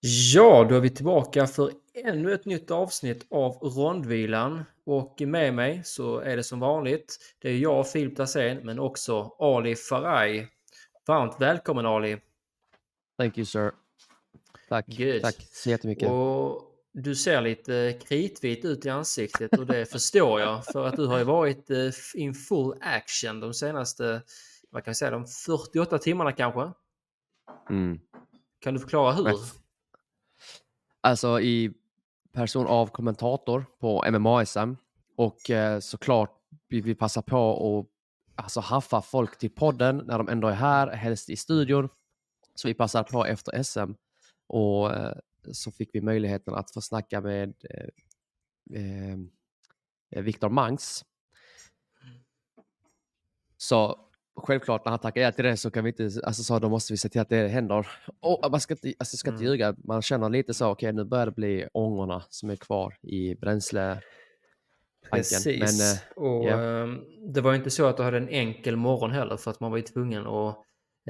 [0.00, 4.64] Ja, då är vi tillbaka för ännu ett nytt avsnitt av Rondvilan.
[4.84, 9.36] Och med mig så är det som vanligt, det är jag, Filip Dahlsén, men också
[9.38, 10.48] Ali Faraj.
[11.06, 12.18] Varmt välkommen Ali!
[13.18, 13.72] Thank you sir.
[14.68, 15.22] Tack, Good.
[15.22, 16.10] tack så jättemycket.
[16.10, 16.62] Och
[16.92, 21.18] du ser lite kritvit ut i ansiktet och det förstår jag för att du har
[21.18, 24.22] ju varit eh, in full action de senaste,
[24.70, 26.72] vad kan vi säga, de 48 timmarna kanske?
[27.70, 28.00] Mm.
[28.60, 29.38] Kan du förklara hur?
[31.08, 31.72] Alltså i
[32.32, 34.74] person av kommentator på MMA-SM
[35.16, 36.30] och eh, såklart
[36.68, 37.78] vill vi passa på
[38.36, 41.88] att alltså, haffa folk till podden när de ändå är här, helst i studion.
[42.54, 43.92] Så vi passar på efter SM
[44.46, 45.16] och eh,
[45.52, 47.54] så fick vi möjligheten att få snacka med
[48.74, 49.12] eh,
[50.10, 51.04] eh, Viktor Mangs.
[53.56, 54.07] Så
[54.40, 56.92] självklart när han tackar ja till det så kan vi inte, alltså så då måste
[56.92, 57.86] vi se till att det händer.
[58.20, 59.52] Och man ska inte, alltså ska inte Mm.
[59.52, 63.34] ljuga, man känner lite så, okej nu börjar det bli ångorna som är kvar i
[63.34, 64.00] bränsle.
[65.10, 65.60] Precis.
[65.60, 67.00] Men, eh, och ehm,
[67.34, 69.70] det var ju inte så att du hade en enkel morgon heller för att man
[69.70, 70.56] var ju tvungen att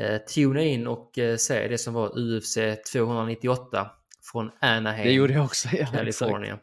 [0.01, 2.59] eh, tuna in och eh, se det som var UFC
[2.93, 3.91] 298
[4.33, 5.69] från Anaheim, det gjorde jag också.
[5.73, 5.93] Ja, exakt.
[5.97, 6.59] California.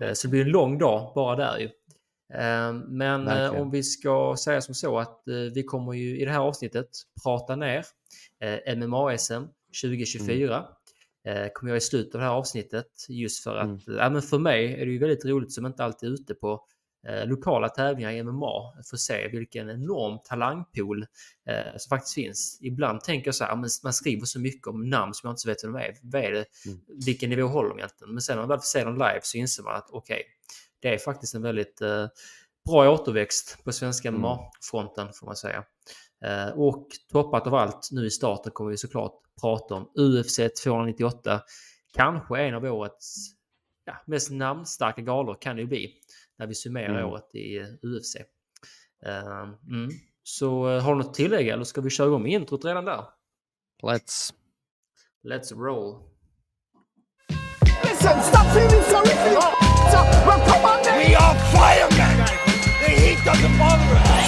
[0.00, 1.70] Eh, så det blir en lång dag bara där ju.
[2.34, 3.62] Ehm, Men eh, Verkligen.
[3.62, 6.88] om vi ska säga som så att eh, vi kommer ju i det här avsnittet
[7.24, 7.84] prata ner
[8.40, 9.42] eh, MMA-SM
[9.82, 10.64] 2024.
[11.26, 13.98] Eh, kommer jag i slutet av det här avsnittet just för att, Mm.
[13.98, 16.64] ja, men för mig är det ju väldigt roligt som inte alltid är ute på
[17.08, 21.02] eh, lokala tävlingar i MMA för att se vilken enorm talangpool
[21.48, 22.58] eh, som faktiskt finns.
[22.62, 25.64] Ibland tänker jag så här, man skriver så mycket om namn som jag inte vet
[25.64, 25.94] vem de är.
[26.02, 26.44] Vad är det?
[26.66, 26.78] Mm.
[27.06, 28.12] Vilken nivå håller de egentligen?
[28.14, 30.22] Men sen när man väl ser dem live så inser man att okej,
[30.80, 32.06] det är faktiskt en väldigt eh,
[32.68, 34.20] bra återväxt på svenska Mm.
[34.20, 35.64] MMA-fronten får man säga.
[36.24, 41.40] Eh, och toppat av allt nu i starten kommer vi såklart prata om UFC 298.
[41.96, 43.16] Kanske en av årets
[43.84, 45.92] ja, mest namnstarka galor kan det ju bli
[46.38, 47.10] när vi summerar Mm.
[47.10, 48.16] året i eh, UFC.
[49.06, 49.90] Eh, mm.
[50.22, 52.84] Så eh, har du något att tillägga eller ska vi köra igång med introt redan
[52.84, 53.04] där?
[53.82, 54.32] Let's.
[55.24, 56.02] Let's roll!
[57.84, 59.42] Listen, stop feeling sorry for your
[60.48, 60.94] Come on then.
[60.98, 62.16] We are firemen!
[62.82, 64.26] The heat doesn't bother us!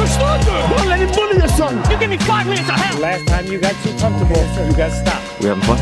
[0.00, 0.74] Förstår du?
[0.74, 1.74] Don't let him bully your son.
[1.90, 3.00] You give me five minutes of hell!
[3.00, 5.40] Last time you got too comfortable, you got stopped.
[5.40, 5.78] We having fun?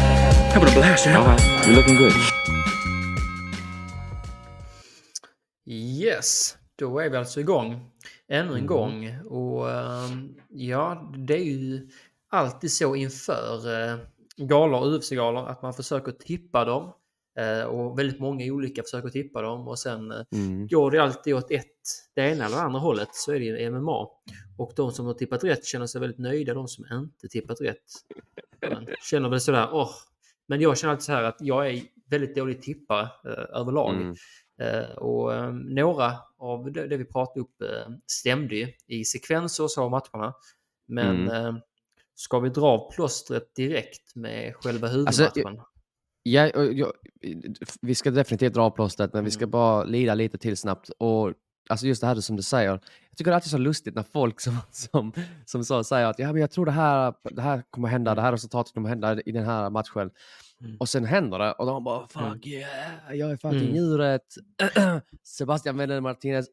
[0.55, 1.41] Having a blast, All right.
[1.67, 2.13] You're looking good.
[5.67, 7.81] Yes, då är vi alltså igång
[8.29, 8.67] ännu en Mm.
[8.67, 9.17] gång.
[9.31, 11.89] Och ehm, ja, det är ju
[12.31, 13.99] alltid så inför uh,
[14.37, 16.93] galor, UFC-galor, att man försöker tippa dem.
[17.39, 20.67] Eh, och väldigt många olika försöker tippa dem och sen eh, Mm.
[20.67, 21.67] går det alltid åt ett,
[22.15, 24.07] det ena eller andra hållet så är det ju MMA.
[24.59, 27.83] Och de som har tippat rätt känner sig väldigt nöjda, de som inte tippat rätt
[29.11, 29.91] känner väl sådär, åh.
[30.47, 33.95] Men jag känner alltid så här att jag är väldigt dålig tippare eh, överlag.
[33.95, 34.15] Mm.
[34.61, 39.65] Eh, och eh, några av det, det vi pratade upp eh, stämde ju i sekvenser
[39.65, 40.35] och så av matcherna.
[40.89, 41.47] Men Mm.
[41.47, 41.55] eh,
[42.15, 45.65] ska vi dra av plåstret direkt med själva Alltså, huvudmatchen?
[46.23, 46.93] Jag, jag,
[47.81, 49.51] vi ska definitivt dra plåstret, men vi ska Mm.
[49.51, 50.91] bara lida lite till snabbt.
[50.99, 51.33] Och,
[51.69, 52.71] alltså just det här som du säger.
[52.71, 55.13] Jag tycker det är alltid så lustigt när folk som, som,
[55.45, 58.23] som så säger att ja, men jag tror det här, det här kommer hända, det
[58.23, 60.11] här resultatet kommer hända i den här matchen.
[60.61, 60.77] Mm.
[60.81, 62.41] Och sen händer det och de bara fuck Mm.
[62.45, 63.75] yeah, jag är fucking Mm.
[63.75, 64.27] djuret.
[65.23, 66.47] Sebastian Vendel Martinez.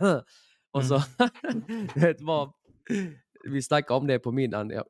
[0.72, 1.02] och så,
[1.94, 2.52] det var,
[3.48, 4.70] vi snackade om det på middagen.
[4.70, 4.84] Jag,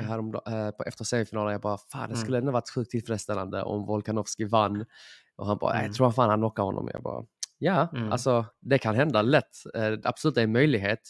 [0.00, 2.24] härom, eh, på efter semifinalen, jag bara fan det Mm.
[2.24, 4.84] skulle ändå varit sjukt tillfredsställande om Volkanovski vann.
[5.36, 5.86] Och han bara, "Nej, Mm.
[5.90, 6.88] jag tror fan han knockar honom.
[6.92, 7.24] Jag bara,
[7.58, 8.12] ja, Mm.
[8.12, 9.56] alltså det kan hända lätt.
[9.74, 11.00] Eh, absolut det är en möjlighet.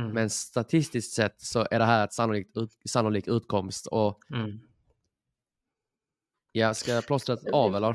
[0.00, 0.10] Mm.
[0.12, 3.86] Men statistiskt sett så är det här ett sannolikt ut, sannolik utkomst.
[3.86, 4.60] Och Mm.
[6.56, 7.86] Ja, ska plåstret av eller?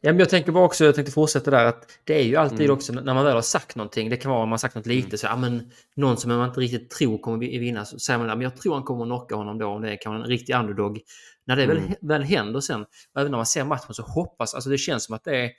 [0.00, 2.60] Ja, men jag tänker bara också, jag tänkte fortsätta där, att det är ju alltid
[2.60, 2.70] Mm.
[2.76, 4.86] också när man väl har sagt någonting, det kan vara om man har sagt något
[4.86, 8.18] lite, så ja, men någon som man inte riktigt tror kommer vi- vinna, så säger
[8.18, 10.28] man att jag tror han kommer att knocka honom då, om det kan vara en
[10.30, 11.00] riktig underdog.
[11.46, 11.92] När det väl, Mm.
[12.00, 12.84] väl händer sen,
[13.18, 15.50] även när man ser matchen så hoppas, alltså det känns som att det är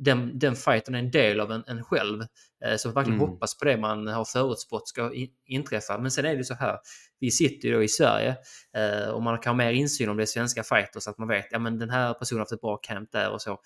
[0.00, 2.22] den, den fighten är en del av en, en själv.
[2.64, 3.30] Eh, så verkligen Mm.
[3.30, 5.98] hoppas på det man har förutspått ska in, inträffa.
[5.98, 6.78] Men sen är det så här,
[7.20, 8.36] vi sitter ju då i Sverige
[8.76, 11.28] eh, och man kan ha mer insyn om det är svenska fighters, så att man
[11.28, 13.58] vet, ja men den här personen har haft ett bra camp där och så.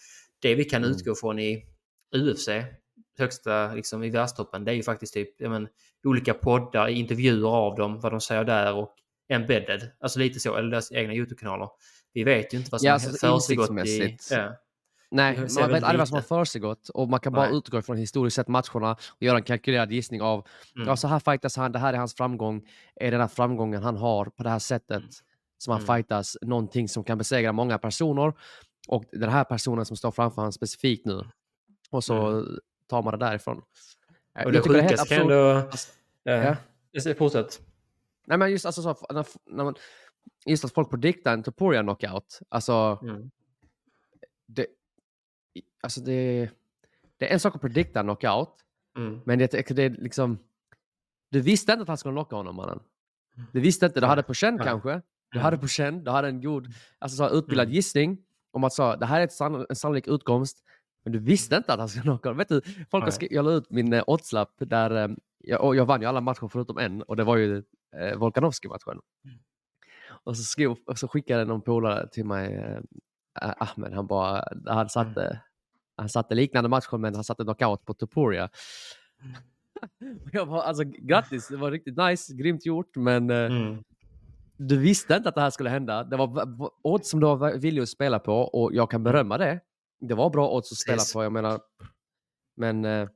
[0.43, 0.97] Det vi kan Mm.
[0.97, 1.65] utgå från i
[2.17, 2.49] UFC,
[3.19, 5.69] högsta liksom i världstoppen, det är ju faktiskt typ ja, men,
[6.07, 8.95] olika poddar, intervjuer av dem, vad de säger där och
[9.29, 11.69] embedded, alltså lite så, eller deras egna YouTube-kanaler.
[12.13, 14.17] Vi vet ju inte vad som Ja, alltså, försiggått i...
[14.31, 14.57] Ja.
[15.15, 17.59] Nej, man vet aldrig vad som har försiggått och man kan bara Nej.
[17.59, 20.89] utgå från historiskt sett matcherna och göra en kalkylerad gissning av Mm.
[20.89, 23.97] ja, så här fightas han, det här är hans framgång, är den här framgången han
[23.97, 25.11] har på det här sättet Mm.
[25.59, 25.97] som han Mm.
[25.97, 28.33] fightas någonting som kan besegra många personer.
[28.89, 31.23] Och den här personen som står framför honom specifikt nu.
[31.91, 32.45] Och så
[32.89, 33.63] tar man det därifrån.
[34.45, 35.69] Och det sjukaste kan ändå...
[36.23, 36.57] Ja.
[36.93, 37.15] ja.
[37.19, 37.61] Fortsätt.
[38.27, 39.75] Nej men just, alltså, så, när, när man,
[40.47, 42.41] just att folk prediktar en Topuria knockout.
[42.49, 43.31] Alltså, Mm.
[44.47, 44.67] det,
[45.81, 46.51] alltså det,
[47.17, 48.55] det är en sak att predikta knockout.
[48.97, 49.21] Mm.
[49.25, 50.39] Men det, det är liksom...
[51.31, 52.81] Du visste inte att han skulle knocka honom mannen.
[53.53, 54.91] Du visste inte, du hade på känn kanske.
[55.31, 55.45] Du Mm.
[55.45, 56.67] hade på känn, du hade en god,
[56.99, 57.75] alltså så utbildad Mm.
[57.75, 58.19] gissning
[58.51, 60.65] om att så, det här är ett sann, en sannolik utkomst.
[61.05, 62.39] Men du visste inte att han skulle knocka honom.
[62.39, 62.61] Vet du,
[62.91, 65.09] folk har jag la ut min eh, oddslapp där, eh,
[65.39, 67.63] jag, jag vann ju alla matcher förutom en och det var ju
[67.97, 69.01] eh, Volkanovski-matchen.
[69.25, 69.39] Mm.
[70.25, 72.81] Och så, skrev, och så skickade någon polare till mig, eh,
[73.35, 75.37] Ahmed, han bara, han satte, Mm.
[75.97, 78.49] han satte liknande matcher men han satte knockout på Topuria.
[79.23, 79.37] Mm.
[80.33, 83.83] Jag bara, alltså grattis, det var riktigt nice, grymt gjort, men eh, Mm.
[84.57, 86.05] du visste inte att det här skulle hända.
[86.05, 86.49] Det var
[86.83, 89.61] odds som du var villig att spela på och jag kan berömma det.
[90.01, 91.13] Det var bra odds att spela Precis.
[91.13, 91.61] på, jag menar.
[92.57, 93.09] Men, eh,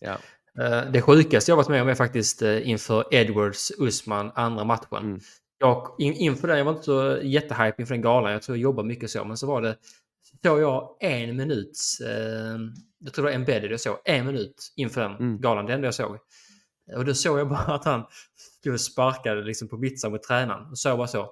[0.00, 0.16] ja.
[0.64, 4.98] Eh, Det sjukaste jag varit med om är faktiskt eh, inför Edwards Usman andra matchen.
[4.98, 5.20] Mm.
[5.58, 8.32] Jag, in, inför den, jag var inte så jättehype inför den galan.
[8.32, 9.24] Jag tror jag jobbade mycket så.
[9.24, 9.76] Men så var det,
[10.42, 12.58] såg jag en minuts, eh,
[12.98, 15.40] jag tror det var embedded jag såg, en minut inför den Mm.
[15.40, 15.66] galan.
[15.66, 16.18] Det enda jag såg.
[16.96, 18.04] Och då såg jag bara att han
[18.72, 20.70] och sparkade liksom på mittsar mot tränaren.
[20.70, 21.30] Och så jag bara så.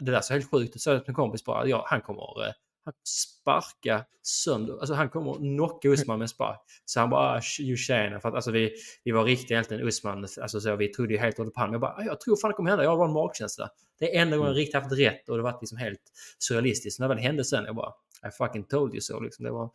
[0.00, 0.82] Det där så helt sjukt ut.
[0.82, 2.52] Så jag till min kompis bara, ja, han kommer eh,
[2.86, 6.60] han sparka sönder, alltså han kommer knocka Usman med en spark.
[6.84, 8.74] Så han bara, ah, you tjena, för att alltså vi,
[9.04, 11.72] vi var riktigt egentligen Usman, alltså så vi trodde ju helt och hållet på honom.
[11.72, 13.68] Jag bara, "Ah, jag tror fan det kommer hända, jag har bara en magkänsla.
[13.98, 16.00] Det är enda gången jag riktigt haft rätt och det var liksom helt
[16.38, 17.00] surrealistiskt.
[17.00, 17.92] När det väl hände sen, jag bara,
[18.28, 19.44] I fucking told you so, liksom.
[19.44, 19.70] Det var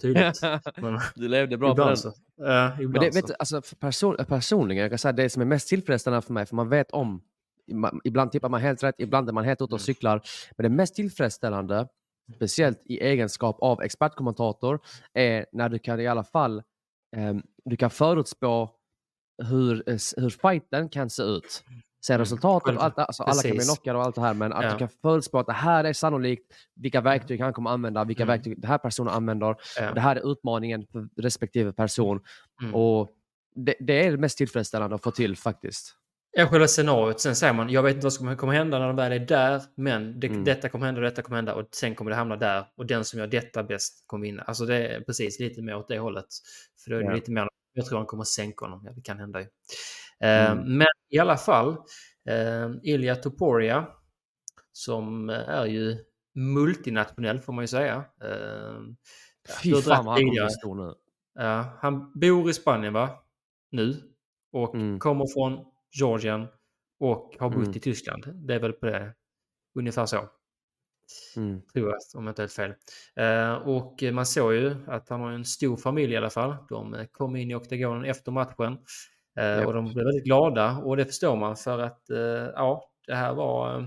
[0.00, 0.40] tydligt.
[0.76, 1.96] Men du levde bra på den.
[1.96, 2.12] så.
[2.38, 3.18] Ibland Men det, så.
[3.18, 6.46] vet, du, alltså, person, personligen, jag kan säga det som är mest tillfredsställande för mig,
[6.46, 7.22] för man vet om,
[8.04, 9.78] ibland tippar man helt rätt, ibland är man helt ute och Mm.
[9.78, 10.22] cyklar.
[10.56, 11.88] Men det mest tillfredsställande,
[12.36, 14.80] speciellt i egenskap av expertkommentator,
[15.14, 16.62] är när du kan i alla fall
[17.16, 18.70] ehm, du kan förutspå
[19.42, 21.64] hur, eh, hur fighten kan se ut.
[22.06, 24.52] Sen Mm, resultatet, och allt, alltså, alla kan bli knockade och allt det här, men
[24.52, 24.72] att Ja.
[24.72, 28.32] du kan förutspå att det här är sannolikt, vilka verktyg han kommer använda, vilka Mm.
[28.36, 29.56] verktyg den här personen använder.
[29.78, 29.92] Ja.
[29.94, 32.20] Det här är utmaningen för respektive person.
[32.62, 32.74] Mm.
[32.74, 33.08] Och
[33.54, 35.94] det, det är det mest tillfredsställande att få till faktiskt.
[36.32, 37.20] Ja, själva scenariot.
[37.20, 39.62] Sen säger man, jag vet inte vad som kommer hända när de väl är där,
[39.74, 40.44] men det, Mm.
[40.44, 43.18] detta kommer hända detta kommer hända och sen kommer det hamna där och den som
[43.20, 44.42] gör detta bäst kommer vinna.
[44.42, 46.26] Alltså det är precis lite mer åt det hållet.
[46.84, 47.14] För då är det Ja.
[47.14, 48.82] lite mer, jag tror han kommer sänka honom.
[48.84, 49.46] Ja, det kan hända ju.
[50.20, 50.78] Eh, Mm.
[50.78, 51.76] Men i alla fall,
[52.28, 53.86] eh, Ilja Toporia,
[54.72, 55.96] som är ju
[56.34, 57.94] multinationell får man ju säga.
[58.24, 58.80] Eh,
[59.62, 60.94] Fy fan vad han kommer stor nu.
[61.34, 63.10] Ja, han bor i Spanien va?
[63.70, 63.96] Nu.
[64.52, 64.98] Och Mm.
[64.98, 65.64] kommer från
[66.00, 66.46] Georgien
[67.00, 67.76] och har bott Mm.
[67.76, 68.24] i Tyskland.
[68.46, 69.14] Det är väl på det.
[69.78, 70.28] Ungefär så.
[71.36, 71.62] Mm.
[71.72, 72.74] Tror jag, om jag inte helt fel.
[73.16, 76.56] Eh, och man såg ju att han har en stor familj i alla fall.
[76.68, 78.78] De eh, kom in i oktagonen efter matchen.
[79.38, 79.66] Eh, Japp.
[79.66, 80.78] och de blev väldigt glada.
[80.78, 82.18] Och det förstår man för att eh,
[82.54, 83.86] ja, det här var eh,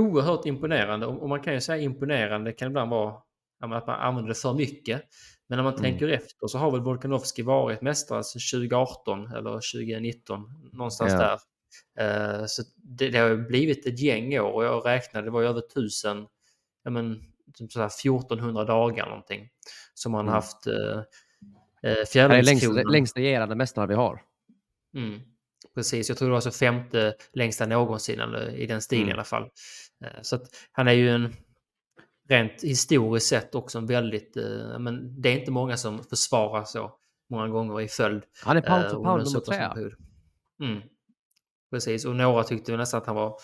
[0.00, 1.06] oerhört imponerande.
[1.06, 3.14] Och och man kan ju säga imponerande kan ibland vara
[3.60, 5.02] att man använder det för mycket.
[5.52, 5.82] Men när man Mm.
[5.82, 11.38] tänker efter så har väl Volkanovski varit mästare sedan 2018 eller 2019, någonstans Ja.
[11.96, 12.40] där.
[12.40, 15.46] Eh, så det, det har blivit ett gäng år och jag räknade, det var ju
[15.48, 16.26] över tusen,
[16.84, 17.22] ja men
[17.54, 19.48] typ så här 1400 dagar någonting.
[19.94, 20.34] Som han Mm.
[20.34, 20.74] haft eh,
[21.82, 24.22] eh, Han är längst, längst regerande mästare vi har.
[24.96, 25.20] Mm.
[25.74, 29.10] Precis, jag tror det var så femte längsta någonsin eller i den stilen Mm.
[29.10, 29.42] i alla fall.
[30.04, 31.34] Eh, Så att han är ju en
[32.32, 36.92] rent historiskt sett också en väldigt, eh, men det är inte många som försvarar så
[37.30, 38.22] många gånger i följd.
[38.44, 39.90] Han är pound eh, så nummer tre.
[40.62, 40.82] Mm.
[41.70, 43.36] Precis, och några tyckte nästan att han var,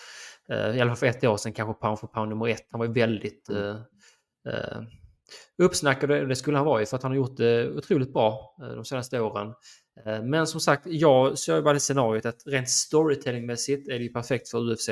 [0.49, 2.67] eh, i alla fall för ett år sedan, kanske pound for pound nummer ett.
[2.71, 3.63] Han var väldigt Mm.
[3.65, 3.77] eh,
[4.55, 4.83] eh,
[5.63, 8.57] uppsnackad och det skulle han vara ju för att han har gjort det otroligt bra
[8.63, 9.55] eh, de senaste åren.
[10.07, 14.13] Eh, Men som sagt, jag ser bara det scenariot att rent storytellingmässigt är det ju
[14.13, 14.89] perfekt för UFC.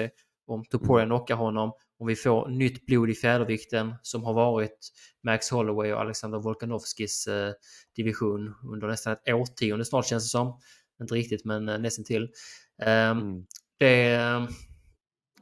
[0.47, 1.09] Om Topuria Mm.
[1.09, 4.89] knockar honom, om vi får nytt blod i fjädervikten som har varit
[5.25, 7.53] Max Holloway och Alexander Volkanovskis eh,
[7.97, 10.61] division under nästan ett årtionde snart känns det som.
[11.01, 12.29] Inte riktigt men eh, nästan till.
[12.83, 13.47] Ehm, Mm.
[13.79, 14.15] det...
[14.15, 14.49] eh,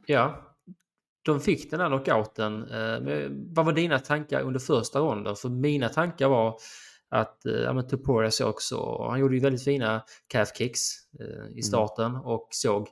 [0.07, 0.51] Ja,
[1.25, 2.63] de fick den här knockouten.
[2.71, 5.35] Eh, Vad var dina tankar under första ronden?
[5.35, 6.57] För mina tankar var
[7.09, 10.81] att eh, ja, men Topuria såg också, han gjorde ju väldigt fina calf kicks
[11.55, 12.87] i starten och såg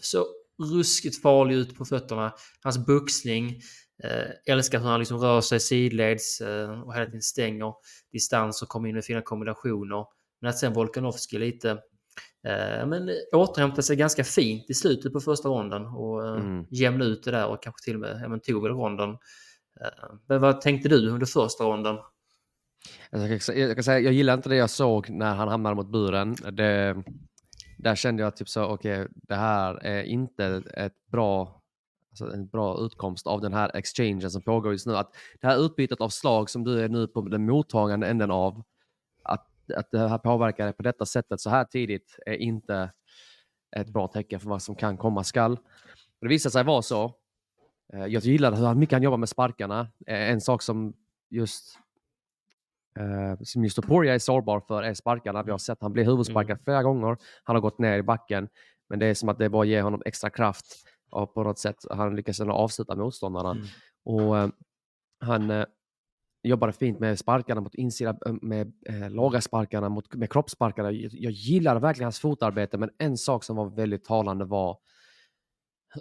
[0.00, 0.26] så
[0.58, 2.32] ruskigt farlig ut på fötterna.
[2.62, 3.60] Hans boxning,
[4.04, 7.74] eh, älskar hur han liksom rör sig sidleds eh, och hela tiden stänger
[8.12, 10.04] distans och kommer in med fina kombinationer.
[10.40, 11.78] Men att sen Volkanovski lite
[12.46, 16.66] Eh, men återhämtade sig ganska fint i slutet på första ronden och eh, Mm.
[16.70, 19.10] jämnade ut det där och kanske till och med ja, tog väl ronden.
[19.80, 21.96] Eh, men vad tänkte du under första ronden?
[23.10, 25.92] Jag kan, jag kan säga, jag gillar inte det jag såg när han hamnade mot
[25.92, 26.34] buren.
[26.34, 27.02] Det,
[27.78, 31.62] där kände jag typ så, okej, det här är inte ett bra,
[32.10, 34.96] alltså en bra utkomst av den här exchangen som pågår just nu.
[34.96, 38.62] Att det här utbytet av slag som du är nu på den mottagande änden av,
[39.22, 42.90] att, att det här påverkar dig på detta sättet så här tidigt är inte
[43.76, 45.58] ett bra tecken för vad som kan komma skall.
[46.20, 47.14] Det visade sig vara så.
[47.92, 49.80] Eh, jag gillade hur mycket han jobbar med sparkarna.
[50.06, 50.94] Eh, en sak som
[51.30, 51.78] just
[52.98, 55.42] eh, som just Topuria är sårbar för är sparkarna.
[55.42, 57.16] Vi har sett han bli huvudsparkad flera gånger.
[57.44, 58.48] Han har gått ner i backen,
[58.88, 60.66] men det är som att det bara ger honom extra kraft
[61.10, 63.50] och på något sätt han lyckas ändå avsluta motståndarna.
[63.50, 63.66] Mm.
[64.04, 64.48] Och eh,
[65.20, 65.64] han eh,
[66.42, 70.92] jobbade fint med sparkarna mot insida, eh, med eh, låga sparkarna, mot, med kroppssparkarna.
[70.92, 74.78] Jag, jag gillade verkligen hans fotarbete, men en sak som var väldigt talande var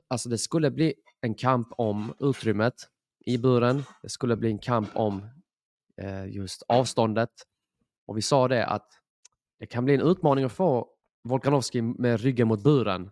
[0.08, 2.74] Alltså det skulle bli en kamp om utrymmet
[3.26, 3.84] i buren.
[4.02, 5.30] Det skulle bli en kamp om
[6.28, 7.30] just avståndet.
[8.06, 8.88] Och vi sa det att
[9.60, 10.88] det kan bli en utmaning att få
[11.24, 13.12] Volkanovski med ryggen mot buren.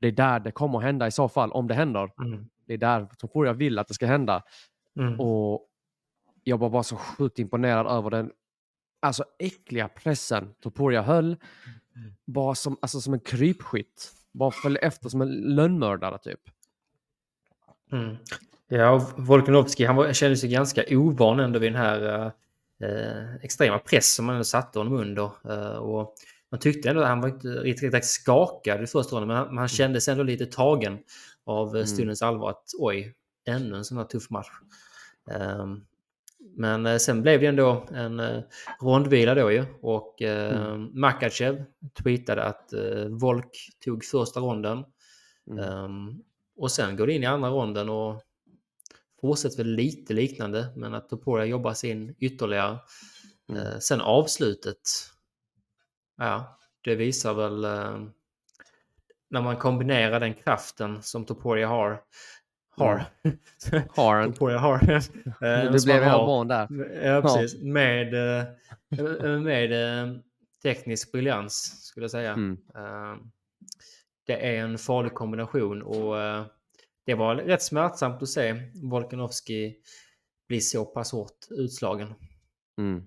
[0.00, 2.12] Det är där det kommer att hända i så fall, om det händer.
[2.22, 2.48] Mm.
[2.66, 4.42] Det är där Topuria vill att det ska hända.
[4.98, 5.20] Mm.
[5.20, 5.68] Och
[6.44, 8.30] jag var bara så sjukt imponerad över den
[9.00, 11.36] alltså äckliga pressen Topuria höll.
[12.24, 14.12] Bara som, alltså, som en krypskytt.
[14.32, 16.40] Bara följde efter som en lönnmördare typ.
[17.92, 18.16] Mm.
[18.68, 22.32] Ja, Volkanovski han var, kände sig ganska ovan ändå vid den här
[22.82, 25.30] eh, extrema press som man satte honom under.
[25.50, 26.14] Eh, och
[26.50, 29.46] man tyckte ändå att han var inte riktigt, riktigt skakad i första ronden, men han,
[29.48, 30.98] men han kände sig ändå lite tagen
[31.44, 31.86] av eh, Mm.
[31.86, 33.14] stundens allvar att oj,
[33.48, 34.48] ännu en sån här tuff match.
[35.30, 35.84] Ehm,
[36.56, 38.40] men eh, sen blev det ändå en eh,
[38.80, 41.64] rondvila då ju och eh, Makachev
[42.02, 44.84] tweetade att eh, Volk tog första ronden
[45.50, 45.58] Mm.
[45.64, 46.18] Ehm,
[46.56, 48.22] och sen går det in i andra ronden och
[49.26, 52.78] fortsätter väl lite liknande, men att Topuria jobbar sig in ytterligare.
[53.48, 53.62] Mm.
[53.62, 54.78] Eh, sen avslutet,
[56.18, 57.98] ja, det visar väl eh,
[59.30, 62.02] när man kombinerar den kraften som Topuria har,
[62.76, 63.04] har,
[63.96, 64.32] Har han.
[64.32, 65.02] Topuria har, eh,
[65.72, 66.68] Det som blev har, barn där.
[67.06, 67.62] Ja, precis.
[67.62, 68.44] Med, eh,
[69.40, 70.16] med eh,
[70.62, 72.32] teknisk briljans, skulle jag säga.
[72.32, 72.58] Mm.
[72.74, 73.16] Eh,
[74.26, 76.44] Det är en farlig kombination och eh,
[77.06, 79.76] det var rätt smärtsamt att se Volkanovski
[80.48, 82.14] bli så pass hårt utslagen.
[82.78, 83.04] Mm.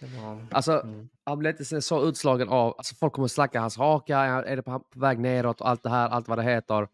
[0.00, 1.08] Det var, Alltså, mm.
[1.24, 2.74] han blev inte så utslagen av...
[2.78, 5.82] Alltså folk kommer att slacka hans haka, är det på, på väg neråt och allt
[5.82, 6.88] det här, allt vad det heter.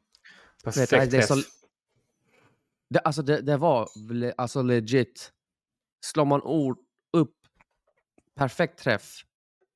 [0.65, 1.43] Perfekt det är så-.
[2.91, 3.89] Det, alltså det, det var
[4.37, 5.33] alltså legit.
[6.05, 6.79] Slår man ord
[7.13, 7.37] upp
[8.35, 9.25] perfekt träff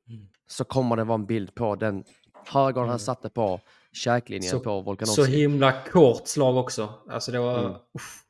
[0.09, 0.29] Mm.
[0.47, 2.05] så kommer det vara en bild på den
[2.47, 2.99] högern han Mm.
[2.99, 3.61] satte på
[3.95, 5.23] käklinjen Så- på Volkanovski.
[5.23, 6.95] Så himla kort slag också.
[7.09, 7.73] Alltså det var Mm.
[7.73, 8.21] uff,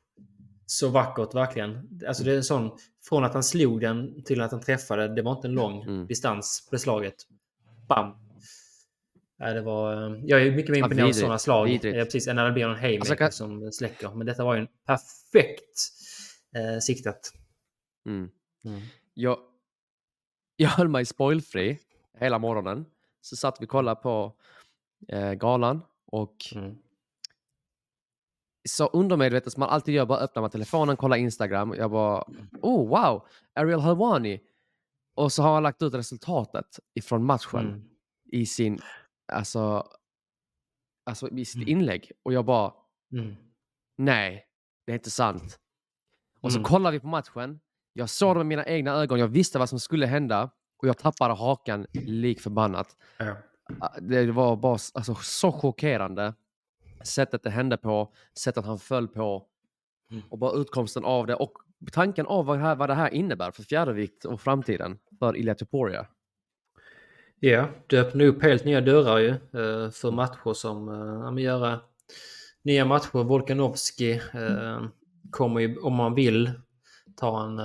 [0.65, 1.89] så vackert verkligen.
[2.07, 2.71] Alltså det är en sån,
[3.09, 6.07] från att han slog den till att han träffade, det var inte en lång Mm.
[6.07, 7.15] distans på det slaget.
[7.87, 8.11] Bam!
[9.39, 11.65] Nej, det var, eh, jag är mycket mer Ja, imponerad av sådana slag.
[11.65, 11.97] vidrigt.
[11.97, 14.09] Ja, precis, än när det blir någon haymaker Alltså, kan- som släcker.
[14.15, 15.79] Men detta var ju en perfekt
[16.55, 17.31] eh, siktat.
[18.05, 18.29] Mm.
[18.65, 18.81] Mm.
[19.13, 19.37] Jag,
[20.55, 21.79] jag höll mig spoilfri
[22.19, 22.85] hela morgonen.
[23.21, 24.33] Så satt vi och kollade på
[25.07, 26.75] eh, galan och Mm.
[28.69, 31.73] så undermedvetet som man alltid gör, bara öppnar man telefonen, kollar Instagram.
[31.77, 32.23] Jag bara,
[32.61, 34.41] oh wow, Ariel Helwani.
[35.15, 37.89] Och så har han lagt ut resultatet ifrån matchen Mm.
[38.31, 38.79] i sin,
[39.33, 39.87] alltså,
[41.05, 41.69] alltså i sitt Mm.
[41.69, 42.11] inlägg.
[42.23, 42.73] Och jag bara,
[43.11, 43.35] Mm.
[43.97, 44.45] nej,
[44.85, 45.59] det är inte sant.
[46.41, 46.63] Och så Mm.
[46.65, 47.59] kollar vi på matchen.
[47.93, 49.19] Jag såg det med mina egna ögon.
[49.19, 52.97] Jag visste vad som skulle hända och jag tappade hakan lik förbannat.
[53.17, 53.35] Ja.
[53.79, 56.33] Ah, Det var bara alltså, så chockerande.
[57.03, 59.45] Sättet det hände på, sättet han föll på
[60.11, 60.23] Mm.
[60.29, 61.51] och bara utkomsten av det och
[61.91, 65.55] tanken av vad det här, vad det här innebär för fjärdevikt och framtiden för Ilya
[65.55, 66.07] Tuporia.
[67.39, 70.95] Ja, det öppnar upp helt nya dörrar ju eh, för matcher som eh,
[71.25, 71.79] ja, men göra
[72.61, 73.23] nya matcher.
[73.23, 74.85] Volkanovski eh,
[75.31, 76.51] kommer ju, om man vill,
[77.15, 77.57] ta, en,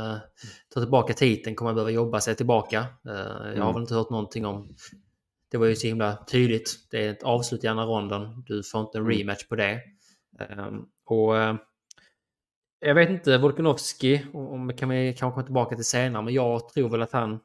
[0.74, 2.86] ta tillbaka titeln kommer behöva jobba sig tillbaka.
[3.02, 3.72] Jag har Mm.
[3.72, 4.74] väl inte hört någonting om...
[5.50, 6.70] Det var ju så himla tydligt.
[6.90, 8.42] Det är ett avslut i andra ronden.
[8.46, 9.18] Du får inte en Mm.
[9.18, 9.80] rematch på det.
[10.40, 10.68] Eh,
[11.04, 11.56] och eh,
[12.80, 16.88] jag vet inte, Volkanovski, om kan vi kanske komma tillbaka till senare, men jag tror
[16.88, 17.40] väl att han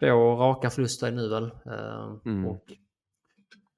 [0.00, 1.44] får raka förluster nu väl.
[1.44, 2.46] Eh, Mm.
[2.46, 2.64] Och,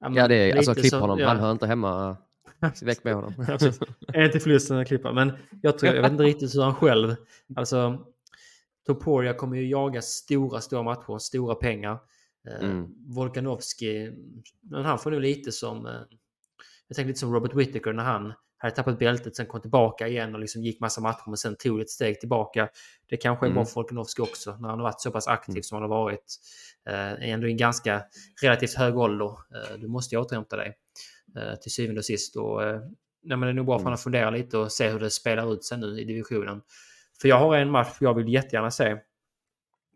[0.01, 1.19] men Ja, det är alltså klipp så- honom.
[1.19, 1.27] ja.
[1.27, 2.17] Han hör inte hemma.
[2.81, 3.33] Väck med honom.
[3.47, 3.57] Ja.
[4.13, 5.13] Är inte förlusten att klippa.
[5.13, 5.31] Men
[5.61, 7.15] jag, tror, jag vet inte riktigt hur han själv...
[7.55, 8.05] Alltså,
[8.85, 11.99] Toporia kommer ju jaga stora, stora matcher, stora pengar.
[12.49, 12.87] Eh, Mm.
[13.07, 14.11] Volkanovski,
[14.61, 15.91] men han får nu lite som, eh,
[16.87, 20.33] jag tänker lite som Robert Whittaker när han hade tappat bältet, sen kom tillbaka igen
[20.33, 22.69] och liksom gick massa matcher men sen tog ett steg tillbaka.
[23.09, 23.65] Det kanske är bra Mm.
[23.65, 25.63] för Volkanovski också när han har varit så pass aktiv Mm.
[25.63, 26.35] som han har varit.
[26.89, 28.03] Eh, ändå i en ganska
[28.41, 29.25] relativt hög ålder.
[29.27, 30.77] Eh, du måste ju återhämta dig
[31.37, 32.35] eh, till syvende och sist.
[32.35, 32.79] Och, eh,
[33.23, 33.83] nej, men det är nog bra för Mm.
[33.85, 36.61] honom att fundera lite och se hur det spelar ut sig nu i divisionen.
[37.21, 38.97] För jag har en match jag vill jättegärna se.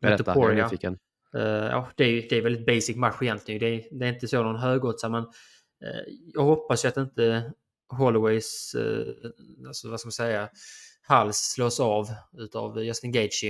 [0.01, 0.98] Berätta, jag är nyfiken.
[1.38, 3.60] Eh, ja, det är det är väldigt basic match egentligen.
[3.60, 5.24] Det är, det är inte så någon högoddsare, men
[5.84, 7.54] eh, jag hoppas ju att inte
[7.90, 9.08] Holloways, uh,
[9.68, 10.50] alltså vad ska man säga,
[11.02, 13.50] hals slås av utav Justin Gaethje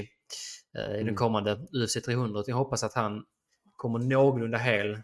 [0.77, 1.15] eh, i den Mm.
[1.15, 2.43] kommande UFC 300.
[2.47, 3.23] Jag hoppas att han
[3.75, 4.97] kommer någorlunda hel.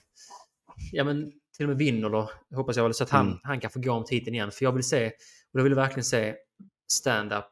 [0.92, 3.40] Ja, men till och med vinner då, hoppas jag väl, så att han, Mm.
[3.44, 4.52] han kan få gå om titeln igen.
[4.52, 5.08] För jag vill se,
[5.54, 6.36] och jag vill verkligen se
[6.88, 7.46] stand-up,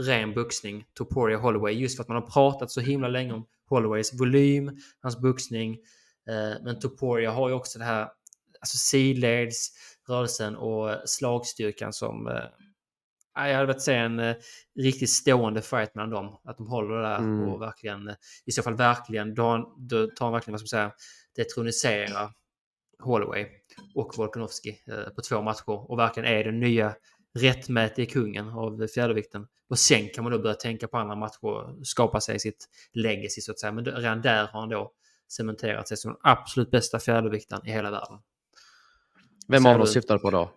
[0.00, 4.20] ren boxning, Topuria Holloway, just för att man har pratat så himla länge om Holloways
[4.20, 5.72] volym, hans boxning.
[6.28, 8.08] Eh, men Topuria har ju också det här
[8.60, 9.68] alltså sidleds,
[10.08, 12.26] rörelsen och slagstyrkan som...
[12.26, 12.44] Eh,
[13.34, 14.36] jag hade velat se en eh,
[14.80, 16.40] riktigt stående fight mellan dem.
[16.44, 17.48] Att de håller det där Mm.
[17.48, 18.14] och verkligen, eh,
[18.46, 20.92] i så fall verkligen, då, då tar han verkligen, vad man säga,
[21.36, 22.32] detronisera
[22.98, 23.46] Holloway
[23.94, 26.94] och Volkanovski eh, på två matcher och verkligen är den nya
[27.34, 29.46] rättmätige kungen av fjärdevikten.
[29.68, 33.40] Och sen kan man då börja tänka på andra matcher och skapa sig sitt legacy
[33.40, 33.72] så att säga.
[33.72, 34.92] Men redan där har han då
[35.28, 38.18] cementerat sig som den absolut bästa fjärdeviktaren i hela världen.
[39.48, 40.50] Vem av dem syftar på då?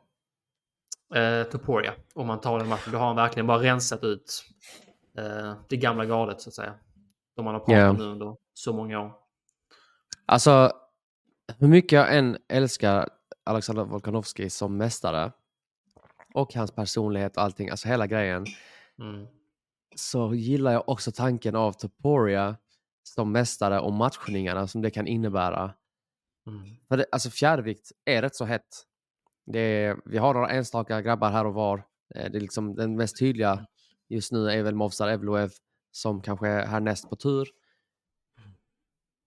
[1.20, 4.46] Eh, Topuria, om man tar den matchen, då har han verkligen bara rensat ut
[5.18, 6.74] eh, det gamla gardet så att säga.
[7.36, 9.12] De man har pratat om nu under så många år.
[10.26, 10.72] Alltså,
[11.58, 13.10] hur mycket jag än älskar
[13.44, 15.32] Alexander Volkanovski som mästare
[16.36, 18.46] och hans personlighet och allting, alltså hela grejen,
[19.00, 19.28] Mm.
[19.96, 22.58] så gillar jag också tanken av Topuria
[23.04, 25.74] som mästare och matchningarna som det kan innebära.
[26.48, 26.64] Mm.
[26.88, 28.84] För det, alltså fjärrvikt är rätt så hett.
[29.46, 31.78] Det är, vi har några enstaka grabbar här och var.
[32.16, 33.66] Eh, Det är liksom den mest tydliga
[34.10, 35.52] just nu är väl Movsar Evloev
[35.92, 37.48] som kanske är härnäst på tur.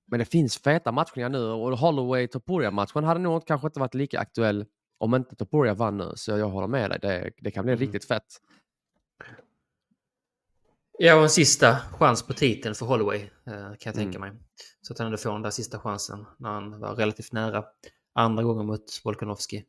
[0.07, 3.95] Men det finns feta matchningar nu och Holloway Topuria matchen hade nog kanske inte varit
[3.95, 4.67] lika aktuell
[4.99, 6.13] om inte Topuria vann nu.
[6.17, 6.99] Så jag håller med dig.
[7.03, 7.81] Det, det kan bli Mm.
[7.81, 8.41] riktigt fett.
[10.99, 14.21] Ja, och en sista chans på titeln för Holloway eh, kan jag tänka Mm.
[14.35, 14.41] mig.
[14.83, 17.65] Så att han ändå får den där sista chansen när han var relativt nära
[18.13, 19.65] andra gången mot Volkanovski.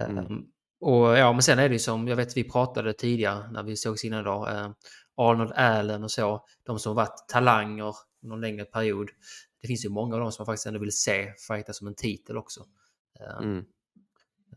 [0.00, 0.44] Mm.
[0.80, 3.76] Och ja, men sen är det ju som, jag vet vi pratade tidigare när vi
[3.76, 4.70] sågs innan idag, eh,
[5.16, 9.10] Arnold Allen och så, de som varit talanger någon längre period.
[9.60, 11.94] Det finns ju många av dem som man faktiskt ändå vill se fighta som en
[11.94, 12.60] titel också.
[13.20, 13.64] Eh, Mm.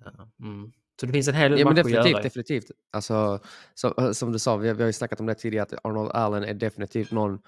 [0.05, 0.71] Eh, mm.
[0.99, 2.23] Så det finns en hel del Ja, men matcher att definitivt, göra.
[2.23, 2.71] definitivt.
[2.91, 3.39] Alltså,
[3.73, 6.43] så, som du sa, vi, vi har ju snackat om det tidigare, att Arnold Allen
[6.43, 7.39] är definitivt någon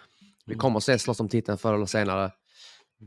[0.45, 0.59] vi Mm.
[0.59, 2.31] kommer att se slåss om titeln förr eller senare.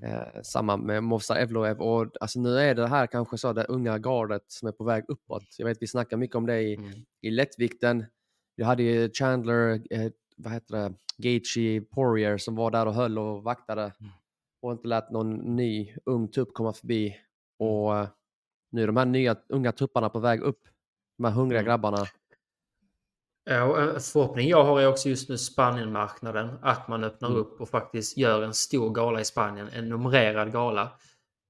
[0.04, 1.80] Eh, samma med Movsar Evloev.
[1.80, 5.04] Och, alltså, nu är det här kanske så det unga gardet som är på väg
[5.08, 5.42] uppåt.
[5.58, 6.90] Jag vet, vi snackar mycket om det i, Mm.
[7.22, 8.04] i lättvikten.
[8.56, 13.18] Vi hade ju Chandler, eh, vad heter det, Gaethje, Poirier som var där och höll
[13.18, 14.12] och vaktade Mm.
[14.62, 17.16] och inte lät någon ny ung tupp komma förbi.
[17.58, 18.08] Och eh,
[18.76, 20.60] nu de här nya unga tupparna på väg upp.
[21.18, 21.68] De här hungriga Mm.
[21.68, 22.06] grabbarna.
[23.44, 26.58] Ja, och en förhoppning jag har är också just nu Spanienmarknaden.
[26.62, 27.40] Att man öppnar Mm.
[27.40, 29.68] upp och faktiskt gör en stor gala i Spanien.
[29.72, 30.92] En numrerad gala.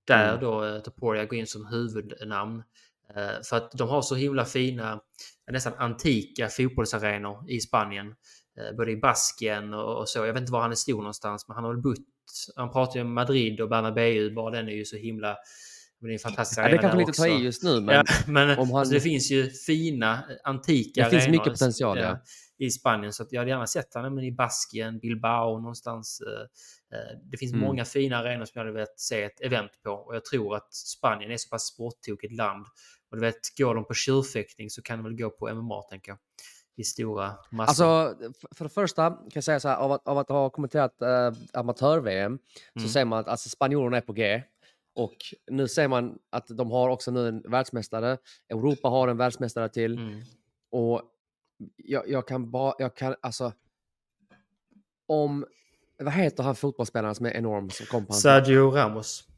[0.07, 0.41] Där Mm.
[0.41, 2.62] då eh, Topuria går in som huvudnamn.
[3.17, 5.01] Eh, för att de har så himla fina,
[5.51, 8.07] nästan antika fotbollsarenor i Spanien.
[8.61, 10.19] Eh, både i Baskien och, och så.
[10.19, 11.99] Jag vet inte var han är stor någonstans, men han har väl bott...
[12.57, 14.31] Han pratar ju om Madrid och Bernabéu.
[14.35, 15.37] Bara den är ju så himla...
[16.00, 18.04] Men det är en fantastisk Ja, det kanske lite ta i just nu, men Ja,
[18.26, 22.18] men om han- alltså, det finns ju fina eh, antika Det finns mycket potential, ja.
[22.59, 23.12] i Spanien.
[23.12, 26.20] Så jag hade gärna sett honom i Baskien, Bilbao någonstans.
[26.20, 27.64] eh, eh, Det finns Mm.
[27.66, 29.90] många fina arenor som jag hade velat se ett event på.
[29.90, 32.66] Och jag tror att Spanien är så pass sporttokigt land.
[33.11, 36.11] Och du vet, går de på tjurfäktning så kan de väl gå på MMA, tänker
[36.12, 36.18] jag.
[36.78, 37.85] I stora massor.
[37.85, 38.18] Alltså,
[38.56, 41.32] för det första kan jag säga så här, av att, av att ha kommenterat äh,
[41.52, 42.38] amatör-VM
[42.74, 42.88] så Mm.
[42.90, 44.42] ser man att alltså, spanjorerna är på G.
[44.96, 45.16] Och
[45.50, 48.18] nu ser man att de har också nu en världsmästare.
[48.48, 49.98] Europa har en världsmästare till.
[49.98, 50.20] Mm.
[50.70, 51.02] Och
[51.76, 53.52] jag, jag kan bara, jag kan alltså.
[55.09, 55.46] Om,
[55.98, 59.28] vad heter han fotbollsspelaren som är enorm som kom på Sergio Ramos.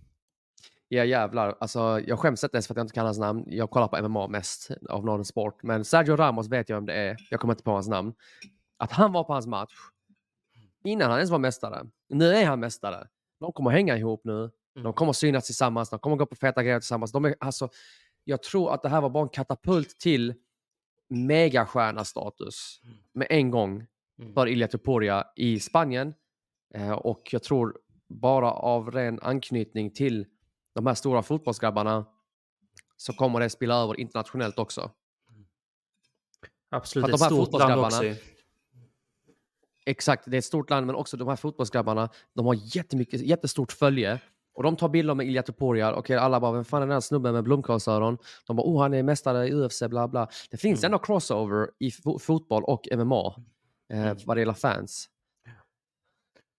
[0.89, 3.45] Ja jävlar, alltså jag skäms inte ens för att jag inte kan hans namn.
[3.47, 5.63] Jag kollar på MMA mest av någon sport.
[5.63, 7.17] Men Sergio Ramos vet jag vem det är.
[7.31, 8.15] Jag kommer inte på hans namn.
[8.77, 9.75] Att han var på hans match
[10.85, 11.87] innan han ens var mästare.
[12.09, 13.09] Nu är han mästare.
[13.41, 14.51] De kommer hänga ihop nu.
[14.79, 14.93] De Mm.
[14.93, 15.91] kommer synas tillsammans.
[15.91, 17.13] De kommer gå på feta grejer tillsammans.
[17.13, 17.69] De är, alltså,
[18.25, 20.35] jag tror att det här var bara en katapult till
[21.09, 22.97] megastjärna-status Mm.
[23.13, 23.87] med en gång
[24.19, 24.35] Mm.
[24.35, 26.15] för Ilya Tuporia i Spanien.
[26.75, 30.27] Eh, och jag tror bara av ren anknytning till
[30.75, 32.07] de här stora fotbollsgrabbarna
[32.97, 34.91] så kommer det spela över internationellt också.
[36.71, 38.05] Absolut, För ett att de här stort land också.
[39.87, 43.73] Exakt, det är ett stort land men också de här fotbollsgrabbarna, de har jättemycket, jättestort
[43.73, 44.21] följe.
[44.59, 45.95] Och de tar bilder med Ilja Topuria.
[45.95, 48.19] Okej, alla bara, vem fan är den här snubben med blomkålsöron?
[48.47, 50.29] De bara, oh han är mästare i UFC, bla bla.
[50.51, 50.89] Det finns Mm.
[50.95, 53.35] ändå crossover i fo- fotboll och MMA
[53.93, 54.17] eh, Mm.
[54.27, 55.09] vad det gäller fans.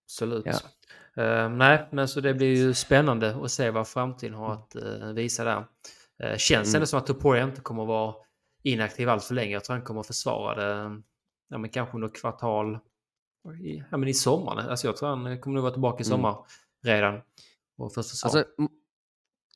[0.05, 0.45] Absolut.
[0.45, 1.23] Ja.
[1.23, 5.13] Eh, nej, men så det blir ju spännande att se vad framtiden har att uh,
[5.13, 5.57] visa där.
[6.23, 6.75] Uh, känns Mm.
[6.75, 8.15] ändå som att Topuria inte kommer att vara
[8.63, 9.51] inaktiv allt för länge.
[9.53, 11.01] Jag tror han kommer att försvara det
[11.49, 12.79] ja, men kanske under kvartal
[13.61, 14.57] i, ja, men i sommar.
[14.69, 16.17] Alltså jag tror han kommer nog vara tillbaka i Mm.
[16.17, 16.37] sommar
[16.83, 17.21] redan.
[17.79, 18.29] Och först försvar.
[18.29, 18.51] Alltså,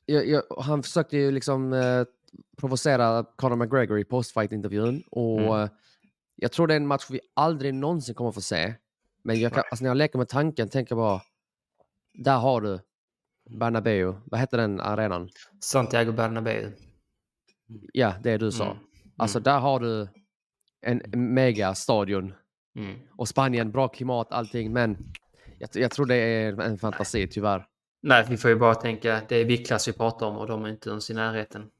[0.06, 2.04] jag, jag, han försökte ju liksom eh,
[2.56, 5.02] provocera Conor McGregor i postfight-intervjun.
[5.10, 5.68] Och Mm.
[6.36, 8.74] jag tror det är en match vi aldrig någonsin kommer få se.
[9.22, 11.22] Men jag kan, alltså, när jag leker med tanken tänker jag bara,
[12.14, 12.80] där har du
[13.50, 14.14] Bernabeu.
[14.24, 15.28] Vad heter den arenan?
[15.60, 16.72] Santiago Bernabéu.
[17.92, 18.64] Ja, det du sa.
[18.64, 18.76] Mm.
[19.16, 19.44] Alltså Mm.
[19.44, 20.08] där har du
[20.80, 21.02] en
[21.34, 22.34] megastadion.
[22.76, 22.98] Mm.
[23.16, 24.72] Och Spanien, bra klimat, allting.
[24.72, 24.96] Men
[25.58, 27.66] jag, jag tror det är en fantasi tyvärr.
[28.06, 30.68] Nej, vi får ju bara tänka, det är viktklass vi pratar om och de är
[30.68, 31.70] inte ens i närheten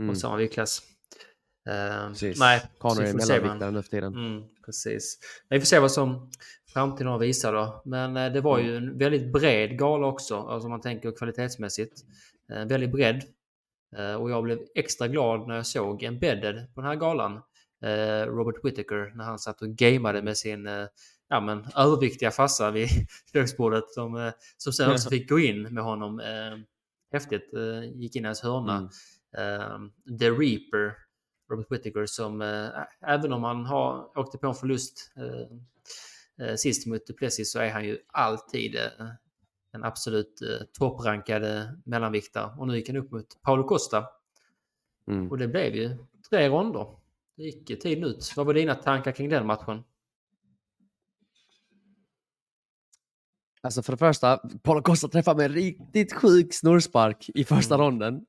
[0.00, 0.10] Mm.
[0.10, 0.82] av samma viktklass.
[2.08, 2.40] Precis.
[2.40, 4.14] nej, Conor är mellanviktare nu för tiden.
[4.14, 5.18] Mm, precis.
[5.48, 6.30] Men vi får se vad som
[6.72, 7.82] framtiden har visat då.
[7.84, 11.92] Men eh, det var ju en väldigt bred gala också, alltså om man tänker kvalitetsmässigt.
[12.52, 13.22] Eh, väldigt bredd.
[13.96, 17.32] Eh, och jag blev extra glad när jag såg Embedded på den här galan.
[17.84, 20.86] Eh, Robert Whittaker när han satt och gameade med sin eh,
[21.28, 22.88] ja, men, överviktiga farsa vid
[23.32, 26.20] köksbordet som, eh, som sen också fick gå in med honom.
[26.20, 26.58] Eh,
[27.12, 27.54] häftigt.
[27.54, 28.76] Eh, gick in i hans hörna.
[28.76, 28.88] Mm.
[29.36, 30.92] Eh, The Reaper,
[31.50, 32.68] Robert Whittaker, som eh,
[33.06, 35.12] även om han har åkt på en förlust
[36.56, 38.76] sist mot Duplessis så är han ju alltid
[39.72, 40.40] en absolut
[40.78, 42.50] topprankad eh, mellanviktare.
[42.58, 44.04] Och nu gick han upp mot Paolo Costa
[45.08, 45.30] Mm.
[45.30, 45.96] och det blev ju
[46.30, 46.86] tre ronder.
[47.36, 48.32] Det gick tiden ut.
[48.36, 49.84] Vad var dina tankar kring den matchen?
[53.66, 57.84] Alltså för det första, Paulo Costa träffade med en riktigt sjuk snurrspark i första Mm.
[57.86, 58.20] ronden.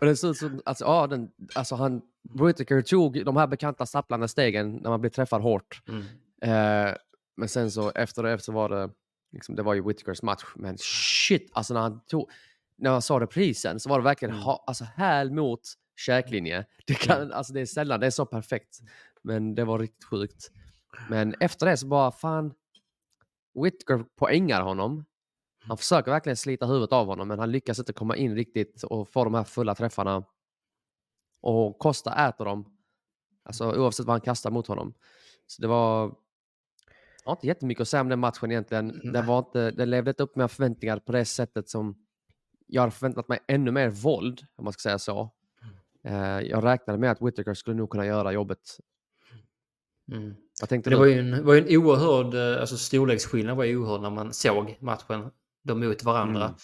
[0.00, 2.02] Och det såg ut som, alltså, ja, den, alltså han,
[2.46, 5.82] Whittaker tog de här bekanta stapplande stegen när man blir träffad hårt.
[5.88, 6.02] Mm.
[6.42, 6.94] Eh,
[7.36, 8.90] men sen så efter det så var det,
[9.32, 10.44] liksom, det var ju Whittakers match.
[10.56, 12.30] Men shit, alltså när han tog,
[12.78, 14.44] när man sa reprisen så var det verkligen Mm.
[14.44, 15.60] ha, alltså häl mot
[15.96, 16.64] käklinje.
[16.86, 18.78] Det, kan, alltså, det är sällan det är så perfekt.
[19.22, 20.50] Men det var riktigt sjukt.
[21.10, 22.52] Men efter det så bara fan,
[23.64, 25.04] Whittaker poängar honom.
[25.58, 29.08] Han försöker verkligen slita huvudet av honom men han lyckas inte komma in riktigt och
[29.08, 30.24] få de här fulla träffarna.
[31.40, 32.78] Och Costa äter dem.
[33.42, 34.94] Alltså oavsett vad han kastar mot honom.
[35.46, 36.14] Så det var...
[37.24, 39.00] Jag har inte jättemycket att säga om den matchen egentligen.
[39.12, 42.06] Den, var inte, den levde inte upp med förväntningar på det sättet som
[42.66, 45.30] jag hade förväntat mig ännu mer våld, om man ska säga så.
[46.04, 48.78] Eh, jag räknade med att Whittaker skulle nog kunna göra jobbet.
[50.12, 50.34] Mm.
[50.60, 51.00] Vad tänkte Det du?
[51.00, 54.32] var ju en, var ju en oerhörd, eh, alltså storleksskillnad var ju oerhörd när man
[54.32, 55.30] såg matchen,
[55.64, 56.44] de mot varandra.
[56.44, 56.54] Mm.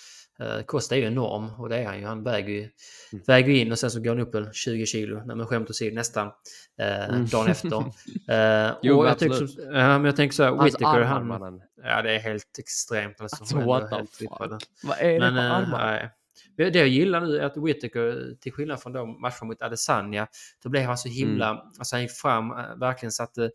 [0.58, 2.06] Eh, Costa är ju enorm och det är han ju.
[2.06, 2.60] Han väger ju,
[3.12, 3.24] Mm.
[3.26, 5.70] väger ju in och sen så går han upp en 20 kilo, nej men skämt
[5.70, 6.26] åsido nästan,
[6.80, 7.26] eh, Mm.
[7.26, 7.68] dagen efter.
[8.28, 9.38] Eh, Jo, och jag absolut.
[9.38, 11.60] tänker, som- ja, men jag tänker så här, Hans Whittaker, armar, han, mannen.
[11.84, 13.20] ja det är helt extremt.
[13.20, 14.30] Alltså, Alltså, what the fuck?
[14.82, 15.86] Vad är det Men på eh, armar?
[15.86, 16.10] nej.
[16.56, 20.26] Det jag gillar nu är att Whittaker, till skillnad från de matcherna mot Adesanya,
[20.62, 21.50] då blev han så himla...
[21.50, 21.62] Mm.
[21.78, 23.50] Alltså han gick fram, eh, verkligen satte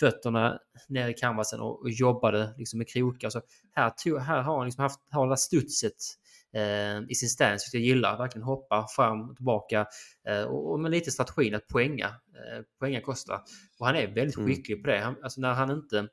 [0.00, 3.30] fötterna ner i canvasen och, och jobbade liksom med krokar.
[3.30, 3.40] Så
[3.74, 5.94] här, tog, här har han liksom haft har där studset
[6.54, 8.18] eh, i sin stance, vilket jag gillar.
[8.18, 9.86] Verkligen hoppa fram och tillbaka
[10.28, 13.40] eh, och, och med lite strategin att poänga, eh, poänga Costa.
[13.78, 14.48] Och han är väldigt Mm.
[14.48, 14.98] skicklig på det.
[14.98, 16.08] Han, alltså när han inte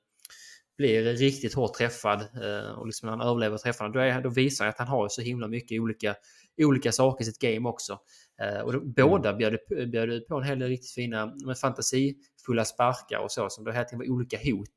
[0.77, 4.65] blir riktigt hårt träffad eh, och liksom när han överlever träffarna, då, är, då visar
[4.65, 6.15] han att han har så himla mycket olika,
[6.57, 7.99] olika saker i sitt game också.
[8.41, 9.57] Eh, och då, båda bjöd,
[9.91, 13.85] bjöd på en hel del riktigt fina, men fantasifulla sparkar och så, som då hela
[13.85, 14.75] tiden var olika hot.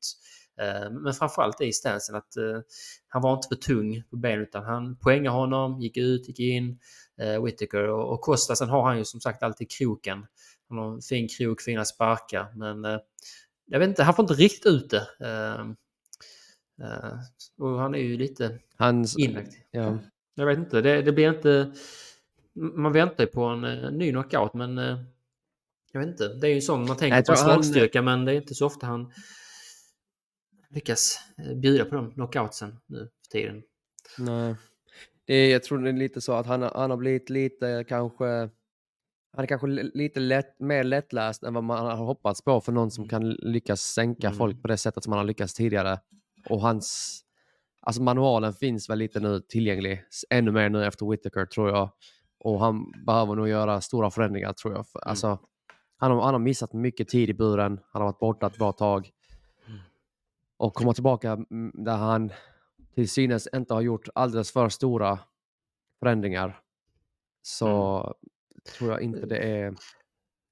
[0.61, 2.33] Eh, men framförallt i stansen att
[3.07, 6.79] han var inte för tung på benen utan han poängade honom, gick ut, gick in,
[7.45, 10.25] Whittaker och, och Costa, sen har han ju som sagt alltid kroken.
[10.69, 12.99] Han har en fin krok, fina sparkar, men
[13.65, 15.07] jag vet inte, han får inte riktigt ut det.
[16.81, 17.13] Eh,
[17.57, 19.17] och han är ju lite Hans...
[19.17, 19.59] inaktiv.
[19.71, 19.97] Ja.
[20.35, 21.71] Jag vet inte, det, det blir inte...
[22.53, 24.77] Man väntar ju på en eh, ny knockout men...
[24.77, 24.99] Eh,
[25.91, 28.31] jag vet inte, det är ju en sån man tänker på han- slagstyrka men det
[28.31, 29.11] är inte så ofta han
[30.69, 31.19] lyckas
[31.55, 33.63] bjuda på de knockoutsen nu för tiden.
[34.17, 34.55] Nej.
[35.25, 37.85] Det är, jag tror det är lite så att han, har- han har blivit lite
[37.87, 38.49] kanske...
[39.33, 42.71] Han är kanske li- lite lätt, mer lättläst än vad man har hoppats på för
[42.71, 44.37] någon som kan lyckas sänka Mm.
[44.37, 45.99] folk på det sättet som han har lyckats tidigare.
[46.45, 47.19] Och hans...
[47.81, 51.89] alltså manualen finns väl lite nu tillgänglig, ännu mer nu efter Whittaker tror jag.
[52.39, 54.87] Och han behöver nog göra stora förändringar tror jag.
[54.87, 55.39] För, Alltså,
[55.97, 58.71] han, har, han har missat mycket tid i buren, han har varit borta ett bra
[58.71, 59.09] tag.
[60.57, 62.31] Och komma tillbaka mm, där han
[62.95, 65.19] till synes inte har gjort alldeles för stora
[65.99, 66.59] förändringar.
[67.41, 68.03] Så
[68.77, 69.75] tror jag inte det är...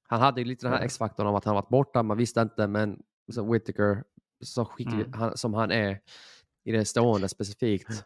[0.08, 0.84] Han hade ju lite den här.
[0.84, 4.04] X-faktorn om att han varit borta, man visste inte, men så Whittaker,
[4.44, 5.12] så skicklig Mm.
[5.12, 6.00] han, som han är
[6.64, 8.04] i det stående specifikt,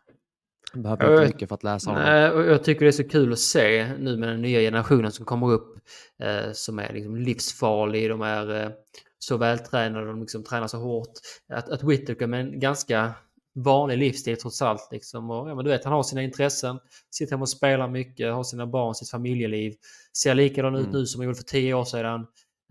[0.75, 2.05] behöver Jag inte mycket för att läsa honom.
[2.05, 5.13] Nej, och jag tycker det är så kul att se nu med den nya generationen
[5.13, 5.79] som kommer upp
[6.23, 8.71] eh, som är liksom livsfarlig, de är eh,
[9.19, 11.13] så vältränade, de liksom tränar så hårt.
[11.49, 13.13] Att, att Whittaker med en ganska
[13.55, 15.31] vanlig livsstil trots allt liksom.
[15.31, 16.79] Och, ja, men du vet, han har sina intressen,
[17.11, 19.75] sitter hemma och spelar mycket, har sina barn, sitt familjeliv.
[20.19, 20.93] Ser likadan ut Mm.
[20.93, 22.21] nu som han gjorde för tio år sedan.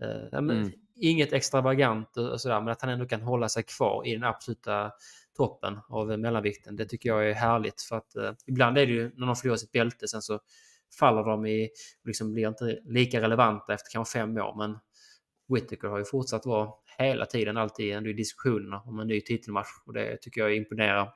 [0.02, 0.72] Eh, ja, men, Mm.
[1.04, 4.92] Inget extravagant och sådär, men att han ändå kan hålla sig kvar i den absoluta
[5.36, 6.76] toppen av mellanvikten.
[6.76, 9.56] Det tycker jag är härligt för att eh, ibland är det ju när de förlorar
[9.56, 10.40] sitt bälte sen så
[10.98, 11.66] faller de i
[12.02, 14.54] och liksom blir inte lika relevanta efter kanske fem år.
[14.58, 14.78] Men
[15.48, 19.68] Whittaker har ju fortsatt vara hela tiden alltid ändå i diskussionerna om en ny titelmatch
[19.86, 21.14] och det tycker jag imponerar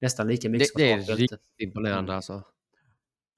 [0.00, 2.16] nästan lika mycket Det, det är riktigt imponerande Mm.
[2.16, 2.42] alltså.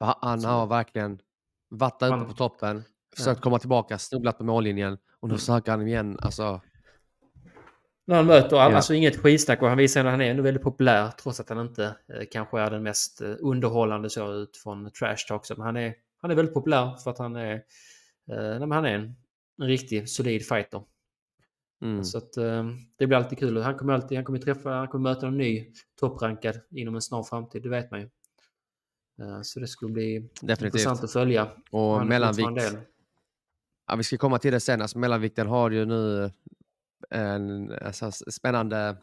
[0.00, 1.20] Han, har verkligen
[1.68, 2.84] varit där uppe på toppen,
[3.16, 5.38] försökt komma tillbaka, snubblat på mållinjen och nu Mm.
[5.38, 6.18] försöker han igen.
[6.22, 6.60] Alltså,
[8.04, 8.76] När han möter, Ja.
[8.76, 11.60] alltså inget skitsnack och han visar att han är ändå väldigt populär trots att han
[11.60, 15.42] inte eh, kanske är den mest eh, underhållande så utifrån trash talk.
[15.56, 17.54] Men han är, han är väldigt populär för att han är,
[18.30, 19.16] eh, nej, han är en,
[19.62, 20.82] en riktig solid fighter.
[21.82, 22.04] mm.
[22.04, 23.62] Så att, eh, det blir alltid kul.
[23.62, 27.22] Han kommer alltid han kommer träffa, han kommer möta en ny topprankad inom en snar
[27.22, 28.08] framtid, det vet man ju.
[29.20, 30.62] Eh, så det skulle bli Definitivt.
[30.64, 31.48] intressant att följa.
[31.70, 32.48] Och mellanvikt.
[33.88, 34.82] Ja, vi ska komma till det sen.
[34.82, 36.30] Alltså, mellanvikten har ju nu
[37.10, 38.96] en alltså, spännande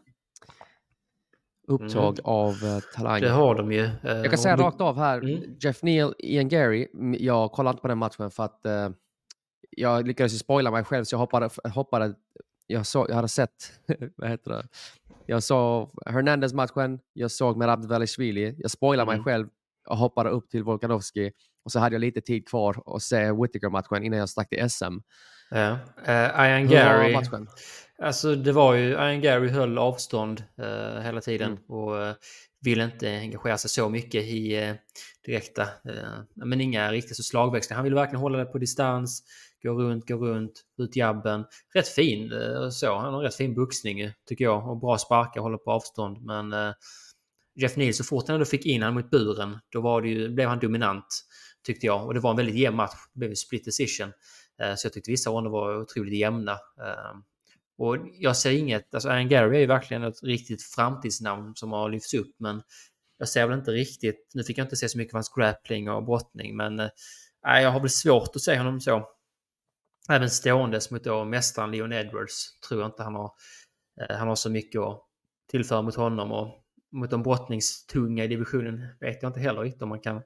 [1.68, 3.16] upptag av uh, talanger.
[3.26, 3.28] Mm.
[3.28, 3.84] Det har de ju.
[3.84, 5.56] eh, Jag kan säga och det- rakt av här, Mm.
[5.60, 8.90] Jeff Neal, Ian Gary, jag kollade inte på den matchen för att eh,
[9.70, 12.14] jag lyckades ju spoila mig själv så jag hoppade, hoppade
[12.66, 13.80] jag, såg, jag hade sett,
[14.16, 14.68] vad heter det,
[15.26, 19.16] jag såg Hernandez-matchen, jag såg med Abdvelishvili, jag spoilade Mm.
[19.16, 19.48] mig själv
[19.86, 21.32] och hoppade upp till Volkanovski
[21.64, 24.94] och så hade jag lite tid kvar att se Whittaker-matchen innan jag stack till SM.
[25.50, 25.78] Ja.
[26.08, 27.12] Uh, Ian Gary.
[27.12, 27.48] matchen?
[28.02, 31.62] Alltså det var ju, Ian Gary höll avstånd eh, hela tiden Mm.
[31.68, 32.14] och eh,
[32.60, 34.74] ville inte engagera sig så mycket i eh,
[35.26, 35.68] direkta,
[36.34, 37.76] men inga riktigt så slagväxlingar.
[37.76, 39.22] Han ville verkligen hålla det på distans,
[39.62, 41.44] gå runt, gå runt, ut jabben.
[41.74, 42.30] Rätt fin
[42.70, 46.18] så, han har rätt fin boxning tycker jag och bra sparkar, håller på avstånd.
[46.22, 46.52] Men
[47.56, 50.28] Jeff Neal, så fort han ändå fick in han mot buren, då var det ju,
[50.28, 51.06] blev han dominant,
[51.66, 52.06] tyckte jag.
[52.06, 54.12] Och det var en väldigt jämn match, det blev split decision.
[54.62, 56.52] Eh, så jag tyckte vissa ronder var otroligt jämna.
[56.52, 57.14] Eh,
[57.78, 61.90] och jag ser inget, alltså Aaron Gary är ju verkligen ett riktigt framtidsnamn som har
[61.90, 62.62] lyfts upp men
[63.18, 65.90] jag ser väl inte riktigt, nu fick jag inte se så mycket av hans grappling
[65.90, 66.90] och brottning men äh,
[67.44, 69.08] jag har väl svårt att se honom så.
[70.10, 73.30] Även ståendes mot då mästaren Leon Edwards tror jag inte han har,
[74.00, 75.02] äh, han har så mycket att
[75.50, 76.65] tillföra mot honom och
[76.96, 80.22] mot de brottningstunga i divisionen vet jag inte heller riktigt om man kan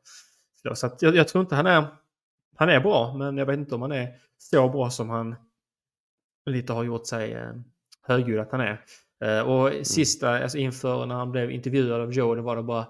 [0.61, 0.75] slå.
[0.75, 1.87] Så jag, jag tror inte han är,
[2.57, 5.35] han är bra men jag vet inte om han är så bra som han
[6.51, 7.53] lite har gjort sig eh,
[8.03, 8.85] högljudd att han är.
[9.25, 12.87] Eh, och sista, alltså inför när han blev intervjuad av Joe, det var det bara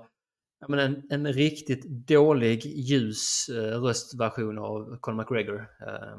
[0.69, 5.67] men en, en riktigt dålig ljus eh, röstversion av Conor McGregor.
[5.81, 6.19] Eh,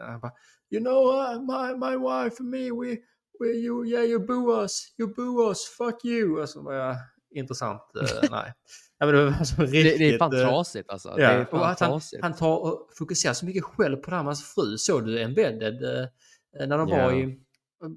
[0.00, 0.32] han bara,
[0.70, 2.96] you know, uh, my, my wife and me, we
[3.42, 6.40] you, yeah, you boo us, you boo us, fuck you.
[6.40, 6.96] Alltså, var jag,
[7.34, 8.52] intressant, eh, nej.
[8.98, 11.14] Ja, men det var så riktigt, det är fan eh, trasigt alltså.
[11.20, 14.22] Ja, och fan att han, han tar och fokuserar så mycket själv på det här
[14.22, 14.78] med hans fru.
[14.78, 17.12] Såg du Embedded eh, när de var Ja.
[17.14, 17.40] i,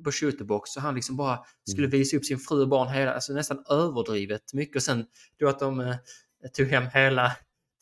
[0.04, 2.00] på shooterbox och han liksom bara skulle Mm.
[2.00, 4.76] visa upp sin fru och barn hela, alltså nästan överdrivet mycket.
[4.76, 5.06] Och sen
[5.40, 5.96] då att de eh,
[6.58, 7.32] tog hem hela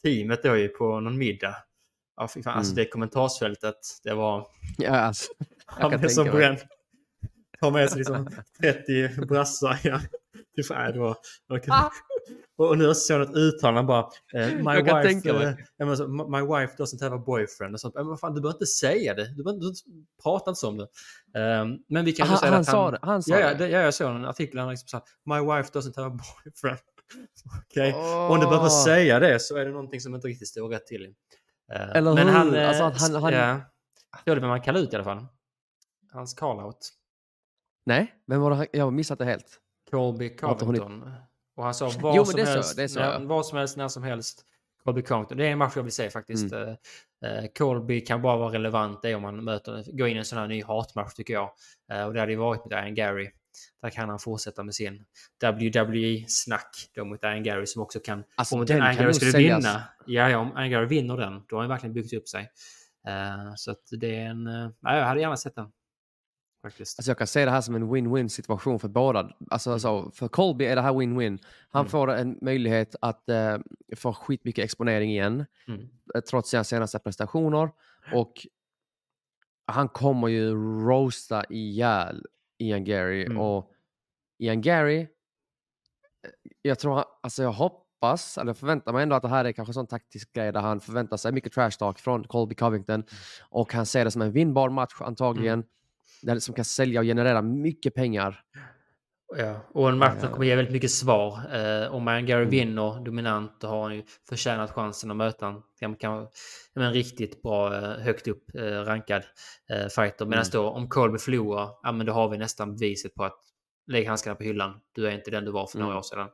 [0.04, 1.56] teamet då ju på någon middag.
[2.18, 2.84] Ja, fy fan, Alltså Mm.
[2.84, 4.48] det kommentarsfältet, det var...
[4.78, 5.32] Ja, alltså,
[5.66, 6.36] Han kan blev mig.
[6.36, 6.58] bränd.
[7.62, 8.30] Har med sig liksom
[8.62, 9.80] 30 brassar.
[9.84, 10.00] Ja.
[10.56, 11.74] Det, var, det var, var kul.
[12.58, 14.00] Och nu jag ett uttalande bara...
[14.34, 17.74] eh, my Jag wife, eh, så, my wife doesn't have a boyfriend.
[17.74, 17.96] Och sånt.
[17.96, 19.36] Men vad fan, du behöver inte säga det.
[19.36, 19.82] Du behöver inte
[20.24, 20.88] prata inte om det.
[21.40, 23.00] Ehm, men vi kan han, säga han att sa det.
[23.02, 23.68] Han sa Ja, det.
[23.70, 26.80] ja, jag såg en artikel där han liksom sa My wife doesn't have a boyfriend.
[27.72, 27.94] Okej,
[28.30, 28.84] om du behöver Åh.
[28.84, 31.06] säga det så är det någonting som inte riktigt står rätt till.
[31.74, 32.34] Eh, Eller men hur?
[32.34, 33.62] han, eh, Alltså han- han- Ja,
[34.26, 35.26] det var det man kallar ut i alla fall.
[36.14, 36.90] Hans call-out.
[37.86, 38.68] Nej, vem var det?
[38.72, 39.60] Jag har missat det helt.
[39.92, 41.12] Colby Covington.
[41.56, 43.20] Och han sa vad Jo, som helst, det sa när, jag.
[43.20, 44.46] vad som helst, när som helst.
[44.84, 45.38] Colby Covington.
[45.38, 46.54] Det är en match jag vill se faktiskt.
[46.54, 46.76] Mm.
[47.24, 50.26] Eh, eh, Colby kan bara vara relevant det om man möter, går in i en
[50.26, 51.50] sån här ny hatmatch tycker jag.
[51.92, 53.32] Eh, och det hade ju varit med Ian Gary.
[53.82, 55.06] där kan han fortsätta med sin
[55.44, 58.24] WWE-snack då mot Ian Gary som också kan...
[58.36, 59.58] Alltså, om den Ian Gary skulle säljas.
[59.58, 62.52] vinna, ja, ja, om Ian Gary vinner den, då har han verkligen byggt upp sig.
[63.08, 64.48] Eh, så att det är en...
[64.48, 65.72] Uh, jag hade gärna sett den.
[66.66, 67.00] Faktiskt.
[67.00, 69.30] Alltså jag kan se det här som en win-win situation för båda.
[69.50, 69.80] Alltså, Mm.
[69.80, 71.40] så, för Colby är det här win-win.
[71.70, 71.90] Han Mm.
[71.90, 73.58] får en möjlighet att eh,
[73.96, 75.82] få skitmycket exponering igen, Mm.
[76.16, 77.70] eh, trots sina senaste prestationer.
[78.14, 78.48] Och
[79.68, 80.52] han kommer ju
[80.86, 82.26] roasta ihjäl
[82.58, 83.26] Ian Gary.
[83.26, 83.38] Mm.
[83.40, 83.72] Och
[84.40, 85.08] Ian Gary, eh,
[86.62, 89.70] jag tror, han, alltså jag hoppas, eller förväntar mig ändå att det här är kanske
[89.70, 93.04] en sån taktisk grej där han förväntar sig mycket trash talk från Colby Covington.
[93.50, 95.64] Och han ser det som en vinnbar match antagligen.
[96.26, 98.40] Där, som kan sälja och generera mycket pengar.
[99.38, 100.34] Ja, och en match som Ja.
[100.34, 101.40] kommer ge väldigt mycket svar.
[101.56, 102.50] Eh, om Ian Gary Mm.
[102.50, 106.28] vinner dominant då har han ju förtjänat chansen att möta en, kan, kan,
[106.76, 109.24] en riktigt bra, eh, högt upp eh, rankad
[109.70, 110.26] eh, fighter.
[110.26, 110.50] Medan Mm.
[110.54, 113.40] då om Colby förlorar, ja men då har vi nästan beviset på att
[113.88, 114.80] lägg handskarna på hyllan.
[114.96, 115.98] Du är inte den du var för några Mm.
[115.98, 116.28] år sedan.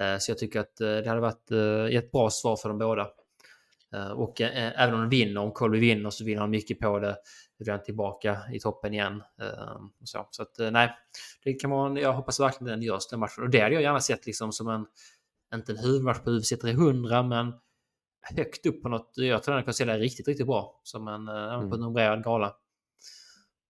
[0.00, 2.78] Eh, så jag tycker att eh, det hade varit eh, ett bra svar för dem
[2.78, 3.08] båda.
[3.94, 6.98] Eh, och eh, även om de vinner, om Colby vinner så vinner han mycket på
[6.98, 7.16] det.
[7.68, 9.22] Är han tillbaka i toppen igen.
[9.40, 10.96] Eh, och så så att, eh, nej,
[11.44, 13.44] det kan man, jag hoppas verkligen den görs den matchen.
[13.44, 14.86] Och det hade jag gärna sett liksom som en,
[15.54, 17.52] inte en huvudmatch på UFC 300, men
[18.22, 19.12] högt upp på något.
[19.14, 20.80] Jag tror den kan sälja riktigt, riktigt bra.
[20.82, 22.56] Som en, eh, på en numrerad gala.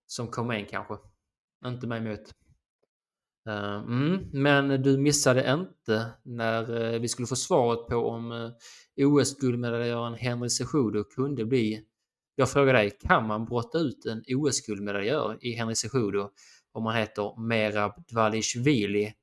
[0.06, 0.94] Som main kanske.
[1.66, 2.34] Inte mig emot.
[3.48, 8.50] Eh, mm, men du missade inte när eh, vi skulle få svaret på om uh,
[8.96, 11.86] OS-guldmedaljören Henry Cejudo kunde bli...
[12.42, 16.30] Jag frågar dig, kan man brotta ut en OS-guldmedaljör i Henry Cejudo
[16.72, 19.14] om man heter Merab Dvalishvili?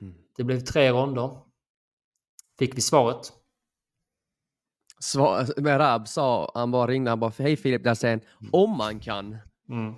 [0.00, 0.14] Mm.
[0.36, 1.38] Det blev tre ronder.
[2.58, 3.32] Fick vi svaret?
[5.00, 8.20] Svar, Merab sa, han bara ringde, han bara hej Filip Dahlsten,
[8.52, 9.36] om man kan.
[9.68, 9.94] Mm.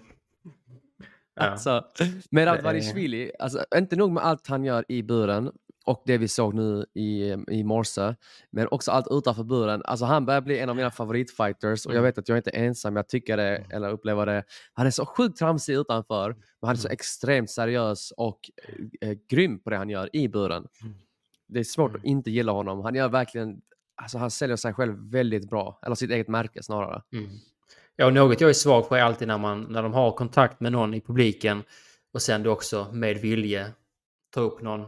[1.35, 1.43] Ja.
[1.43, 1.85] Alltså,
[2.31, 5.53] Merab Dvalishvili, alltså, inte nog med allt han gör i buren
[5.87, 8.15] och det vi såg nu i, i morse,
[8.51, 9.83] men också allt utanför buren.
[9.85, 12.05] Alltså han börjar bli en av mina favoritfighters och jag Mm.
[12.05, 14.45] vet att jag inte är ensam, jag tycker det, eller upplever det.
[14.73, 16.93] Han är så sjukt tramsig utanför, men han är så Mm.
[16.95, 18.41] extremt seriös och
[19.01, 20.67] eh, grym på det han gör i buren.
[20.83, 20.95] Mm.
[21.49, 22.01] Det är svårt Mm.
[22.01, 22.81] att inte gilla honom.
[22.81, 23.61] Han gör verkligen,
[24.03, 27.03] alltså han säljer sig själv väldigt bra, eller sitt eget märke snarare.
[27.13, 27.31] Mm.
[27.97, 30.73] Ja, något jag är svag på är alltid när, man, när de har kontakt med
[30.73, 31.63] någon i publiken
[32.13, 33.73] och sen då också med vilje
[34.35, 34.87] tar upp någon,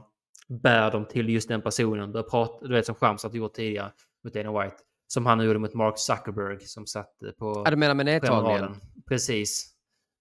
[0.49, 3.93] bär dem till just den personen, börjar prata, du vet som Shamsat gjort tidigare
[4.25, 4.77] mot Dana White.
[5.09, 8.75] Som han gjorde mot Mark Zuckerberg som satt eh, på Ja, du menar med nedtagningen?
[9.09, 9.73] Precis.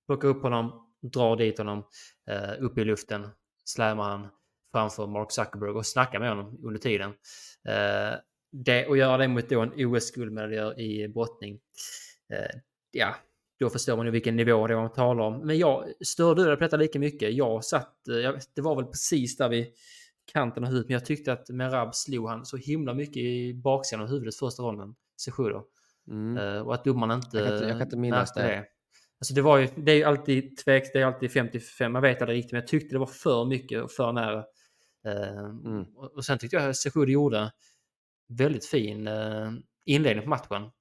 [0.08, 1.84] Plockar upp honom, drar dit honom
[2.30, 3.28] eh, upp i luften,
[3.66, 4.28] slammar han
[4.72, 7.10] framför Mark Zuckerberg och snackar med honom under tiden.
[7.68, 8.20] Eh,
[8.52, 11.60] det, och göra det mot då en OS-guldmedaljör i brottning.
[12.34, 12.60] Eh,
[12.92, 13.16] ja,
[13.60, 15.48] då förstår man ju vilken nivå det är man talar om.
[15.48, 17.34] Men jag störde du dig på detta lika mycket?
[17.34, 19.68] Jag satt, eh, jag, det var väl precis där vid
[20.26, 24.04] kanten av huvudet, men jag tyckte att Merab slog han så himla mycket i baksidan
[24.04, 25.64] av huvudet första ronden, Sejudo.
[26.08, 26.38] Mm.
[26.38, 28.66] Eh, och att domaren inte Jag kan inte- jag kan inte minnas märkte det.
[29.20, 32.22] Alltså det, var ju, det är ju alltid tvek, det är alltid 55, man vet
[32.22, 34.46] aldrig riktigt, men jag tyckte det var för mycket och för nära.
[35.06, 35.84] Eh, Mm.
[35.96, 37.52] och, sen tyckte jag att Sejudo gjorde
[38.28, 39.52] väldigt fin eh,
[39.86, 40.72] inledning på matchen.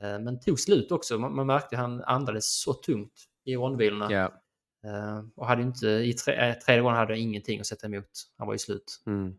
[0.00, 3.12] Men tog slut också, man, man märkte att han andades så tungt
[3.44, 4.12] i rondvilorna.
[4.12, 4.32] Ja.
[4.86, 8.10] Eh, och hade inte, i tre, eh, tredje gången hade han ingenting att sätta emot.
[8.38, 9.02] Han var ju slut.
[9.06, 9.34] Mm.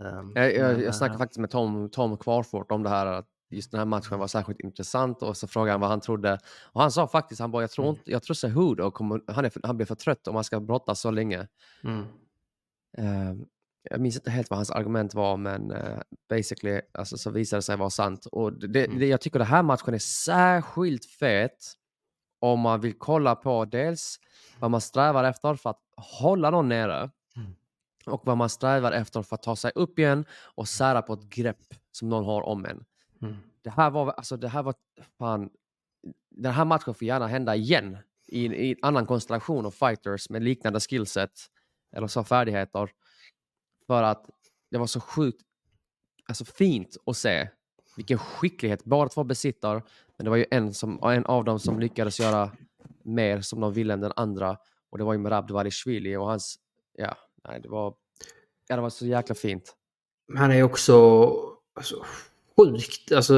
[0.00, 3.26] Eh, Jag, jag, jag snackade eh, faktiskt med Tom, Tom Kvarfort om det här, att
[3.50, 6.38] just den här matchen var särskilt intressant och så frågade han vad han trodde.
[6.72, 7.96] Och han sa faktiskt, han bara, jag tror, Mm.
[7.98, 11.00] inte, jag tror Cejudo kommer, han, är han blir för trött om han ska brottas
[11.00, 11.48] så länge.
[11.84, 12.04] Mm,
[12.98, 13.34] Eh,
[13.90, 17.62] jag minns inte helt vad hans argument var, men eh, basically alltså, så visade det
[17.62, 18.26] sig vara sant.
[18.26, 18.98] Och det, Mm.
[18.98, 21.72] det, jag tycker den här matchen är särskilt fet
[22.40, 24.16] om man vill kolla på dels
[24.58, 27.54] vad man strävar efter för att hålla någon nere Mm.
[28.06, 31.28] och vad man strävar efter för att ta sig upp igen och sära på ett
[31.28, 32.84] grepp som någon har om en.
[33.22, 34.74] mm, Det här var, alltså det här var,
[35.18, 35.50] fan,
[36.30, 40.42] den här matchen får gärna hända igen i, i en annan konstellation av fighters med
[40.42, 41.30] liknande skillset
[41.96, 42.90] eller så färdigheter.
[43.86, 44.26] För att
[44.70, 45.42] det var så sjukt
[46.28, 47.48] alltså fint att se
[47.96, 49.82] vilken skicklighet båda två besitter.
[50.16, 52.50] Men det var ju en, som, en av dem som lyckades göra
[53.06, 54.56] mer som de ville än den andra.
[54.90, 56.56] Och det var ju Merab Dvalishvili och hans,
[56.98, 57.16] ja,
[57.48, 57.94] nej, det var,
[58.68, 59.74] ja, det var så jäkla fint.
[60.36, 60.94] han är också
[61.74, 62.04] alltså,
[62.56, 63.34] sjukt, alltså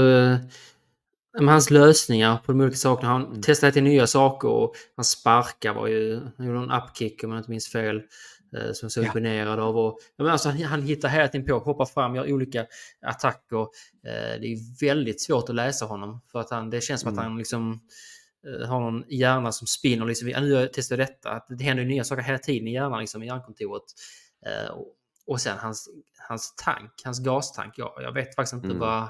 [1.41, 3.09] med hans lösningar på de olika sakerna.
[3.13, 3.41] Han Mm.
[3.43, 7.41] testar lite nya saker och han sparkar var ju, han gjorde en upkick om jag
[7.41, 7.97] inte minns fel.
[8.57, 9.07] eh, Som jag såg Ja.
[9.09, 9.79] imponerad av.
[9.79, 12.67] Och, ja, men alltså, han, han hittar hela tiden på, hoppar fram, gör olika
[13.03, 13.61] attacker.
[14.07, 16.21] Eh, Det är väldigt svårt att läsa honom.
[16.33, 17.19] För att han, det känns som Mm.
[17.19, 17.81] att han liksom
[18.67, 20.07] har någon hjärna som spinner.
[20.07, 21.31] Liksom, "Ja, nu har jag detta.
[21.31, 23.83] Att det händer ju nya saker hela tiden i hjärnan, liksom, i hjärnkontoret.
[24.47, 24.87] Eh, och,
[25.27, 25.89] och sen hans,
[26.29, 27.75] hans tank, hans gastank.
[27.77, 28.79] Ja, jag vet faktiskt inte Mm.
[28.79, 29.09] vad...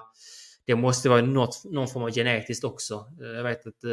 [0.66, 3.06] Det måste vara något, någon form av genetiskt också.
[3.22, 3.90] Eh, Jag vet att eh,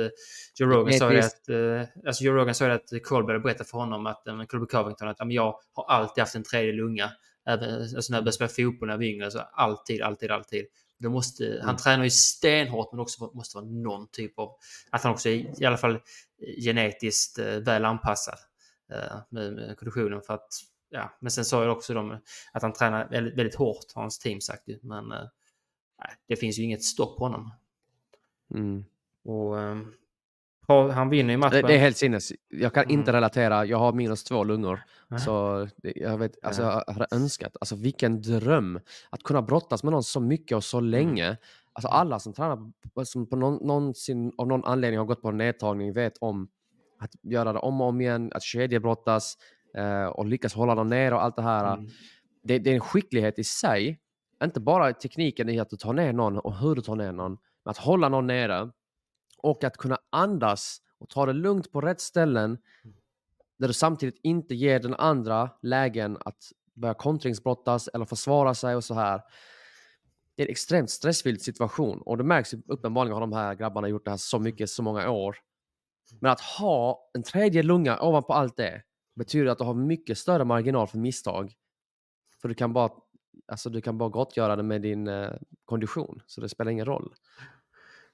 [0.59, 3.77] Joe Rogan sa det att, eh, alltså Joe Rogan sa det att Colbert berättade för
[3.77, 7.11] honom att, eh, Colbert Covington, att jag har alltid haft en tredje lunga.
[7.47, 10.65] Även, alltså när jag började spela fotboll när jag var yngre, så alltid, alltid, alltid.
[10.97, 11.65] Det måste, Mm.
[11.65, 14.51] Han tränar ju stenhårt men också måste vara någon typ av...
[14.89, 15.99] Att han också är i alla fall
[16.61, 18.37] genetiskt eh, väl anpassad
[18.91, 20.21] eh, med, med konditionen.
[20.21, 20.47] För att,
[20.89, 21.17] ja.
[21.21, 22.19] Men sen sa jag också de,
[22.53, 24.67] att han tränar väldigt, väldigt hårt, har hans team sagt.
[24.67, 24.79] ju.
[24.81, 25.27] Men eh,
[25.99, 27.53] nej, det finns ju inget stopp på honom.
[28.53, 28.85] Mm.
[29.23, 29.83] Och, eh, ha-
[30.67, 31.61] han vinner ju matchen.
[31.61, 32.31] Det, det är helt sinnes.
[32.49, 33.15] Jag kan inte Mm.
[33.15, 33.65] relatera.
[33.65, 34.79] Jag har minus två lungor.
[35.07, 35.19] Nej.
[35.19, 36.83] Så jag, vet, alltså, Ja.
[36.87, 40.77] jag hade önskat, alltså vilken dröm att kunna brottas med någon så mycket och så
[40.77, 40.89] Mm.
[40.89, 41.37] länge.
[41.73, 42.71] Alltså alla som tränar,
[43.05, 46.47] som på någon, någonsin, av någon anledning har gått på en nedtagning vet om
[46.99, 49.37] att göra det om och om igen, att kedjebrottas
[49.77, 51.73] eh, och lyckas hålla dem ner och allt det här.
[51.73, 51.89] Mm.
[52.43, 53.99] Det, det är en skicklighet i sig.
[54.43, 57.31] Inte bara tekniken i att du tar ner någon och hur du tar ner någon,
[57.65, 58.69] men att hålla någon nere
[59.45, 62.57] och att kunna andas och ta det lugnt på rätt ställen
[63.57, 68.83] där du samtidigt inte ger den andra lägen att börja kontringsbrottas eller försvara sig och
[68.83, 69.21] så här.
[70.35, 73.87] Det är en extremt stressfylld situation och det märks ju uppenbarligen har de här grabbarna
[73.87, 75.37] gjort det här så mycket, så många år.
[76.21, 78.81] Men att ha en tredje lunga ovanpå allt det
[79.15, 81.53] betyder att du har mycket större marginal för misstag.
[82.41, 82.89] För du kan bara,
[83.47, 85.31] alltså du kan bara gottgöra det med din eh,
[85.65, 87.13] kondition, så det spelar ingen roll.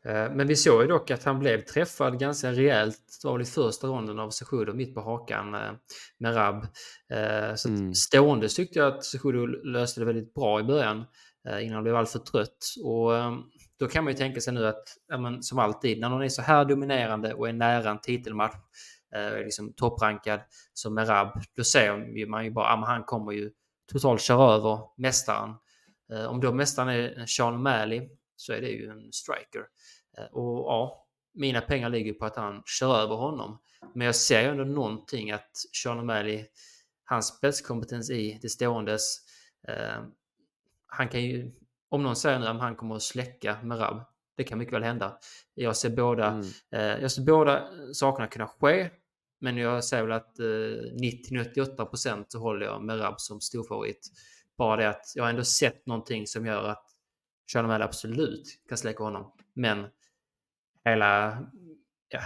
[0.05, 2.99] Eh, Men vi såg ju dock att han blev träffad ganska rejält.
[3.21, 5.71] Det var väl i första ronden av Cejudo mitt på hakan eh,
[6.17, 6.63] med Rab.
[7.09, 7.93] Eh, Så Mm.
[7.93, 11.05] stående tyckte jag att Cejudo löste det väldigt bra i början
[11.61, 12.57] innan han blev alltför trött.
[12.83, 13.11] Och
[13.79, 14.83] då kan man ju tänka sig nu att,
[15.19, 18.55] men, som alltid, när någon är så här dominerande och är nära en titelmatch,
[19.15, 20.39] är liksom topprankad
[20.73, 23.51] som med Rab, då ser man ju bara att han kommer ju
[23.91, 25.53] totalt köra över mästaren.
[26.29, 28.09] Om då mästaren är Sean O'Malley
[28.41, 29.65] så är det ju en striker.
[30.17, 33.59] Eh, Och ja, mina pengar ligger på att han kör över honom.
[33.95, 35.51] Men jag ser ju ändå någonting att
[35.83, 36.45] Sean O'Malley,
[37.05, 39.17] hans spetskompetens i det ståendes,
[39.67, 40.03] eh,
[40.87, 41.51] han kan ju,
[41.89, 44.01] om någon säger nu att han kommer att släcka med Rab,
[44.37, 45.17] det kan mycket väl hända.
[45.53, 46.45] Jag ser båda, Mm.
[46.71, 48.89] eh, jag ser båda sakerna kunna ske,
[49.39, 50.45] men jag säger väl att eh,
[51.01, 54.07] 90-98% så håller jag med Rab som storfavorit.
[54.57, 56.85] Bara det att jag har ändå sett någonting som gör att
[57.51, 59.31] Sean O'Malley absolut kan släcka honom.
[59.53, 59.85] Men
[60.85, 61.37] hela,
[62.09, 62.21] ja,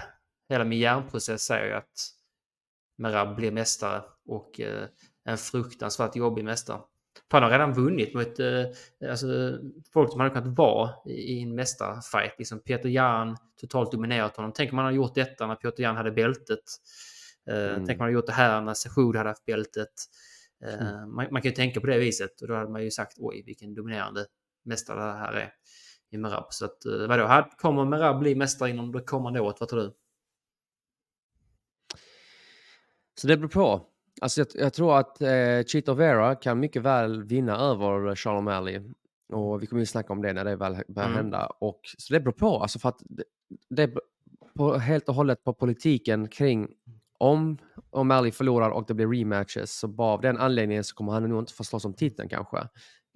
[0.50, 2.10] hela min hjärnprocess säger ju att
[2.98, 4.88] Merab blir mästare och eh,
[5.26, 6.82] en fruktansvärt jobbig mästare.
[7.32, 8.66] För han har redan vunnit mot eh,
[9.10, 9.28] alltså,
[9.94, 12.36] folk som hade kunnat vara i, i en mästarfight.
[12.38, 14.52] Liksom Peter Jan totalt dominerat honom.
[14.56, 16.60] Tänk om man hade gjort detta när Peter Jan hade bältet.
[17.50, 17.86] Eh, Mm.
[17.86, 19.94] Tänk om man hade gjort det här när Sejoud hade haft bältet.
[20.66, 21.16] Eh, Mm.
[21.16, 23.44] man, man kan ju tänka på det viset och då hade man ju sagt oj
[23.46, 24.26] vilken dominerande
[24.66, 25.54] mästare det här är
[26.12, 26.46] i Merab.
[26.50, 29.56] Så att, eh, vadå, här kommer Merab bli mästare inom det kommande året?
[29.60, 29.94] Vad tror du?
[33.22, 33.86] Så det beror på.
[34.22, 38.94] Alltså jag, jag tror att eh, Chito Vera kan mycket väl vinna över Sean O'Malley.
[39.34, 41.18] Och vi kommer ju snacka om det när det väl börjar Mm.
[41.18, 41.46] hända.
[41.46, 42.62] Och, så det beror på.
[42.62, 43.24] Alltså för att det,
[43.70, 43.94] det
[44.56, 46.74] på, helt och hållet på politiken kring
[47.18, 47.58] om
[47.92, 49.80] O'Malley förlorar och det blir rematches.
[49.80, 52.68] Så bara av den anledningen så kommer han nog inte få slåss om titeln kanske.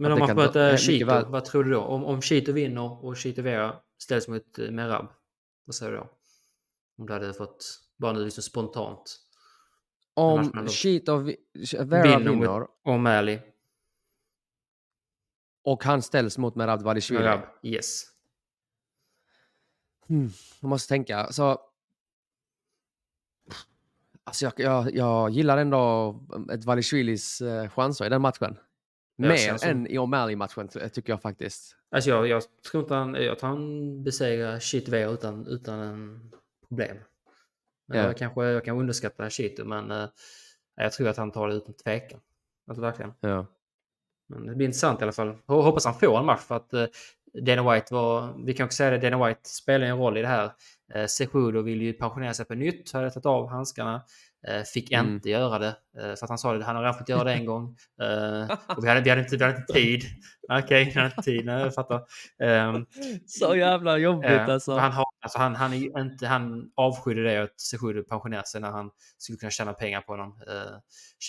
[0.02, 1.82] Men om man möta mycket Chito, väl- vad tror du då?
[1.82, 5.08] Om, om Chito vinner och Chito Vera ställs mot eh, Merab,
[5.66, 6.10] vad säger du då?
[6.98, 7.66] Om du hade fått,
[7.98, 9.20] bara nu liksom spontant,
[10.14, 13.40] Om Chito Vera vinner vinner, mot O'Malley,
[15.64, 17.20] och han ställs mot Merab Dvalishvili.
[17.22, 18.04] Merab, yes.
[20.08, 20.30] Hmm,
[20.62, 21.32] jag måste tänka.
[21.32, 21.62] Så,
[24.24, 26.12] alltså jag, jag, jag gillar ändå
[26.58, 28.58] Dvalishvilis eh, chanser i den matchen.
[29.28, 31.76] Mer som- än i O'Malley-matchen ty- tycker jag faktiskt.
[31.92, 36.32] Alltså jag, jag tror inte han, jag tror han besegrar Chito Vera utan, utan en
[36.70, 36.98] problem.
[37.88, 37.96] Ja.
[37.96, 40.06] jag, kanske, jag kan underskatta Chito, men eh,
[40.76, 42.20] jag tror att han tar det utan tvekan.
[42.68, 43.14] Alltså verkligen.
[43.20, 43.46] Ja.
[44.30, 45.38] Men det blir intressant i alla fall.
[45.48, 46.86] H- Hoppas han får en match för att eh,
[47.46, 50.28] Dana White var, vi kan också säga det, Dana White spelar en roll i det
[50.28, 50.52] här.
[50.94, 54.02] Eh, Cejudo vill ju pensionera sig på nytt, hade tagit av handskarna.
[54.48, 55.14] Eh, fick Mm.
[55.14, 55.76] inte göra det.
[55.98, 57.76] Eh, för att han sa det, han har redan fått göra det en gång.
[58.02, 60.04] Eh, och vi hade, vi hade, inte, vi hade inte tid.
[60.52, 62.02] Okej, vi hade inte tid, nej, jag fattar.
[62.44, 62.86] Ehm,
[63.28, 64.78] Så jävla jobbigt Eh, alltså.
[64.78, 68.72] Han, har, alltså han, han, är inte, han avskydde det att Sejudo pensionerade sig när
[68.72, 70.78] han skulle kunna tjäna pengar på honom eh,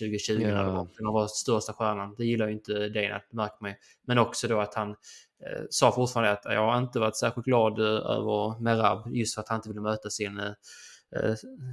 [0.01, 0.63] 2020 när det Ja.
[0.71, 0.85] var.
[0.85, 2.15] När han var största stjärnan.
[2.19, 3.77] Det gillar ju inte Dana, det märker man ju.
[4.07, 7.79] Men också då att han eh, sa fortfarande att jag har inte varit särskilt glad
[7.81, 10.41] över Merab just för att han inte ville möta sin,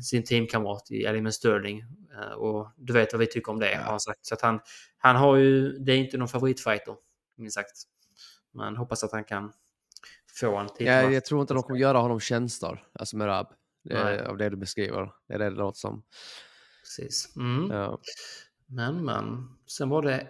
[0.04, 1.84] sin teamkamrat i Elliman Sterling.
[2.20, 4.26] Eh, och du vet vad vi tycker om det, har han sagt.
[4.26, 4.60] Så att han,
[4.98, 6.96] han har ju, det är inte någon favoritfighter,
[7.38, 7.72] minst sagt.
[8.54, 9.52] Men hoppas att han kan
[10.40, 11.14] få en Ja, titelmatch.
[11.14, 13.48] jag tror inte de kommer göra honom tjänster, alltså med Rab.
[14.28, 15.12] Av det du beskriver.
[15.28, 16.04] Det är det det låter som.
[16.84, 17.36] Precis.
[17.36, 17.72] Mm.
[17.72, 18.00] Ja.
[18.66, 19.50] Men, men.
[19.68, 20.28] Sen var det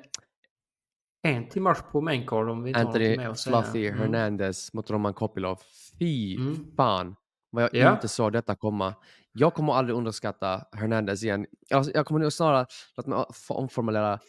[1.22, 3.62] en till match på main card om vi inte har Anthony något mer att säga.
[3.64, 4.00] Fluffy Mm.
[4.00, 5.60] Hernandez mot Roman Kopilov.
[6.00, 6.76] Fy Mm.
[6.76, 7.16] fan
[7.50, 7.94] vad jag Ja.
[7.94, 8.96] inte såg detta komma.
[9.32, 11.46] Jag kommer aldrig underskatta Hernandez igen.
[11.74, 12.66] Alltså, jag kommer nog snarare,
[12.98, 14.20] låt mig omformulera,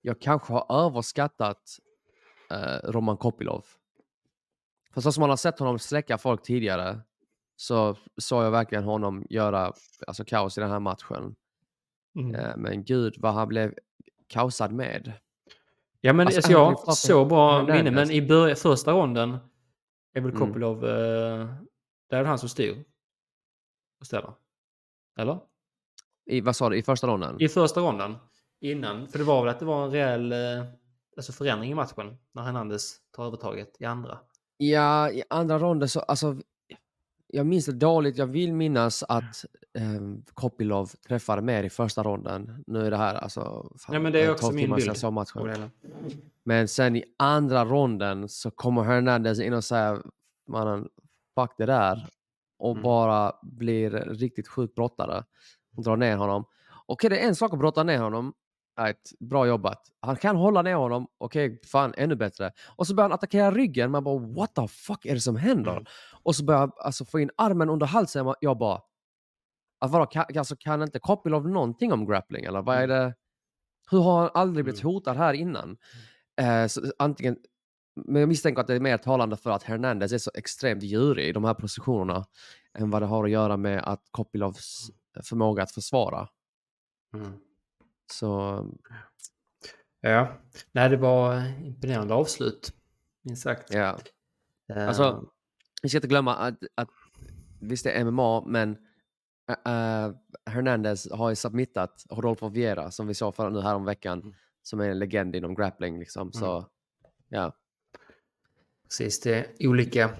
[0.00, 1.78] jag kanske har överskattat
[2.50, 3.64] eh, Roman Kopilov.
[4.94, 7.00] För så som man har sett honom släcka folk tidigare
[7.56, 9.72] så såg jag verkligen honom göra
[10.06, 11.34] alltså, kaos i den här matchen.
[12.18, 12.34] Mm.
[12.34, 13.74] Eh, men gud vad han blev
[14.28, 15.12] kaosad med.
[16.00, 19.30] Ja, men Alltså, alltså, jag har så bra minne, men i början, första ronden
[20.14, 20.46] är väl Mm.
[20.46, 21.48] Kopilov, eh,
[22.12, 22.84] där är det han som styr
[24.00, 24.32] och ställer.
[25.18, 25.38] Eller?
[26.26, 27.36] I, vad sa du, i första ronden?
[27.40, 28.16] I första ronden,
[28.60, 30.64] innan, för det var väl att det var en rejäl eh,
[31.16, 34.18] alltså förändring i matchen när Hernandez tar övertaget i andra.
[34.56, 36.36] Ja, i andra ronden så, alltså,
[37.26, 38.18] jag minns det dåligt.
[38.18, 39.44] Jag vill minnas att
[39.78, 42.64] eh, Kopilov träffade mer i första ronden.
[42.66, 43.40] Nu är det här alltså...
[43.78, 45.70] Fan, Ja, men det är också 12 min bild.
[46.44, 50.02] Men sen i andra ronden så kommer Hernandez in och säger
[50.48, 50.88] mannen,
[51.34, 52.06] fuck det där.
[52.58, 52.82] Och Mm.
[52.82, 55.24] bara blir riktigt sjukt brottare.
[55.76, 56.44] Och drar ner honom.
[56.86, 58.32] Okej, det är en sak att brotta ner honom.
[58.80, 59.82] Right, bra jobbat.
[60.00, 61.06] Han kan hålla ner honom.
[61.18, 62.52] Okej, fan ännu bättre.
[62.76, 63.90] Och så börjar han attackera ryggen.
[63.90, 65.72] Man bara what the fuck är det som händer?
[65.72, 65.84] Mm.
[66.22, 68.34] Och så börjar han alltså, få in armen under halsen.
[68.40, 68.80] Jag bara...
[69.80, 72.44] Att vadå, kan, alltså, kan inte Kopilov någonting om grappling?
[72.44, 73.14] Eller vad är det?
[73.90, 74.94] Hur har han aldrig blivit Mm.
[74.94, 75.76] hotad här innan?
[76.40, 77.36] Eh, så, antingen,
[77.94, 81.28] men jag misstänker att det är mer talande för att Hernandez är så extremt djurig
[81.28, 82.26] i de här positionerna
[82.74, 84.90] än vad det har att göra med att Kopilovs
[85.24, 86.28] förmåga att försvara.
[87.14, 87.32] Mm.
[88.12, 88.64] Så
[90.00, 90.32] Ja,
[90.72, 92.72] nej det var eh, imponerande avslut.
[93.22, 93.74] Minst sagt.
[93.74, 93.98] ja,
[94.76, 95.24] alltså
[95.82, 96.88] vi ska inte glömma att, att
[97.60, 98.76] visst det är MMA, men
[99.48, 100.10] äh,
[100.46, 104.34] Hernandez har ju submittat Rodolfo Viera som vi såg för nu här om veckan Mm.
[104.62, 106.32] som är en legend inom grappling liksom.
[106.32, 106.66] Så
[107.28, 107.52] ja,
[108.92, 110.10] Precis, det är olika.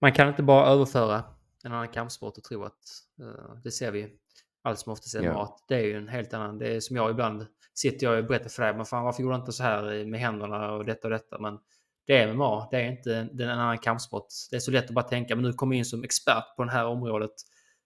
[0.00, 1.24] Man kan inte bara överföra
[1.64, 2.72] en annan kampsport och tro att
[3.20, 4.16] eh, det ser vi
[4.62, 5.32] allt som oftast är Ja.
[5.32, 5.64] mat.
[5.68, 6.58] Det är ju en helt annan.
[6.58, 8.74] Det är som jag ibland sitter jag och berättar för dig.
[8.76, 11.38] Men fan varför gjorde jag inte så här med händerna och detta och detta.
[11.38, 11.58] Men
[12.06, 12.68] det är MMA.
[12.70, 14.26] Det är inte det är en annan kampsport.
[14.50, 16.64] Det är så lätt att bara tänka men nu kommer jag in som expert på
[16.64, 17.32] det här området.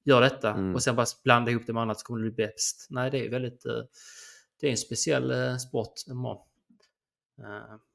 [0.04, 0.74] Gör detta Mm.
[0.74, 2.86] och sen bara blanda ihop det med annat så kommer du bli bäst.
[2.90, 3.66] Nej, det är väldigt...
[3.66, 3.72] eh,
[4.60, 6.38] Det är en speciell eh, sport, MMA.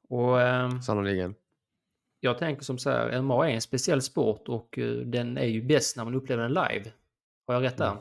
[0.08, 1.34] Och ehm, sannoliken.
[2.20, 5.62] Jag tänker som så här, MMA är en speciell sport och eh, den är ju
[5.62, 6.92] bäst när man upplever den live.
[7.46, 7.96] Har jag rätt där?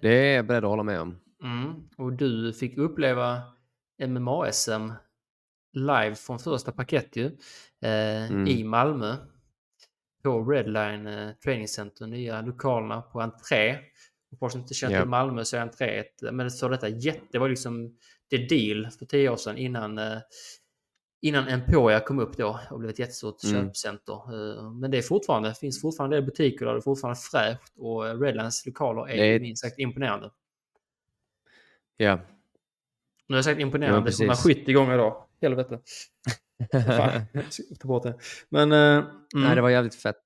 [0.00, 1.20] Det är jag beredd att hålla med om.
[1.42, 1.88] Mm.
[1.96, 3.42] Och du fick uppleva
[4.02, 4.92] MMA-SM
[5.72, 7.26] live från första paket ju.
[7.26, 8.46] Eh, Mm.
[8.46, 9.16] I Malmö.
[10.22, 13.78] På Redline eh, Training Center, nya lokalerna på entré.
[14.32, 17.26] Och folk som inte känner till Malmö så är entré ett, men så detta jätte,
[17.32, 17.96] det var liksom
[18.30, 20.18] det deal för tio år sedan innan eh,
[21.24, 23.64] Innan Emporia kom upp då och blev ett jättestort Mm.
[23.66, 24.12] köpcenter.
[24.14, 28.08] Eh, Men det är fortfarande, finns fortfarande del butiker där det är fortfarande fräscht och
[28.08, 30.30] eh, Redlines lokaler är Det minst sagt imponerande.
[31.96, 32.16] Ja.
[33.26, 34.20] Nu har jag sagt imponerande Ja, precis.
[34.20, 35.24] 170 gånger idag.
[35.42, 35.78] Helvete.
[36.72, 37.22] Fan,
[37.80, 38.14] ta bort det.
[38.48, 38.72] Men...
[38.72, 39.04] mm.
[39.34, 40.16] Nej, det var jävligt fett.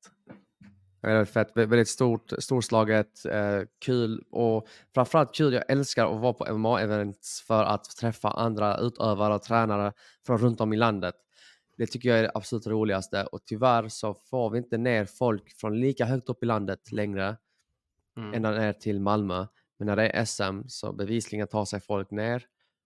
[1.03, 5.53] Väldigt fett, Vä- väldigt stort, storslaget, eh, kul och framförallt kul.
[5.53, 9.93] Jag älskar att vara på MMA-events för att träffa andra utövare och tränare
[10.27, 11.15] från runt om i landet.
[11.77, 15.53] Det tycker jag är det absolut roligaste och tyvärr så får vi inte ner folk
[15.61, 17.37] från lika högt upp i landet längre
[18.17, 18.35] Mm.
[18.35, 19.47] ända ner till Malmö.
[19.79, 22.43] Men när det är SM så bevisligen tar sig folk ner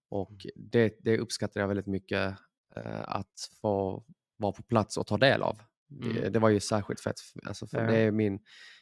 [0.09, 2.35] och det, det uppskattar jag väldigt mycket
[2.77, 4.05] eh, att få
[4.37, 5.59] vara på plats och ta del av.
[6.01, 6.33] Det, Mm.
[6.33, 7.17] det var ju särskilt fett.
[7.47, 7.91] Alltså för Ja.
[7.91, 8.39] Det är min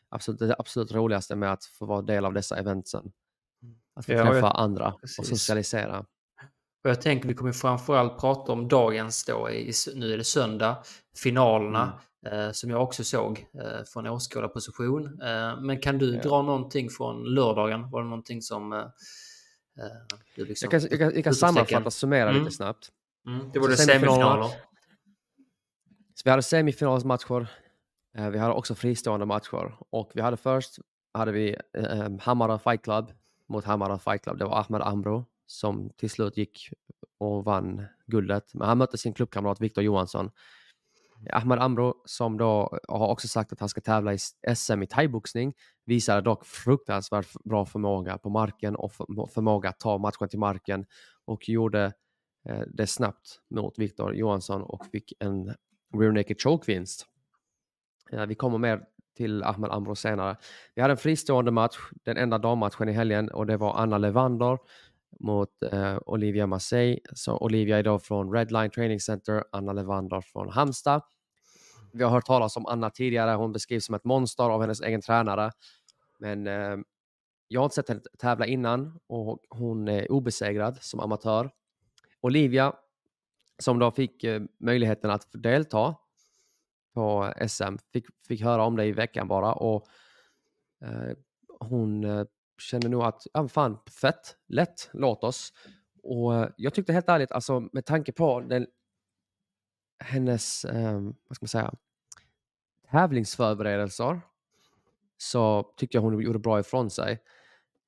[0.08, 3.12] absolut, det absolut roligaste med att få vara del av dessa eventsen.
[3.96, 5.28] Att få Ja, träffa jag- andra och precis.
[5.28, 5.98] socialisera.
[6.84, 10.82] Och jag tänker vi kommer framförallt prata om dagens då, i, nu är det söndag,
[11.18, 12.40] finalerna Mm.
[12.46, 15.20] eh, som jag också såg eh, från åskådarposition.
[15.22, 16.22] Eh, men kan du Ja.
[16.22, 17.90] dra någonting från lördagen?
[17.90, 18.86] Var det någonting som eh, eh,
[20.36, 20.68] du liksom...
[20.72, 22.42] Jag kan, jag kan, jag kan sammanfatta och summera Mm.
[22.44, 22.88] lite snabbt.
[23.26, 24.50] Mm, det var det semifinaler.
[26.20, 27.48] Så vi hade semifinalsmatcher.
[28.16, 29.76] Eh, vi hade också fristående matcher.
[29.90, 30.78] Och vi hade först
[31.14, 33.12] hade vi eh, Hammarö Fight Club
[33.48, 34.38] mot Hammarö Fight Club.
[34.38, 36.72] Det var Ahmed Ambro som till slut gick
[37.18, 38.54] och vann guldet.
[38.54, 40.30] Men han mötte sin klubbkamrat Viktor Johansson.
[41.30, 44.18] Ahmad Amro, som då har också sagt att han ska tävla i
[44.54, 45.54] SM i thaiboxning,
[45.84, 48.92] visade dock fruktansvärt bra förmåga på marken och
[49.34, 50.86] förmåga att ta matchen till marken
[51.24, 51.92] och gjorde
[52.48, 55.54] eh, det snabbt mot Viktor Johansson och fick en
[55.98, 57.06] rear naked choke-vinst.
[58.12, 58.84] Eh, vi kommer mer
[59.16, 60.36] till Ahmed Amro senare.
[60.74, 64.58] Vi hade en fristående match, den enda dammatchen i helgen och det var Anna Levander
[65.20, 66.98] mot eh, Olivia Massey.
[67.14, 71.02] Så Olivia är då från Redline Training Center, Anna Levander från Halmstad.
[71.92, 75.00] Vi har hört talas om Anna tidigare, hon beskrivs som ett monster av hennes egen
[75.00, 75.52] tränare.
[76.18, 76.76] Men eh,
[77.48, 81.50] jag har inte sett henne tävla innan och hon är obesegrad som amatör.
[82.20, 82.72] Olivia,
[83.62, 85.96] som då fick eh, möjligheten att delta
[86.94, 89.86] på SM, fick, fick höra om det i veckan bara och
[90.84, 91.16] eh,
[91.60, 92.24] hon eh,
[92.58, 95.52] kände nog att, ja fan, fett, lätt, låt oss.
[96.02, 98.66] Och eh, jag tyckte helt ärligt, alltså med tanke på den,
[100.04, 101.74] hennes, eh, vad ska man säga,
[102.90, 104.20] tävlingsförberedelser
[105.16, 107.22] så tyckte jag hon gjorde bra ifrån sig.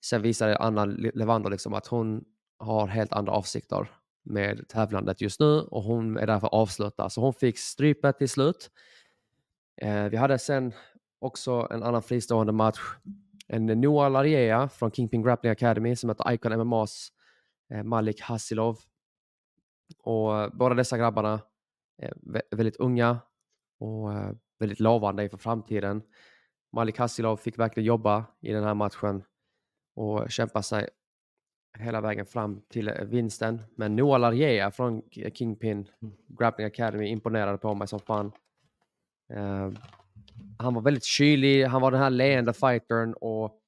[0.04, 2.24] Sen visade Anna Levander liksom att hon
[2.58, 7.10] har helt andra avsikter med tävlandet just nu och hon är därför avslutad.
[7.10, 8.70] Så hon fick strypet till slut.
[9.76, 10.72] Eh, vi hade sen
[11.18, 12.80] också en annan fristående match.
[13.48, 17.08] En Noah Lariea från Kingpin Grappling Academy som heter Icon MMAs
[17.70, 18.78] eh, Malik Hasilov.
[19.98, 21.40] Och eh, båda dessa grabbarna
[21.98, 22.14] är
[22.50, 23.18] väldigt unga
[23.78, 26.02] och eh, väldigt lovande inför framtiden.
[26.72, 29.24] Malik Hasilov fick verkligen jobba i den här matchen
[29.94, 30.88] och kämpa sig
[31.78, 33.62] hela vägen fram till eh, vinsten.
[33.76, 35.02] Men Noah Largea från
[35.34, 36.14] Kingpin mm.
[36.26, 38.32] Grappling Academy imponerade på mig som fan.
[39.32, 39.70] Uh,
[40.58, 43.58] han var väldigt kylig, han var den här leende fightern och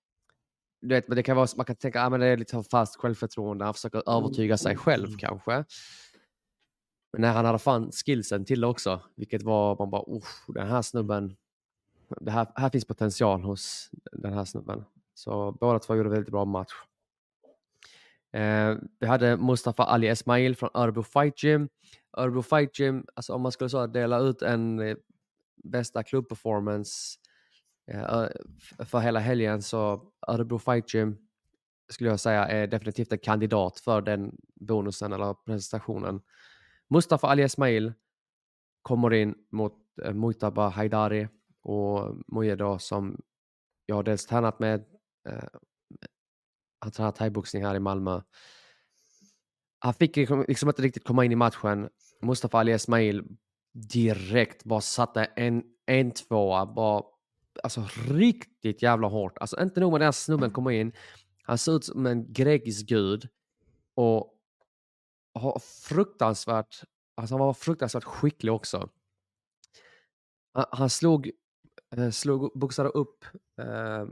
[0.81, 2.97] du vet, men det kan vara, man kan tänka att ah, det är lite fast
[2.97, 5.19] självförtroende, han försöker övertyga sig själv mm.
[5.19, 5.65] kanske.
[7.13, 10.83] Men när han hade fan skillsen till det också, vilket var, man bara, den här
[10.83, 11.37] snubben,
[12.21, 14.85] det här, här finns potential hos den här snubben.
[15.15, 16.73] Så båda två gjorde väldigt bra match.
[18.35, 21.69] Eh, vi hade Mustafa Ali Esmail från Örebro Fight Gym.
[22.17, 24.97] Örebro Fight Gym, alltså om man skulle så dela ut en eh,
[25.65, 27.19] bästa klubbperformance
[27.91, 28.27] eh,
[28.85, 31.17] för hela helgen så Örebro Fight Gym
[31.89, 36.21] skulle jag säga är definitivt en kandidat för den bonusen eller presentationen.
[36.89, 37.93] Mustafa Ali Esmail
[38.83, 41.29] kommer in mot eh, Mujtaba Haidari
[41.63, 43.23] och Muje då som
[43.87, 44.85] jag har dels tränat med
[45.29, 45.49] eh,
[46.85, 48.21] Alltså, han tränar thaiboxning här i Malmö.
[49.79, 51.89] Han fick liksom, liksom, inte riktigt komma in i matchen.
[52.23, 53.25] Mustafa Ali Esmail
[53.73, 57.03] direkt bara satte en, en tvåa, bara
[57.63, 59.39] alltså riktigt jävla hårt.
[59.39, 60.93] Alltså inte nog med den här snubben kommer in,
[61.43, 63.29] han ser ut som en grekisk gud
[63.95, 64.35] och
[65.35, 66.83] har fruktansvärt,
[67.15, 68.89] alltså han var fruktansvärt skicklig också.
[70.53, 71.31] Han, han slog,
[71.97, 73.25] eh, slog, boxade upp
[73.59, 74.07] eh,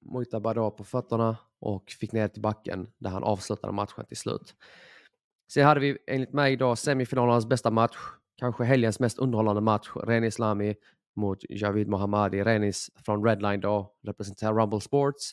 [0.00, 4.54] Mujtaba på fötterna och fick ner till backen där han avslutade matchen till slut.
[5.52, 7.96] Sen hade vi enligt mig då semifinalernas bästa match,
[8.36, 10.74] kanske helgens mest underhållande match, Reni Islami
[11.18, 12.44] mot Javid Mohammadi.
[12.44, 15.32] Renis från Redline då representerar Rumble Sports.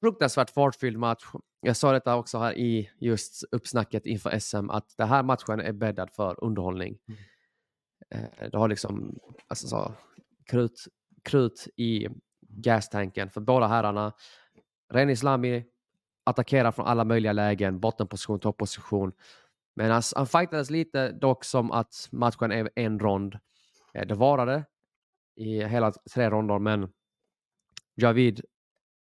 [0.00, 1.24] Fruktansvärt fartfylld match.
[1.60, 5.72] Jag sa detta också här i just uppsnacket inför SM att den här matchen är
[5.72, 6.98] bäddad för underhållning.
[7.08, 7.20] Mm.
[8.10, 9.18] Eh, det har liksom
[9.48, 9.94] alltså så,
[10.46, 10.84] krut,
[11.22, 12.08] krut i
[12.48, 14.12] gastanken för båda herrarna.
[14.92, 15.64] Ren Islami
[16.24, 19.12] attackerar från alla möjliga lägen, bottenposition, topposition.
[19.76, 23.38] Men han, han fightades lite dock som att matchen är en rond.
[23.94, 24.64] Eh, det varade
[25.36, 26.88] i hela tre ronder, men
[27.94, 28.40] Javid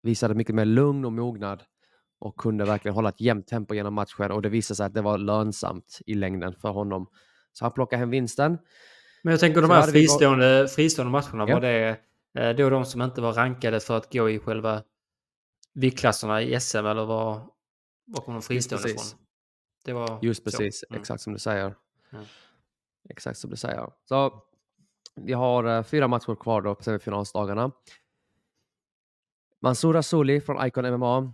[0.03, 1.63] visade mycket mer lugn och mognad
[2.19, 5.03] och kunde verkligen hålla ett jämnt tempo genom matchen och det visade sig att det
[5.03, 7.07] var lönsamt i längden för honom.
[7.53, 8.59] Så han plockade hem vinsten.
[9.23, 11.55] Men jag tänker de här fristående, fristående matcherna, ja.
[11.55, 11.99] var det
[12.39, 14.83] Eh, då de som inte var rankade för att gå i själva
[15.75, 17.49] viktklasserna i SM eller var,
[18.05, 19.05] var kom de fristående ifrån?
[19.85, 21.01] Det var Just precis, mm.
[21.01, 21.75] exakt som du säger.
[22.13, 22.25] Mm.
[23.11, 23.93] Exakt som du säger.
[24.05, 24.43] Så
[25.15, 27.73] vi har uh, fyra matcher kvar då på semifinalsdagarna.
[29.63, 31.33] Mansour Rasuli från Icon MMA.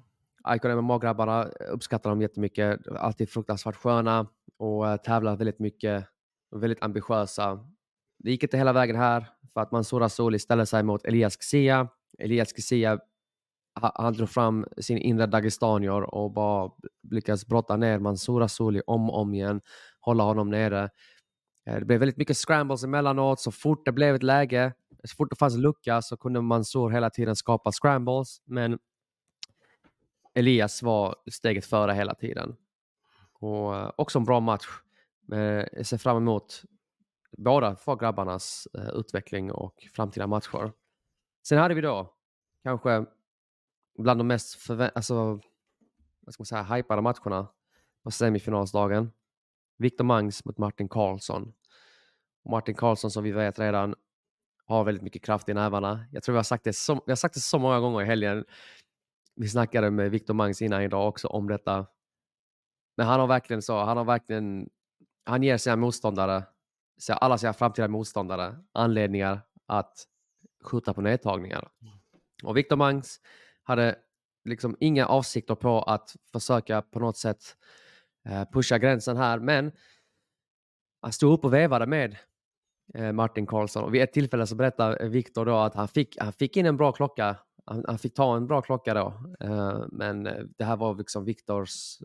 [0.55, 2.89] Icon MMA-grabbarna uppskattar dem jättemycket.
[2.89, 4.27] Alltid fruktansvärt sköna
[4.57, 6.05] och uh, tävlar väldigt mycket.
[6.51, 7.69] Väldigt ambitiösa.
[8.19, 11.89] Det gick inte hela vägen här för att Mansour Rasuli ställer sig mot Elias Xia.
[12.19, 12.99] Elias Xia
[13.95, 16.71] han drog fram sin inre dagestanier och bara
[17.11, 19.61] lyckades brotta ner Mansour Asuli om och om igen,
[20.01, 20.91] hålla honom nere.
[21.67, 24.73] Eh, det blev väldigt mycket scrambles emellanåt, så fort det blev ett läge,
[25.05, 28.79] så fort det fanns en lucka så kunde Mansour hela tiden skapa scrambles, men
[30.35, 32.57] Elias var steget före hela tiden.
[33.33, 34.67] Och eh, också en bra match.
[35.33, 36.63] Eh, jag ser fram emot
[37.39, 40.73] båda två grabbarnas utveckling och framtida matcher.
[41.49, 42.15] Sen hade vi då
[42.63, 43.05] kanske
[44.03, 45.41] bland de mest förvä- alltså,
[46.21, 47.49] vad ska man säga, hypade matcherna
[48.05, 49.13] på semifinalsdagen.
[49.79, 51.53] Victor Mangs mot Martin Karlsson.
[52.45, 53.95] Och Martin Karlsson som vi vet redan
[54.65, 56.07] har väldigt mycket kraft i nävarna.
[56.13, 58.05] Jag tror vi har sagt det så, vi har sagt det så många gånger i
[58.05, 58.45] helgen.
[59.37, 61.87] Vi snackade med Victor Mangs innan idag också om detta.
[62.97, 64.69] Men han har verkligen så, han har verkligen,
[65.25, 66.45] han ger sina motståndare,
[67.09, 70.05] alla sina framtida motståndare anledningar att
[70.65, 71.69] skjuta på nedtagningar.
[72.45, 73.21] Och Victor Mangs
[73.69, 73.97] hade
[74.45, 77.57] liksom inga avsikter på att försöka på något sätt
[78.29, 79.73] eh, pusha gränsen här, men
[81.01, 82.17] han stod upp och vevade med
[82.95, 86.19] eh, Martin Karlsson och vid ett tillfälle så berättar eh, Viktor då att han fick,
[86.21, 87.37] han fick in en bra klocka.
[87.65, 89.15] Han, han fick ta en bra klocka då,
[89.89, 90.23] men
[90.59, 91.99] det här var liksom Viktors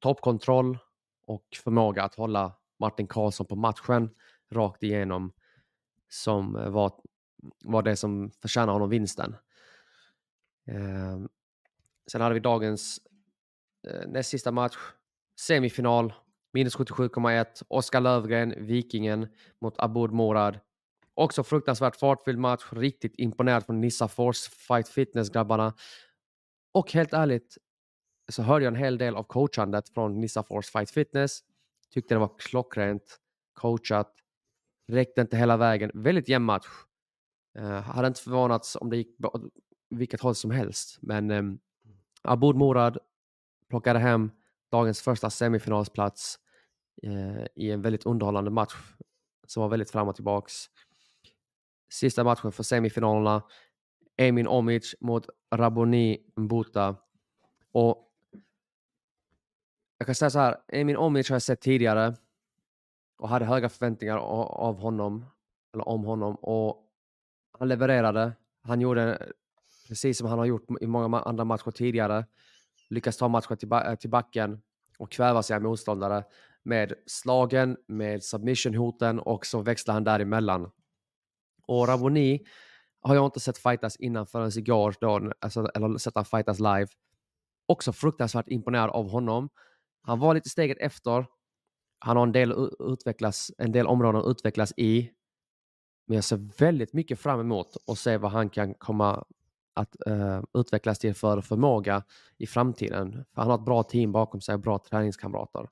[0.00, 0.78] toppkontroll
[1.26, 4.10] och förmåga att hålla Martin Karlsson på matchen
[4.52, 5.32] rakt igenom
[6.08, 6.92] som var,
[7.64, 9.36] var det som förtjänar honom vinsten.
[10.68, 11.18] Eh,
[12.10, 13.00] sen hade vi dagens
[13.88, 14.76] eh, näst sista match,
[15.40, 16.12] semifinal,
[16.52, 17.62] minus 77,1.
[17.68, 19.28] Oskar Lövgren, Vikingen
[19.60, 20.60] mot Aboud Morad.
[21.14, 25.74] Också fruktansvärt fartfylld match, riktigt imponerad från Nissa Force Fight Fitness-grabbarna.
[26.72, 27.58] Och helt ärligt
[28.28, 31.40] så hörde jag en hel del av coachandet från Nissa Force Fight Fitness.
[31.90, 33.20] Tyckte det var klockrent,
[33.52, 34.14] coachat,
[34.88, 35.90] räckte inte hela vägen.
[35.94, 36.66] Väldigt jämn match.
[37.58, 39.18] Uh, hade inte förvånats om det gick
[39.90, 41.58] vilket håll som helst, men um,
[42.22, 42.98] Aboud Morad
[43.68, 44.30] plockade hem
[44.70, 46.38] dagens första semifinalsplats
[47.02, 48.74] eh, i en väldigt underhållande match
[49.46, 50.54] som var väldigt fram och tillbaks.
[51.90, 53.42] Sista matchen för semifinalerna.
[54.16, 56.96] Emin Omic mot Raboni Mbuta.
[57.72, 58.12] Och
[59.98, 62.14] jag kan säga så här, Emin Omic har jag sett tidigare
[63.18, 65.24] och hade höga förväntningar av honom,
[65.74, 66.90] eller om honom, och
[67.58, 68.32] han levererade.
[68.62, 69.32] Han gjorde
[69.88, 72.26] precis som han har gjort i många andra matcher tidigare.
[72.90, 74.62] Lyckas ta matchen till, ba- eh, till backen
[74.98, 76.24] och kväva sina motståndare
[76.62, 80.70] med slagen, med submission-hoten och så växlar han däremellan.
[81.66, 82.46] Och Raboni
[83.00, 86.86] har jag inte sett fightas innan förrän igår, då, alltså, eller sett han fightas live.
[87.66, 89.48] Också fruktansvärt imponerad av honom.
[90.02, 91.26] Han var lite steget efter.
[91.98, 95.10] Han har en del, utvecklas, en del områden att utvecklas i.
[96.06, 99.24] Men jag ser väldigt mycket fram emot att se vad han kan komma
[99.76, 102.02] att eh, utvecklas till för förmåga
[102.38, 103.12] i framtiden.
[103.12, 105.68] För han har ett bra team bakom sig och bra träningskamrater.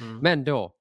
[0.00, 0.18] Mm.
[0.18, 0.72] Men då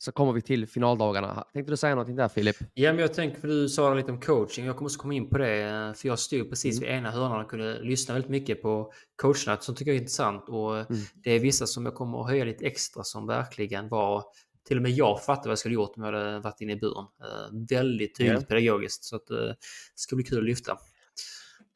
[0.00, 1.44] så kommer vi till finaldagarna.
[1.52, 2.56] Tänkte du säga någonting där Filip?
[2.74, 4.64] Ja, men jag tänker, för du sa lite om coaching.
[4.66, 5.94] Jag kommer också komma in på det.
[5.96, 6.88] För jag stod precis Mm.
[6.88, 8.92] vid ena hörnan och kunde lyssna väldigt mycket på
[9.22, 10.48] coacherna som tycker jag är intressant.
[10.48, 11.02] Och Mm.
[11.14, 14.24] det är vissa som jag kommer att höja lite extra som verkligen var...
[14.64, 16.76] Till och med jag fattade vad jag skulle gjort om jag hade varit inne i
[16.76, 17.04] buren.
[17.20, 18.46] Eh, väldigt tydligt Ja.
[18.48, 19.04] pedagogiskt.
[19.04, 19.56] Så att, eh, det
[19.94, 20.78] ska bli kul att lyfta.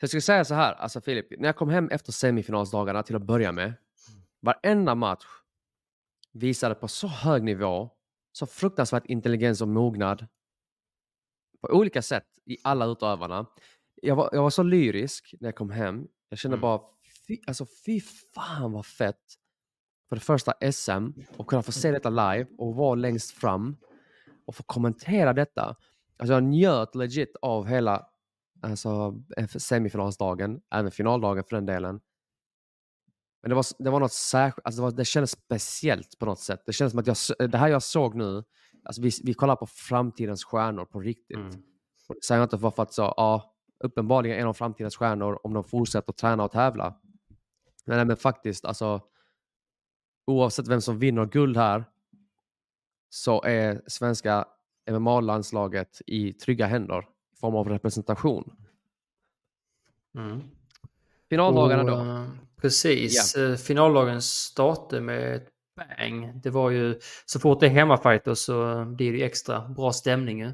[0.03, 3.22] Jag skulle säga så här, alltså Filip, när jag kom hem efter semifinalsdagarna till att
[3.22, 3.74] börja med,
[4.40, 5.24] varenda match
[6.32, 7.90] visade på så hög nivå,
[8.32, 10.26] så fruktansvärt intelligens och mognad
[11.61, 13.46] på olika sätt i alla utövarna.
[14.03, 16.07] Jag var, jag var så lyrisk när jag kom hem.
[16.28, 16.61] Jag kände Mm.
[16.62, 16.80] bara,
[17.26, 18.00] fy, alltså fy
[18.34, 19.22] fan vad fett.
[20.09, 23.76] För det första SM och kunna få se detta live och vara längst fram
[24.46, 25.76] och få kommentera detta.
[26.16, 28.09] Alltså jag njöt legit av hela
[28.62, 32.00] alltså, eh, semifinalsdagen, även finaldagen för den delen.
[33.42, 36.40] Men det var, det var något särskilt, alltså det, var, det kändes speciellt på något
[36.40, 36.62] sätt.
[36.66, 38.44] Det kändes som att jag, s- det här jag såg nu,
[38.84, 41.36] alltså vi, vi kollar på framtidens stjärnor på riktigt.
[41.36, 41.62] Mm.
[42.26, 43.54] Säger jag inte för att så, ja,
[43.84, 47.00] uppenbarligen en av framtidens stjärnor om de fortsätter att träna och tävla.
[47.86, 49.00] Men, nej, men faktiskt, alltså
[50.26, 51.84] oavsett vem som vinner guld här
[53.08, 54.44] så är svenska
[54.90, 57.08] MMA-landslaget i trygga händer
[57.43, 58.57] form av representation.
[60.18, 60.40] Mm.
[61.30, 62.12] Finaldagarna Och, då?
[62.12, 62.26] eh,
[62.61, 63.36] Precis.
[63.36, 63.57] Ja.
[63.57, 66.40] Finaldagens datum med ett bang.
[66.43, 70.38] Det var ju så fort det är hemmafighter så blir det ju extra bra stämning.
[70.40, 70.47] ju.
[70.47, 70.53] Eh,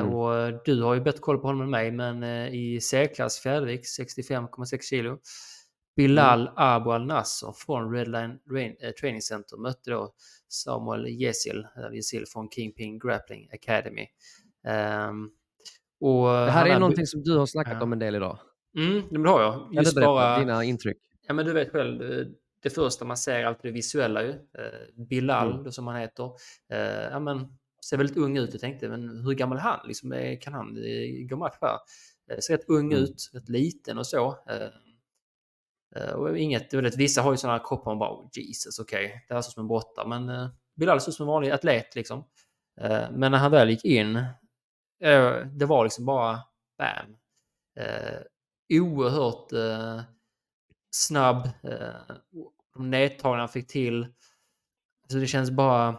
[0.00, 0.14] Mm.
[0.14, 2.24] Och eh, du har ju bättre koll på honom än mig, men
[2.54, 5.18] i C-klass fjärdevikt, 65,6 kilo.
[5.96, 6.52] Bilal Mm.
[6.56, 10.12] Abu Al Nasser från Redline Rain, Training Center mötte då
[10.48, 14.06] Samuel Yesil, Yesil från Kingpin Grappling Academy.
[14.64, 15.30] Ehm,
[16.00, 17.82] och Det här är hade- någonting som du har snackat Ja.
[17.82, 18.38] om en del idag.
[18.76, 19.52] Mm, det har jag.
[19.54, 20.38] Kan du Just berätta bara...
[20.38, 20.98] dina intryck?
[21.26, 22.26] Ja, men du vet själv, eh,
[22.62, 24.30] det första man ser är alltid det visuella ju.
[24.30, 25.72] Eh, Bilal, Mm.
[25.72, 26.30] som han heter,
[26.72, 26.78] eh,
[27.10, 27.46] ja, men,
[27.84, 28.52] ser väldigt ung ut.
[28.52, 29.80] Jag tänkte, men hur gammal är han?
[29.88, 31.76] Liksom, eh, kan han eh, gå match här?
[32.30, 33.04] Eh, ser rätt ung Mm.
[33.04, 34.26] ut, rätt liten och så.
[34.50, 34.68] Eh,
[35.96, 39.18] Eh, och inget, vet, vissa har ju sådana kroppar man bara oh, Jesus, okej, okay,
[39.28, 40.08] det här ser som en brottare.
[40.08, 42.24] Men eh, Bilal såg som en vanlig atlet liksom.
[42.80, 44.24] Eh, men när han väl gick in, eh,
[45.00, 46.40] Eh, det var liksom bara
[46.78, 47.16] bam.
[47.80, 48.20] Eh,
[48.80, 50.02] oerhört eh,
[50.90, 51.50] snabb.
[51.62, 52.16] Eh,
[52.74, 54.06] de nedtagna fick till.
[55.08, 55.98] Så det känns bara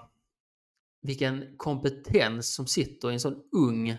[1.02, 3.97] vilken kompetens som sitter i en sån ung,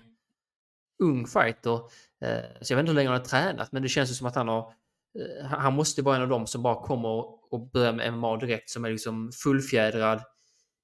[1.03, 1.75] ung fighter.
[2.21, 4.27] Eh, så jag vet inte hur länge han har tränat, men det känns ju som
[4.27, 4.75] att han har
[5.19, 7.09] eh, han måste vara en av dem som bara kommer
[7.55, 10.23] och börjar med MMA direkt, som är liksom fullfjädrad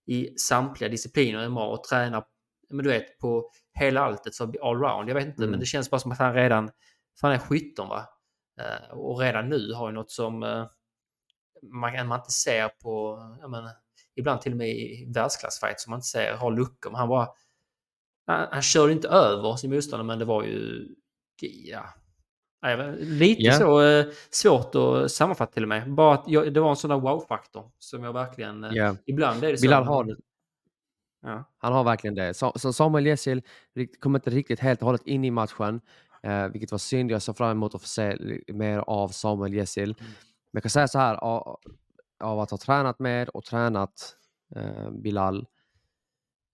[0.06, 2.24] i samtliga discipliner i MMA och tränar
[2.70, 5.08] men du vet, på hela alltet för allround.
[5.08, 5.50] Jag vet inte, mm.
[5.50, 6.70] men det känns bara som att han redan,
[7.20, 8.08] för han är 17 va?
[8.60, 10.38] Eh, och redan nu har ju något som
[11.62, 13.18] man, man inte ser på,
[13.48, 13.70] menar,
[14.16, 16.90] ibland till och med i världsklassfight som man inte ser har luckor.
[16.90, 17.28] Men han bara...
[18.26, 20.88] Han, han körde inte över sin motståndare men det var ju...
[21.40, 21.94] Ja.
[22.98, 23.58] Lite yeah.
[23.58, 25.94] så eh, svårt att sammanfatta till och med.
[25.94, 28.64] Bara att jag, det var en sån där wow-faktor som jag verkligen...
[28.64, 28.96] Yeah.
[29.06, 29.62] Ibland är det så.
[29.62, 30.16] Bilal har
[31.22, 31.44] Ja.
[31.58, 32.34] Han har verkligen det.
[32.34, 33.42] Så, Samuel Jesil
[34.00, 35.80] kom inte riktigt helt och hållet in i matchen,
[36.22, 37.10] eh, vilket var synd.
[37.10, 38.16] Jag såg fram emot att få se
[38.48, 39.90] mer av Samuel Jesil.
[40.00, 40.12] Mm.
[40.50, 41.58] Men jag kan säga så här, av,
[42.20, 44.16] av att ha tränat med och tränat
[44.56, 45.46] eh, Bilal,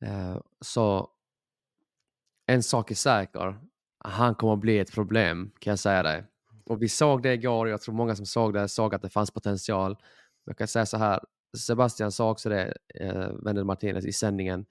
[0.04, 1.10] eh, så
[2.46, 3.58] en sak är säker,
[3.98, 6.24] han kommer att bli ett problem kan jag säga dig.
[6.64, 9.30] Och vi såg det igår, jag tror många som såg det såg att det fanns
[9.30, 9.96] potential.
[10.44, 11.20] Jag kan säga så här,
[11.58, 14.66] Sebastian sa också det, eh, Wendel Martinez, i sändningen.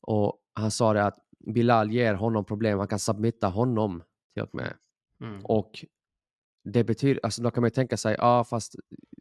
[0.00, 1.18] Och han sa det att
[1.54, 4.02] Bilal ger honom problem, han kan submitta honom
[4.34, 4.74] till och med.
[5.20, 5.44] Mm.
[5.44, 5.84] Och
[6.64, 8.74] det betyder, alltså då kan man ju tänka sig, ja ah, fast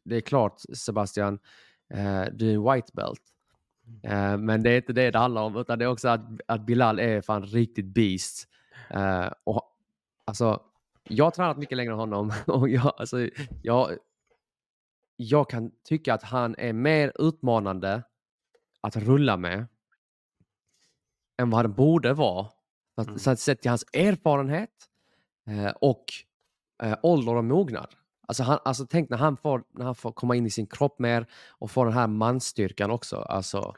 [0.05, 1.39] det är klart Sebastian,
[1.93, 3.21] eh, du är en white belt.
[3.87, 4.33] Mm.
[4.33, 6.65] Eh, men det är inte det det handlar om, utan det är också att, att
[6.65, 8.47] Bilal är fan riktigt beast.
[8.89, 9.61] Eh, och,
[10.25, 10.61] alltså,
[11.03, 13.29] jag har tränat mycket längre än honom och jag, alltså,
[13.61, 13.91] jag,
[15.16, 18.03] jag kan tycka att han är mer utmanande
[18.82, 19.68] att rulla med
[21.38, 22.47] än vad han borde vara.
[23.01, 23.20] Mm.
[23.20, 24.89] Så att sett till hans erfarenhet
[25.47, 26.05] eh, och
[26.84, 27.95] eh, ålder och mognad.
[28.28, 30.99] Alltså, han, alltså tänk när han, får, när han får komma in i sin kropp
[30.99, 33.18] mer och får den här mansstyrkan också.
[33.18, 33.76] Alltså,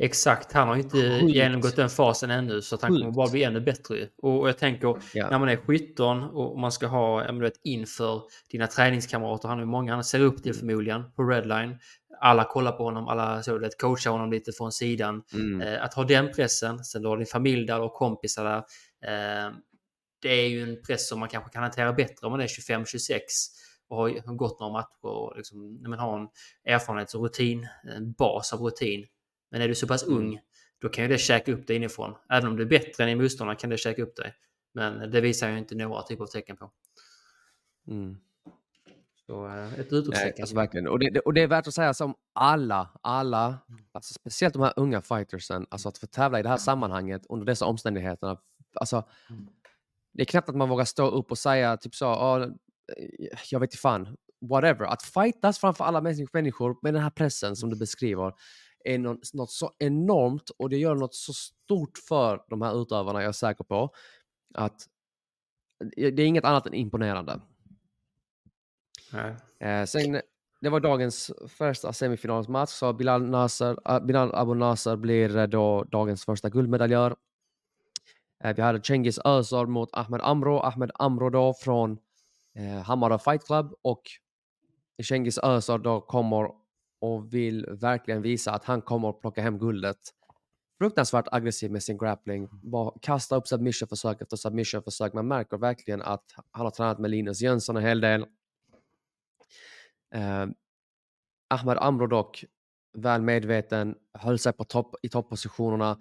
[0.00, 1.34] Exakt, han har inte Sjukt.
[1.34, 3.00] genomgått den fasen ännu så att han Sjukt.
[3.02, 4.08] kommer bara bli ännu bättre.
[4.22, 5.30] Och, jag tänker ja.
[5.30, 9.66] när man är 17 och man ska ha jag vet, inför dina träningskamrater, han har
[9.66, 11.78] många han ser upp till förmodligen på Redline.
[12.20, 15.22] Alla kollar på honom, alla så vet, coachar honom lite från sidan.
[15.34, 15.60] Mm.
[15.60, 18.56] Eh, att ha den pressen, sen du har din familj där och kompisar där.
[19.04, 19.52] Eh,
[20.22, 23.20] det är ju en press som man kanske kan hantera bättre om man är 25-26
[23.88, 26.28] och har gått några matcher och liksom, när man har en
[26.64, 29.06] erfarenhet och rutin, en bas av rutin.
[29.50, 30.18] Men är du så pass mm.
[30.18, 30.40] ung,
[30.78, 32.14] då kan ju det käka upp dig inifrån.
[32.28, 34.34] Även om du är bättre än din motståndare kan det käka upp dig.
[34.72, 36.70] Men det visar ju inte några typer av tecken på.
[37.88, 38.16] Mm.
[39.26, 40.42] Så eh, ett utropstecken.
[40.42, 40.88] Alltså, verkligen.
[40.88, 43.84] Och det, och det är värt att säga som alla, alla, mm.
[43.92, 47.46] alltså, speciellt de här unga fightersen, alltså att få tävla i det här sammanhanget under
[47.46, 48.38] dessa omständigheterna.
[48.74, 49.48] Alltså, mm.
[50.12, 52.48] Det är knappt att man vågar stå upp och säga typ så, oh,
[53.50, 54.84] jag vet inte fan, whatever.
[54.84, 58.32] Att fightas framför alla människor med den här pressen som du beskriver
[58.84, 63.28] är något, så enormt och det gör något så stort för de här utövarna, jag
[63.28, 63.90] är säker på,
[64.54, 64.86] att
[65.96, 67.40] det är inget annat än imponerande.
[69.60, 70.20] Eh, sen,
[70.60, 76.24] det var dagens första semifinalsmatch, så Bilal, Nasser, uh, Bilal Abu Nasser blir då dagens
[76.24, 77.16] första guldmedaljör.
[78.44, 80.58] Eh, vi hade Cengiz Özor mot Ahmed Amro.
[80.58, 81.98] Ahmed Amro då från
[82.54, 84.02] eh, Hammarö Fight Club och
[85.08, 86.50] Cengiz Özor då kommer
[87.00, 89.98] och vill verkligen visa att han kommer att plocka hem guldet.
[90.78, 92.48] Fruktansvärt aggressiv med sin grappling.
[92.62, 95.12] Bara kasta upp submissionförsök efter submissionförsök.
[95.12, 98.26] Man märker verkligen att han har tränat med Linus Jönsson en hel del.
[100.14, 100.46] Eh,
[101.48, 102.44] Ahmed Amro dock,
[102.92, 105.98] väl medveten, höll sig på topp, i toppositionerna.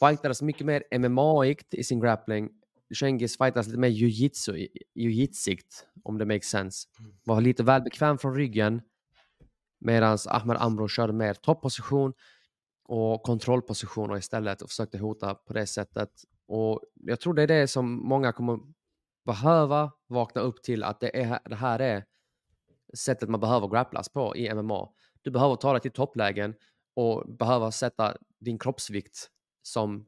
[0.00, 2.50] Fightades mycket mer MMA-igt i sin grappling.
[2.94, 6.88] Cengiz fightades lite mer jiu-jitsigt, om det makes sense.
[6.98, 7.12] Mm.
[7.24, 8.82] Var lite väl bekväm från ryggen
[9.78, 12.12] Medan Ahmed Amro körde mer topposition
[12.84, 16.10] och kontrollpositioner istället och försökte hota på det sättet.
[16.46, 18.58] Och jag tror det är det som många kommer
[19.24, 22.04] behöva vakna upp till att det, är, det här är
[22.94, 24.88] sättet man behöver grapplas på i MMA.
[25.22, 26.54] Du behöver ta dig till topplägen
[26.94, 29.28] och behöva sätta din kroppsvikt
[29.62, 30.06] som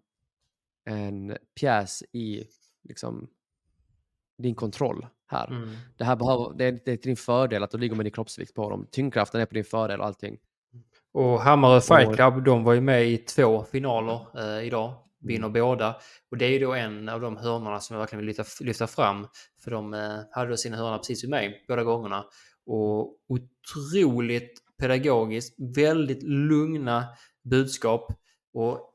[0.85, 2.45] en pjäs i
[2.83, 3.29] liksom,
[4.41, 5.47] din kontroll här.
[5.47, 5.69] Mm.
[5.97, 8.13] Det, här behöver, det, är, det är till din fördel att du ligger med din
[8.13, 8.87] kroppsvikt på dem.
[8.91, 10.39] Tyngdkraften är på din fördel och allting.
[11.13, 14.95] Och Hammarö Fight Club, de var ju med i två finaler eh, idag.
[15.21, 15.97] vinner båda.
[16.31, 18.87] Och det är ju då en av de hörnorna som jag verkligen vill lyfta, lyfta
[18.87, 19.27] fram.
[19.65, 22.25] För de eh, hade då sina hörnor precis vid mig båda gångerna.
[22.67, 27.05] Och otroligt pedagogiskt, väldigt lugna
[27.43, 28.13] budskap
[28.55, 28.95] och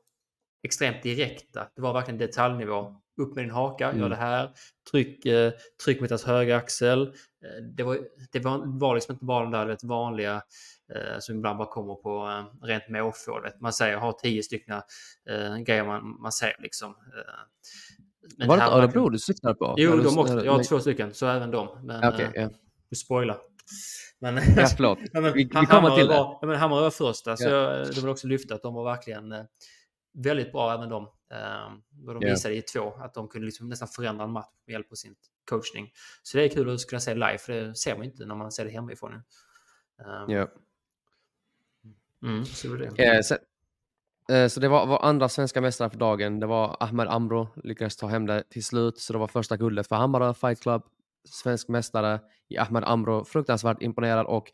[0.62, 1.66] extremt direkta.
[1.76, 3.00] Det var verkligen detaljnivå.
[3.18, 4.00] Upp med din haka, Mm.
[4.00, 4.50] gör det här.
[4.90, 5.52] Tryck, eh,
[5.84, 7.02] tryck mot hans högra axel.
[7.02, 7.98] Eh, det, var,
[8.32, 10.42] det var, var liksom inte bara de där vet, vanliga
[10.94, 13.40] eh, som ibland bara kommer på eh, rent måfå.
[13.60, 14.74] Man säger har tio stycken
[15.30, 16.90] eh, grejer man, man ser liksom.
[16.90, 19.74] Eh, Var det inte Örebro du syftade på?
[19.78, 20.44] Jo, de också.
[20.44, 21.86] Jag har två stycken, så även de.
[21.86, 22.50] Men eh, ja.
[22.90, 23.38] du spoilar.
[24.18, 24.98] Men, ja, förlåt.
[25.12, 26.14] Men Vi- vi kommer till det.
[26.14, 27.50] var, ja, men Hammarö första, så Ja.
[27.78, 29.42] jag, de vill också lyfta att de var verkligen eh,
[30.24, 31.02] väldigt bra även de.
[31.30, 31.72] Eh,
[32.06, 34.94] de visade i två att de kunde liksom nästan förändra en match med hjälp av
[34.94, 35.14] sin
[35.50, 35.92] coachning.
[36.22, 38.52] Så det är kul att kunna se live, för det ser man inte när man
[38.52, 39.12] ser det hemifrån.
[39.14, 40.48] Eh, Ja.
[42.22, 43.22] mm, så det var det.
[43.24, 43.38] Sen,
[44.32, 46.40] eh, så det var, var andra svenska mästare för dagen.
[46.40, 48.98] Det var Ahmed Amro, lyckades ta hem det till slut.
[48.98, 50.82] Så det var första guldet för Hammarö Fight Club.
[51.28, 53.24] Svensk mästare i Ahmed Amro.
[53.24, 54.52] Fruktansvärt imponerad och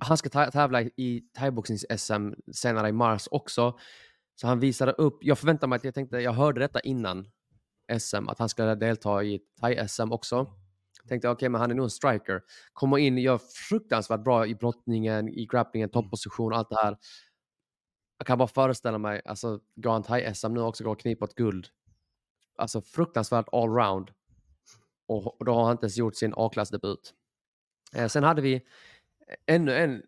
[0.00, 3.78] han ska tävla i thaiboxnings-SM senare i mars också.
[4.40, 7.26] Så han visade upp, jag förväntade mig att jag tänkte, jag hörde detta innan
[7.98, 10.46] SM, att han skulle delta i thai-SM också.
[11.08, 12.42] Tänkte okej, men han är nog en striker.
[12.72, 16.96] Kommer in, gör fruktansvärt bra i brottningen, i grapplingen, topposition, allt det här.
[18.18, 21.68] Jag kan bara föreställa mig, alltså går han thai-SM nu också, går kniper ett guld.
[22.56, 24.10] Alltså fruktansvärt allround.
[25.06, 27.14] Och, då har han inte ens gjort sin A-klassdebut.
[27.94, 28.66] Eh, sen hade vi
[29.46, 30.02] ännu en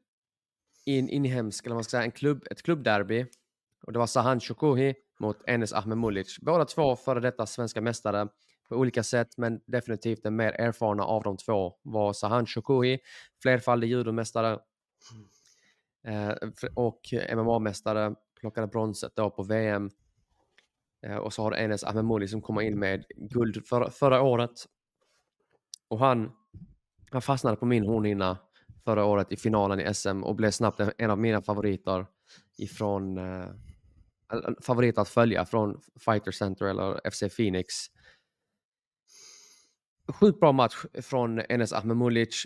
[0.84, 3.26] in, inhemsk, eller man ska säga, en klubb, ett klubbderby.
[3.82, 6.38] Och det var Sahan Shokuhi mot Enes Ahmemulic.
[6.40, 8.28] Båda två före detta svenska mästare
[8.68, 12.98] på olika sätt, men definitivt den mer erfarna av de två var Sahan Shokuhi,
[13.42, 14.58] flerfaldig judomästare
[16.06, 16.32] eh,
[16.74, 17.00] och
[17.32, 19.90] MMA-mästare, plockade bronset då på VM.
[21.06, 24.50] Eh, och så har du Enes Ahmemulic som kommer in med guld för, förra året.
[25.88, 26.32] Och han,
[27.10, 28.38] han fastnade på min hornhinna
[28.84, 32.06] förra året i finalen i SM och blev snabbt en- av mina favoriter
[32.58, 33.46] ifrån eh,
[34.62, 37.74] favorit att följa från Fighter Center eller FC Phoenix.
[40.08, 42.44] Sjukt bra match från Enes Ahmedmulic.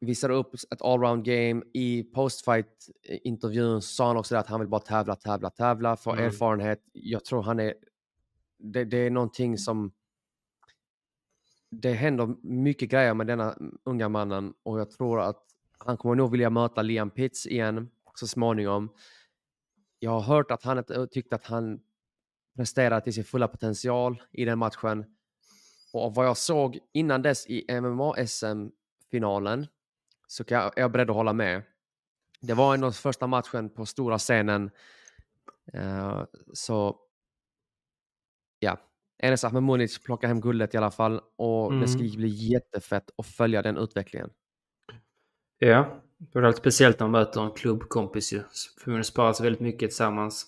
[0.00, 1.62] Visade upp ett allround game.
[1.74, 2.86] I postfight
[3.24, 6.24] intervjun sa han också att han vill bara tävla, tävla, tävla, få Mm.
[6.24, 6.80] erfarenhet.
[6.92, 7.74] Jag tror han är...
[8.58, 9.92] Det, det är någonting som...
[11.70, 15.42] Det händer mycket grejer med denna unga mannen och jag tror att
[15.78, 18.92] han kommer nog vilja möta Liam Pitts igen så småningom.
[20.04, 21.80] Jag har hört att han inte tyckte att han
[22.56, 25.04] presterade till sin fulla potential i den matchen.
[25.92, 29.66] Och av vad jag såg innan dess i MMA-SM-finalen
[30.26, 31.62] så kan jag, är jag beredd att hålla med.
[32.40, 34.70] Det var ändå första matchen på stora scenen.
[35.72, 36.96] Eh, så
[38.58, 38.78] ja,
[39.18, 42.16] Enes Ahmedmunic plockar hem guldet i alla fall och det ska Mm.
[42.16, 44.30] bli jättefett att följa den utvecklingen.
[45.58, 46.02] Ja,
[46.34, 48.42] alltid speciellt när man möter en klubbkompis ju.
[48.80, 50.46] Förmodligen sparar sig väldigt mycket tillsammans.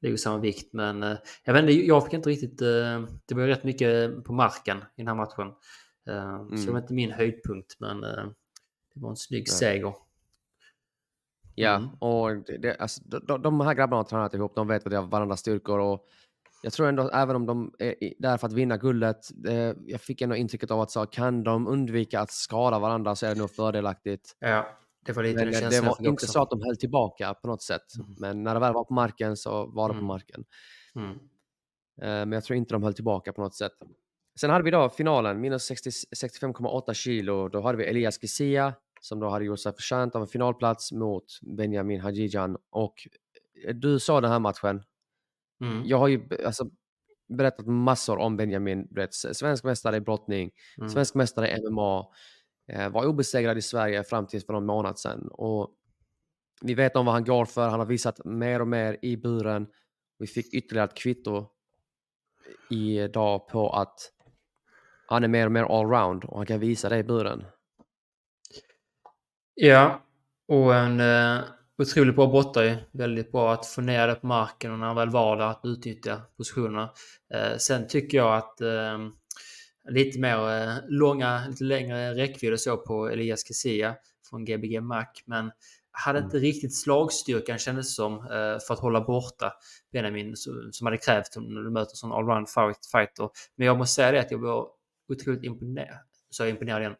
[0.00, 2.62] Ligger samma vikt, men eh, jag vet inte, jag fick inte riktigt...
[2.62, 5.46] eh, Det var rätt mycket på marken i den här matchen.
[6.08, 6.76] Eh, Så det var Mm.
[6.76, 8.24] inte min höjdpunkt, men eh,
[8.94, 9.56] det var en snygg Nej.
[9.56, 9.94] seger.
[11.54, 11.88] Ja, Mm.
[11.98, 15.02] och det, alltså, de, de- här grabbarna har tränat ihop, de vet vad det är
[15.02, 16.06] varandras styrkor och
[16.62, 19.18] jag tror ändå, även om de är där för att vinna guldet,
[19.48, 23.26] eh, jag fick ändå intrycket av att så, kan de undvika att skada varandra så
[23.26, 24.36] är det nog fördelaktigt.
[24.38, 26.26] Ja, det var lite Men eh, det var inte också.
[26.26, 27.82] så att de höll tillbaka på något sätt.
[27.98, 28.14] Mm.
[28.20, 30.06] Men när det väl var på marken så var det på Mm.
[30.06, 30.44] marken.
[30.96, 31.10] Mm.
[31.10, 31.16] Eh,
[32.26, 33.72] Men jag tror inte de höll tillbaka på något sätt.
[34.40, 37.48] Sen hade vi då finalen, minus 60 65,8 kilo.
[37.48, 41.24] Då hade vi Elias Kisia som då hade gjort sig förtjänt av en finalplats mot
[41.56, 42.56] Benjamin Hajijan.
[42.70, 42.94] Och
[43.66, 44.82] eh, du sa den här matchen.
[45.64, 45.82] Mm.
[45.86, 46.64] Jag har ju alltså,
[47.28, 48.88] berättat massor om Benjamin.
[48.90, 50.88] vet, Svensk mästare i brottning, Mm.
[50.90, 52.06] svensk mästare i MMA.
[52.72, 55.28] Eh, var obesegrad i Sverige fram till för någon månad sedan.
[55.32, 55.70] Och
[56.62, 57.68] vi vet om vad han går för.
[57.68, 59.66] Han har visat mer och mer i buren.
[60.18, 61.46] Vi fick ytterligare ett kvitto
[62.70, 64.12] idag på att
[65.06, 67.44] han är mer och mer allround och han kan visa det i buren.
[69.54, 70.02] Ja,
[70.48, 71.44] och en eh,
[71.78, 72.78] otroligt bra brottare.
[72.92, 75.60] Väldigt bra att få ner det på marken och när han väl var där att
[75.64, 76.92] utnyttja positionerna.
[77.34, 78.98] Eh, sen tycker jag att eh,
[79.88, 83.94] lite mer eh, långa, lite längre räckvidd och så på Elias Kessia
[84.30, 85.06] från Gbg Mac.
[85.26, 85.50] Men
[85.94, 89.52] hade inte riktigt slagstyrkan kändes som eh, för att hålla borta
[89.92, 90.36] Benjamin
[90.72, 93.30] som hade krävt när du möter sån allround fight- fighter.
[93.56, 94.68] Men jag måste säga det att jag var
[95.08, 95.98] otroligt imponerad.
[96.30, 96.94] Så jag imponerad igen.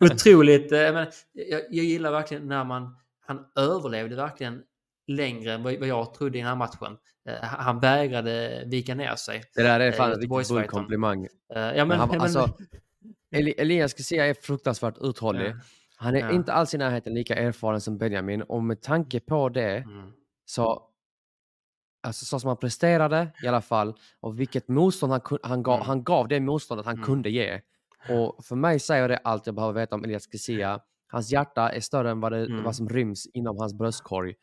[0.00, 0.72] Otroligt.
[0.72, 2.96] eh, Men jag, jag gillar verkligen när man...
[3.26, 4.62] Han överlevde verkligen
[5.06, 6.96] längre än vad jag trodde i den här matchen.
[7.28, 9.42] Eh, Han vägrade vika ner sig.
[9.54, 10.62] Det där är Eh, fan en riktigt Göteborgsfighten.
[10.62, 11.24] bullkomplimang.
[11.24, 12.48] Eh, Ja, men, Men han, men, alltså,
[13.34, 15.46] Eli- Elias Garcia är fruktansvärt uthållig.
[15.50, 15.54] Ja.
[15.96, 16.30] Han är Ja.
[16.32, 20.12] inte alls i närheten lika erfaren som Benjamin och med tanke på det Mm.
[20.44, 20.82] så,
[22.02, 25.86] alltså så som han presterade i alla fall och vilket motstånd han, han, gav, Mm.
[25.86, 27.06] han gav det motståndet han Mm.
[27.06, 27.60] kunde ge.
[28.10, 30.80] Och för mig säger det allt jag behöver veta om Elias Garcia.
[31.08, 32.62] Hans hjärta är större än vad, det, Mm.
[32.64, 34.34] vad som ryms inom hans bröstkorg.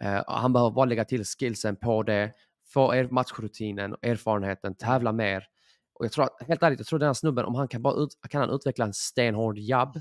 [0.00, 2.32] Eh, han behöver bara lägga till skillsen på det,
[2.74, 5.46] få er matchrutinen och erfarenheten, tävla mer.
[5.94, 7.94] Och jag tror att, helt ärligt, jag tror den här snubben, om han kan bara
[7.94, 10.00] ut, kan han utveckla en stenhård jabb,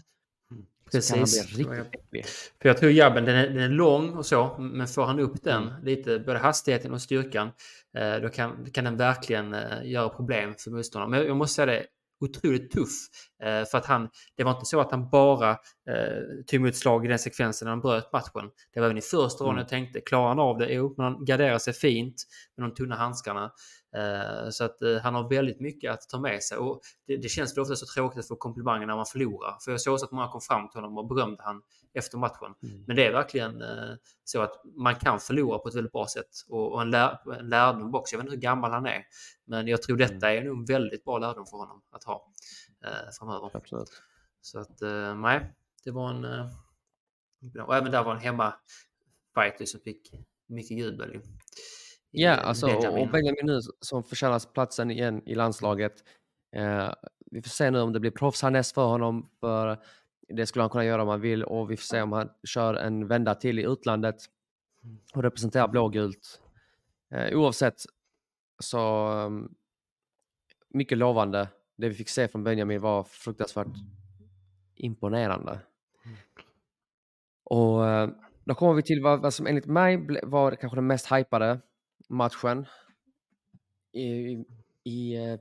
[0.54, 1.42] han Precis.
[1.42, 1.68] äcklig.
[2.62, 5.44] För jag tror jabben, den är, den är lång och så, men får han upp
[5.44, 5.84] den, Mm.
[5.86, 7.52] lite både hastigheten och styrkan,
[7.98, 11.12] eh, då kan, kan den verkligen eh, göra problem för motståndaren.
[11.12, 11.86] Men jag, jag måste säga det,
[12.22, 12.90] otroligt tuff.
[13.44, 15.50] Eh, för att han, det var inte så att han bara
[15.90, 18.50] eh, tog emot slag i den sekvensen när han bröt matchen.
[18.74, 19.62] Det var även i första ronden Mm.
[19.62, 20.74] jag tänkte, klarar han av det?
[20.74, 22.16] Jo, men han garderar sig fint
[22.58, 23.52] med de tunna handskarna.
[23.96, 26.58] Eh, så att eh, han har väldigt mycket att ta med sig.
[26.58, 29.58] Och det, det känns väl ofta så tråkigt att få komplimanger när man förlorar.
[29.66, 31.62] För jag såg också att många kom fram till honom och berömde han
[31.94, 32.54] efter matchen.
[32.64, 32.84] Mm.
[32.88, 36.30] Men det är verkligen eh, så att man kan förlora på ett väldigt bra sätt.
[36.50, 38.16] Och, och en, lär, en lärdom också.
[38.16, 39.04] Jag vet inte hur gammal han är.
[39.46, 42.32] Men jag tror detta är nog en väldigt bra lärdom för honom att ha
[42.86, 43.52] eh, framöver.
[43.54, 44.02] Absolut.
[44.42, 46.26] Så att eh, nej, det var en...
[46.26, 46.48] Eh,
[47.66, 50.12] och även där var en hemmafighter som fick
[50.48, 51.22] mycket jubel.
[52.12, 53.00] Ja, alltså, Benjamin.
[53.00, 55.94] och Benjamin nu som förtjänar platsen igen i landslaget.
[56.56, 56.94] Eh,
[57.32, 59.78] vi får se nu om det blir proffs härnäst för honom, för
[60.30, 62.74] det skulle han kunna göra om han vill och vi får se om han kör
[62.74, 64.16] en vända till i utlandet
[65.14, 66.42] och representerar blågult.
[67.12, 67.76] Eh, oavsett
[68.60, 69.56] så um,
[70.70, 71.48] mycket lovande.
[71.76, 73.78] Det vi fick se från Benjamin var fruktansvärt
[74.76, 75.60] imponerande.
[77.44, 78.10] Och eh,
[78.44, 81.60] då kommer vi till vad, vad som enligt mig var kanske den mest hypade
[82.08, 82.66] matchen
[83.92, 84.46] i,
[84.84, 85.40] i, eh,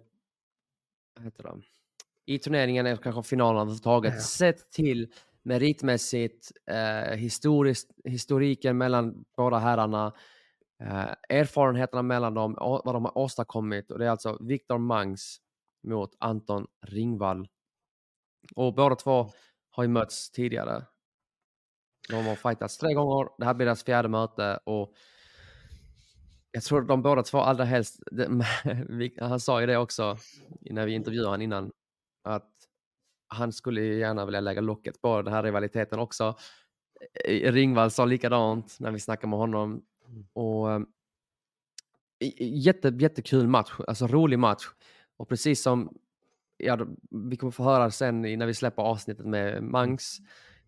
[1.14, 1.62] vad heter det?
[2.28, 4.14] I turneringen eller kanske finalen överhuvudtaget.
[4.14, 4.20] Ja.
[4.20, 5.12] Sett till
[5.42, 10.12] meritmässigt, eh, historiskt, historiken mellan båda herrarna,
[10.82, 13.90] eh, erfarenheterna mellan dem, och vad de har åstadkommit.
[13.90, 15.38] Och det är alltså Viktor Mangs
[15.86, 17.48] mot Anton Ringvall.
[18.54, 19.30] Och båda två
[19.70, 20.84] har ju mötts tidigare.
[22.08, 23.28] De har fightats tre gånger.
[23.38, 24.92] Det här blir deras fjärde möte och
[26.52, 28.44] jag tror de båda två allra helst, det,
[29.20, 30.16] han sa ju det också
[30.60, 31.70] när vi intervjuade honom innan,
[32.22, 32.52] att
[33.28, 36.34] han skulle ju gärna vilja lägga locket på den här rivaliteten också.
[37.24, 39.82] Eh, Ringvall sa likadant när vi snackade med honom.
[40.32, 40.80] Och eh,
[42.40, 44.64] jätte, jättekul match, alltså rolig match.
[45.16, 45.98] Och precis som,
[46.56, 46.78] ja,
[47.10, 50.18] vi kommer få höra sen när vi släpper avsnittet med Mangs,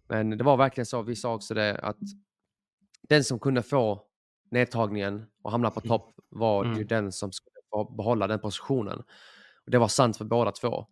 [0.09, 1.98] men det var verkligen så, vi sa också det, att
[3.09, 4.03] den som kunde få
[4.51, 6.86] nedtagningen och hamna på topp var ju Mm.
[6.86, 7.57] den som skulle
[7.96, 8.98] behålla den positionen.
[9.64, 10.86] Och det var sant för båda två.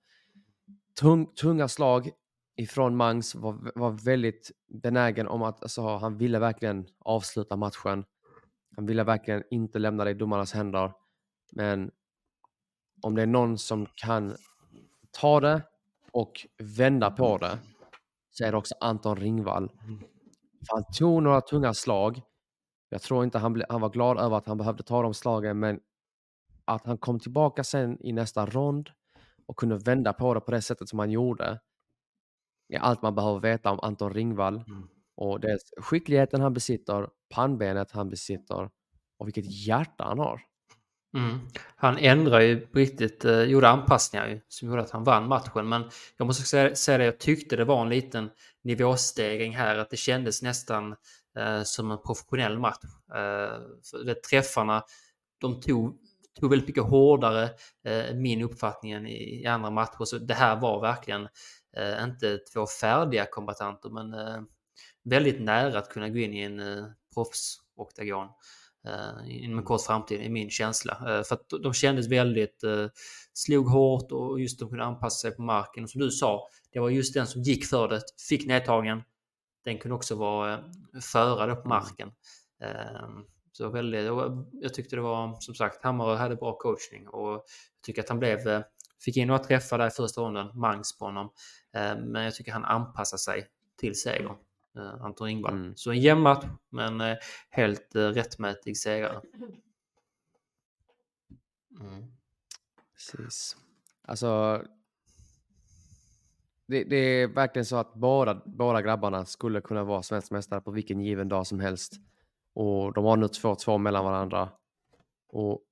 [1.00, 2.10] Tung, tunga slag
[2.56, 4.50] ifrån Mangs var, var väldigt
[4.82, 8.04] benägen om att alltså, han ville verkligen avsluta matchen.
[8.76, 10.92] Han ville verkligen inte lämna det i domarnas händer.
[11.52, 11.90] Men
[13.02, 14.36] om det är någon som kan
[15.10, 15.62] ta det
[16.12, 17.58] och vända på det
[18.30, 19.72] så är det också Anton Ringvall.
[20.68, 22.22] För han tog några tunga slag.
[22.88, 25.58] Jag tror inte han, ble, han var glad över att han behövde ta de slagen,
[25.58, 25.80] men
[26.64, 28.90] att han kom tillbaka sen i nästa rond
[29.48, 31.60] och kunde vända på det på det sättet som han gjorde
[32.68, 34.56] är allt man behöver veta om Anton Ringvall.
[34.56, 34.88] Mm.
[35.16, 38.70] Och det skickligheten han besitter, pannbenet han besitter
[39.18, 40.40] och vilket hjärta han har.
[41.14, 41.38] Mm.
[41.76, 45.68] Han ändrade ju på riktigt, eh, gjorde anpassningar ju, som gjorde att han vann matchen.
[45.68, 48.30] Men jag måste säga, säga det, jag tyckte det var en liten
[48.64, 49.78] nivåstegring här.
[49.78, 50.96] Att det kändes nästan
[51.38, 52.84] eh, som en professionell match.
[53.10, 53.60] Eh,
[53.90, 54.82] för det, träffarna,
[55.40, 55.98] de tog,
[56.40, 57.50] tog väldigt mycket hårdare,
[57.84, 60.04] eh, min uppfattning, än i, andra matcher.
[60.04, 61.28] Så det här var verkligen
[61.76, 64.42] eh, inte två färdiga kombatanter, men eh,
[65.04, 66.84] väldigt nära att kunna gå in i en eh,
[67.14, 68.28] proffsoktagon
[69.26, 70.94] inom en kort framtid, är min känsla.
[71.28, 72.64] För att de kändes väldigt,
[73.32, 75.84] slog hårt och just de kunde anpassa sig på marken.
[75.84, 79.02] Och som du sa, det var just den som gick för det, fick nedtagen.
[79.64, 80.64] Den kunde också vara
[81.02, 82.10] förare på marken.
[83.58, 87.42] Så väldigt, och jag tyckte det var, som sagt, Hammarö hade bra coachning och jag
[87.82, 88.62] tycker att han blev, eh,
[89.04, 91.30] fick in några träffar där i första ronden, mangs på honom.
[91.74, 94.36] Eh, men jag tycker han anpassar sig till seger.
[94.76, 95.54] Eh, Anton Ringvall.
[95.54, 95.76] Mm.
[95.76, 97.16] Så en jämn match, men
[97.50, 99.20] helt rättmätig segrare.
[101.80, 102.04] Mm.
[102.94, 103.56] Precis.
[104.02, 104.62] Alltså,
[106.66, 110.70] det, det är verkligen så att båda, båda grabbarna skulle kunna vara svensk mästare på
[110.70, 112.00] vilken given dag som helst.
[112.58, 114.48] Och de har nu 2-2 mellan varandra.
[115.28, 115.62] Och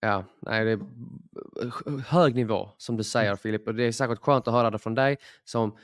[0.00, 3.66] ja, nej, det är hög nivå som du säger Filip.
[3.66, 5.76] Och det är säkert skönt att höra det från dig som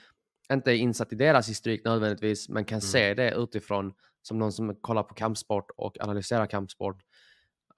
[0.52, 3.92] inte är insatt i deras historik nödvändigtvis, men kan se det utifrån
[4.22, 7.02] som någon som kollar på kampsport och analyserar kampsport.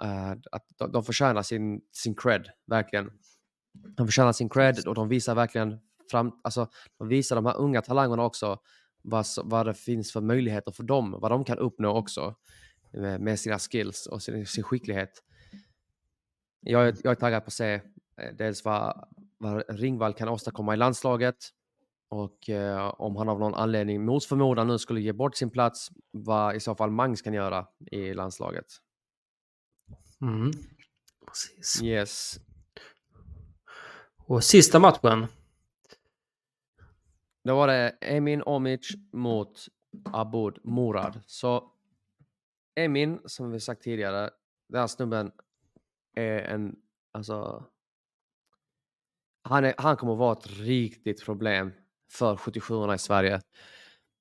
[0.02, 3.10] eh, att de, de förtjänar sin, sin cred, verkligen.
[3.96, 5.80] De förtjänar sin cred och de visar verkligen
[6.10, 6.68] fram, alltså,
[6.98, 8.58] de visar de här unga talangerna också
[9.02, 12.34] vad, vad det finns för möjligheter för dem, vad de kan uppnå också
[12.92, 15.10] med, med sina skills och sin, sin skicklighet.
[16.60, 19.08] Jag, är- jag är taggad på att se eh, dels vad,
[19.38, 21.36] vad Ringvall kan åstadkomma i landslaget
[22.08, 25.88] och eh, om han av någon anledning mot förmodan nu skulle ge bort sin plats,
[26.10, 28.66] vad i så fall Mangs kan göra i landslaget.
[30.20, 30.50] Mm.
[31.26, 31.82] Precis.
[31.82, 32.40] Yes.
[34.16, 35.26] Och sista matchen.
[37.44, 39.66] Då var det Emin Omic mot
[40.04, 41.20] Abud Murad.
[41.26, 41.72] Så
[42.74, 44.30] Emin, som vi sagt tidigare,
[44.68, 45.32] den här snubben
[46.16, 46.76] är en,
[47.12, 47.64] alltså,
[49.42, 51.72] han, är, han kommer att vara ett riktigt problem
[52.12, 53.40] för 77 i Sverige.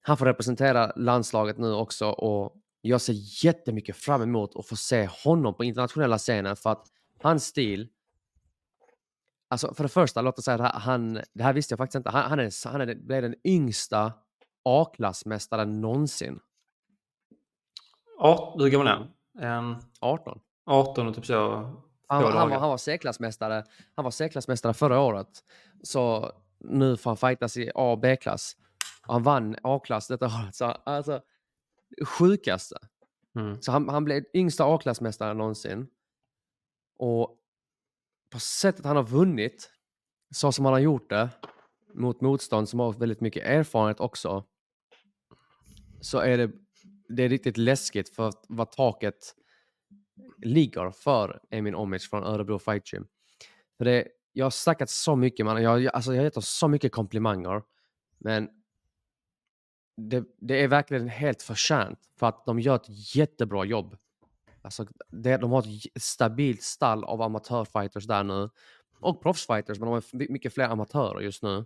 [0.01, 5.09] Han får representera landslaget nu också och jag ser jättemycket fram emot att få se
[5.23, 6.87] honom på internationella scenen för att
[7.21, 7.89] hans stil
[9.51, 12.09] Alltså för det första, låt oss säga att han, det här visste jag faktiskt inte,
[12.09, 14.13] han, han, är, han är, blev den yngsta
[14.63, 16.39] A-klassmästaren någonsin.
[18.17, 19.07] Ja, hur gammal är han?
[19.39, 20.39] En 18.
[20.65, 21.51] 18 och typ så.
[22.07, 23.63] Han, han, var, han var C-klassmästare
[23.95, 25.27] han var C-klassmästare förra året.
[25.83, 28.57] Så nu får han fightas i A och B-klass.
[29.01, 30.55] Han vann A-klass detta året.
[30.55, 31.21] Så alltså,
[32.05, 32.75] sjukaste.
[33.35, 33.61] Mm.
[33.61, 35.87] Så han, han blev yngsta A-klassmästare någonsin.
[36.99, 37.37] Och
[38.31, 39.71] på sättet han har vunnit,
[40.33, 41.29] så som han har gjort det,
[41.93, 44.45] mot motstånd som har väldigt mycket erfarenhet också,
[46.01, 46.51] så är det,
[47.09, 49.35] det är riktigt läskigt för vad taket
[50.37, 53.07] ligger för Emin Omic från Örebro Fight Gym.
[53.77, 55.63] För det, jag har snackat så mycket, man.
[55.63, 57.63] Jag, jag, alltså jag har gett honom så mycket komplimanger,
[58.17, 58.49] men
[59.97, 63.97] det, det är verkligen helt förtjänt för att de gör ett jättebra jobb.
[64.61, 68.49] Alltså, det, de har ett stabilt stall av amatörfighters där nu.
[68.99, 71.65] Och proffsfighters, men de har mycket fler amatörer just nu.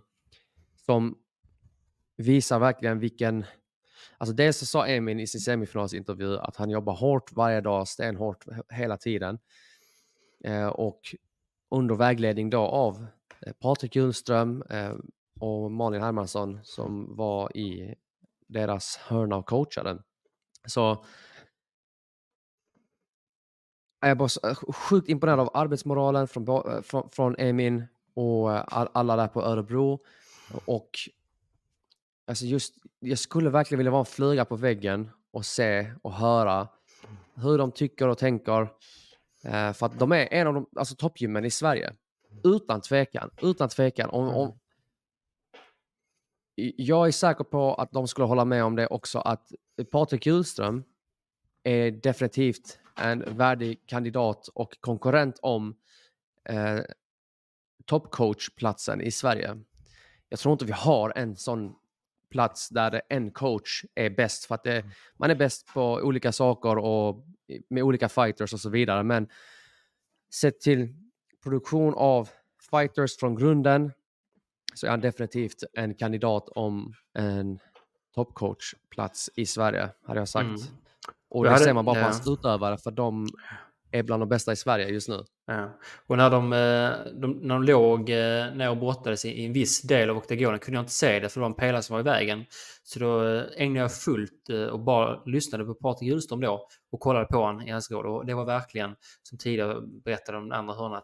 [0.86, 1.18] Som
[2.16, 3.44] visar verkligen vilken...
[4.18, 8.44] Alltså dels så sa Emin i sin semifinalsintervju att han jobbar hårt varje dag, stenhårt
[8.68, 9.38] hela tiden.
[10.44, 11.00] Eh, och
[11.70, 13.06] under vägledning då av
[13.40, 14.94] eh, Patrik Hjulström eh,
[15.40, 17.94] och Malin Hermansson som var i
[18.46, 19.98] deras hörna och coachade.
[20.66, 21.04] Så
[24.00, 28.54] är jag bara så- eh, sjukt imponerad av arbetsmoralen från, eh, från, från Emin och
[28.54, 30.00] eh, alla där på Örebro.
[30.64, 30.90] Och
[32.26, 36.68] alltså just, jag skulle verkligen vilja vara en flyga på väggen och se och höra
[37.34, 38.68] hur de tycker och tänker.
[39.72, 41.92] För att de är en av de alltså, toppgymmen i Sverige.
[42.44, 43.30] Utan tvekan.
[43.42, 44.10] Utan tvekan.
[44.10, 44.58] Om, om,
[46.76, 49.52] jag är säker på att de skulle hålla med om det också att
[49.90, 50.84] Patrik Hjulström
[51.62, 55.76] är definitivt en värdig kandidat och konkurrent om
[56.48, 56.80] eh,
[57.84, 59.58] toppcoachplatsen i Sverige.
[60.28, 61.74] Jag tror inte vi har en sån
[62.30, 64.84] plats där en coach är bäst för att det,
[65.16, 67.26] man är bäst på olika saker och
[67.68, 69.02] med olika fighters och så vidare.
[69.02, 69.28] Men
[70.34, 70.94] sett till
[71.42, 72.28] produktion av
[72.70, 73.92] fighters från grunden
[74.74, 77.58] så är han definitivt en kandidat om en
[78.14, 80.44] toppcoachplats i Sverige, hade jag sagt.
[80.44, 80.85] Mm.
[81.30, 82.04] Och det hade- ser man bara på ja.
[82.04, 83.26] hans utövare, för de
[83.90, 85.24] är bland de bästa i Sverige just nu.
[85.46, 85.78] Ja.
[86.06, 89.82] Och när de, eh, de, när de låg eh, ner och brottades i, en viss
[89.82, 92.00] del av oktagonen kunde jag inte se det för det var en pelare som var
[92.00, 92.44] i vägen.
[92.82, 97.26] Så då eh, ägnade jag fullt och bara lyssnade på Patrik Hjulström då och kollade
[97.26, 98.06] på honom i hans råd.
[98.06, 101.02] Och det var verkligen, som tidigare berättade om den andra hörnan,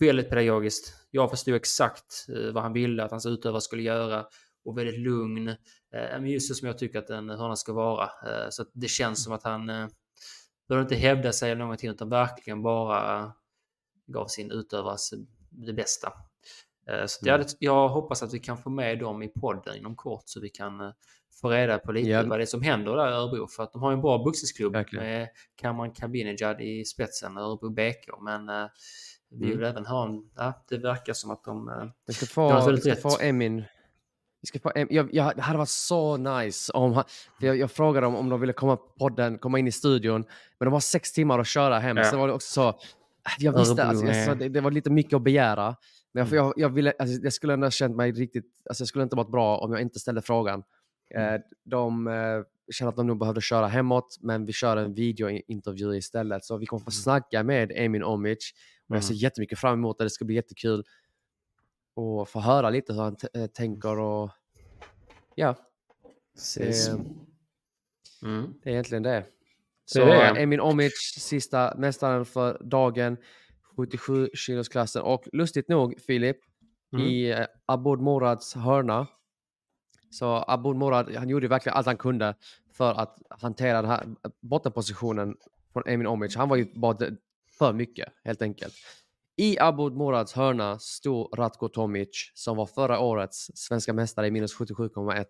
[0.00, 0.94] väldigt pedagogiskt.
[1.10, 4.24] Jag förstod exakt vad han ville att hans utövare skulle göra
[4.64, 5.54] och väldigt lugn.
[5.94, 8.04] Eh, just så som jag tycker att en hörna ska vara.
[8.04, 9.86] Eh, så det känns som att han eh,
[10.68, 13.32] behöver inte hävda sig eller någonting utan verkligen bara
[14.06, 15.10] gav sin utövares
[15.50, 16.12] det bästa.
[16.88, 17.46] Eh, Så jag, Mm.
[17.58, 20.80] jag hoppas att vi kan få med dem i podden inom kort så vi kan
[20.80, 20.90] eh,
[21.40, 22.22] få reda på lite Ja.
[22.26, 23.46] vad det är som händer där i Örebro.
[23.48, 28.08] För att de har en bra boxningsklubb med Kamran Kabinejad i spetsen, Örebro BK.
[28.22, 28.46] Men
[29.30, 29.58] vi Mm.
[29.58, 30.30] vill även ha en...
[30.36, 31.70] Ja, det verkar som att de...
[32.06, 33.64] Vi ska Det var få, vi ska få Emin.
[34.44, 37.02] Vi ska få jag, jag, det hade varit så nice om
[37.40, 40.24] jag, jag frågade dem om de ville komma på podden, komma in i studion,
[40.58, 41.96] men de har sex timmar att köra hem.
[41.96, 42.10] Ja.
[42.10, 42.80] Det var det också så,
[43.38, 45.76] jag visste, alltså, jag, det, det var lite mycket att begära.
[46.12, 46.52] Men jag, Mm.
[46.56, 49.58] jag, ville, alltså, jag skulle ändå känt mig riktigt, alltså, jag skulle inte varit bra
[49.58, 50.62] om jag inte ställde frågan.
[51.14, 51.34] Mm.
[51.34, 52.14] Eh, de, eh,
[52.72, 56.44] kände att de nog behövde köra hemåt, men vi kör en videointervju istället.
[56.44, 56.92] Så vi kommer få Mm.
[56.92, 58.50] snacka med Emin Omic.
[58.88, 59.18] Och jag ser Mm.
[59.18, 60.04] jättemycket fram emot det.
[60.04, 60.84] Det ska bli jättekul
[61.96, 64.30] att få höra lite hur han eh, tänker och
[65.34, 65.54] ja,
[66.34, 66.88] Precis.
[68.22, 68.54] Mm.
[68.62, 69.10] det är egentligen det.
[69.10, 69.26] Det
[69.84, 70.38] Så är det.
[70.38, 73.16] eh, Emin Omic, sista mästaren för dagen,
[73.76, 75.02] 77 kilosklassen.
[75.02, 76.36] Och lustigt nog, Filip,
[76.92, 77.06] Mm.
[77.06, 79.06] i eh, Aboud Morads hörna.
[80.10, 82.34] Så Aboud Morad, han gjorde verkligen allt han kunde
[82.72, 84.06] för att hantera den här
[84.40, 85.36] bottenpositionen
[85.72, 86.36] från Emin Omic.
[86.36, 86.96] Han var ju bara
[87.58, 88.74] för mycket, helt enkelt.
[89.36, 94.54] I Aboud Morads hörna stod Ratko Tomic, som var förra årets svenska mästare i minus
[94.56, 95.24] 77,1.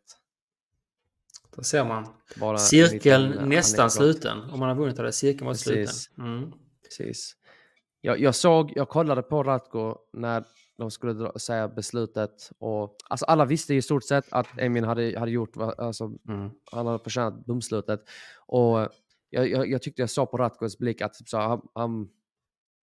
[1.56, 2.06] Där ser man.
[2.40, 3.92] Bara Cirkeln liten, eh, nästan anekdot.
[3.92, 4.50] sluten.
[4.50, 5.94] Om man har vunnit hade cirkeln varit sluten.
[6.18, 6.52] Mm.
[6.84, 7.36] Precis.
[8.00, 10.44] Jag, jag såg, jag kollade på Ratko när
[10.78, 15.18] de skulle dra, säga beslutet och alltså alla visste i stort sett att Emin hade,
[15.18, 16.50] hade gjort, alltså Mm.
[16.72, 18.00] han hade förtjänat domslutet.
[18.46, 18.88] Och
[19.30, 22.08] jag, jag, jag tyckte jag såg på Ratkos blick att så, han, han,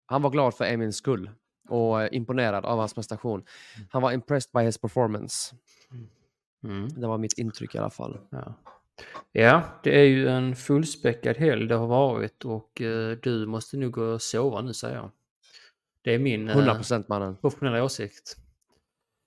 [0.10, 1.30] han var glad för Emins skull
[1.70, 3.44] och eh, imponerad av hans prestation.
[3.90, 5.56] Han var impressed by his performance.
[6.64, 6.88] Mm.
[6.88, 8.18] Det var mitt intryck i alla fall.
[8.30, 8.54] Ja.
[9.32, 13.92] ja, det är ju en fullspäckad helg det har varit och eh, du måste nog
[13.92, 15.12] gå och sova nu säger jag.
[16.04, 17.38] Det är min eh, 100% mannen.
[17.38, 18.38] professionella åsikt.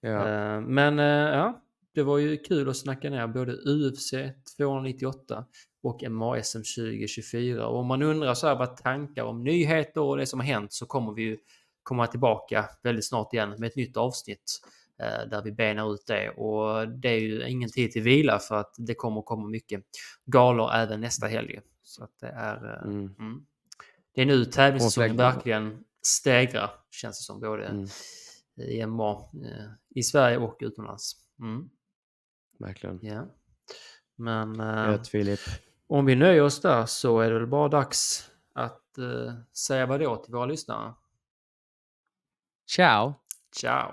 [0.01, 0.29] Ja.
[0.29, 1.63] Eh, men eh, ja,
[1.95, 4.15] det var ju kul att snacka ner både UFC
[4.57, 5.45] 298
[5.83, 7.67] och MASM 2024.
[7.67, 10.73] Och om man undrar så här vad tankar om nyheter och det som har hänt
[10.73, 11.39] så kommer vi ju
[11.83, 14.61] komma tillbaka väldigt snart igen med ett nytt avsnitt
[15.03, 16.31] eh, där vi benar ut det.
[16.31, 19.83] Och det är ju ingen tid till vila för att det kommer komma mycket
[20.27, 21.61] galor även nästa helg.
[21.83, 22.65] Så att det är...
[22.75, 23.15] eh, Mm.
[23.19, 23.47] mm.
[24.15, 27.87] Det är nu tävlingssäsongen verkligen stegrar känns det som både Mm.
[28.57, 31.13] i MMA eh, i Sverige och utomlands.
[31.41, 31.69] Mm,
[32.63, 32.99] Verkligen.
[33.03, 33.27] ja.
[34.17, 35.41] Men eh, Gött Filip.
[35.87, 40.17] om vi nöjer oss där så är det väl bara dags att eh, säga vadå
[40.17, 40.95] till våra lyssnare.
[42.67, 43.15] Ciao!
[43.57, 43.93] Ciao!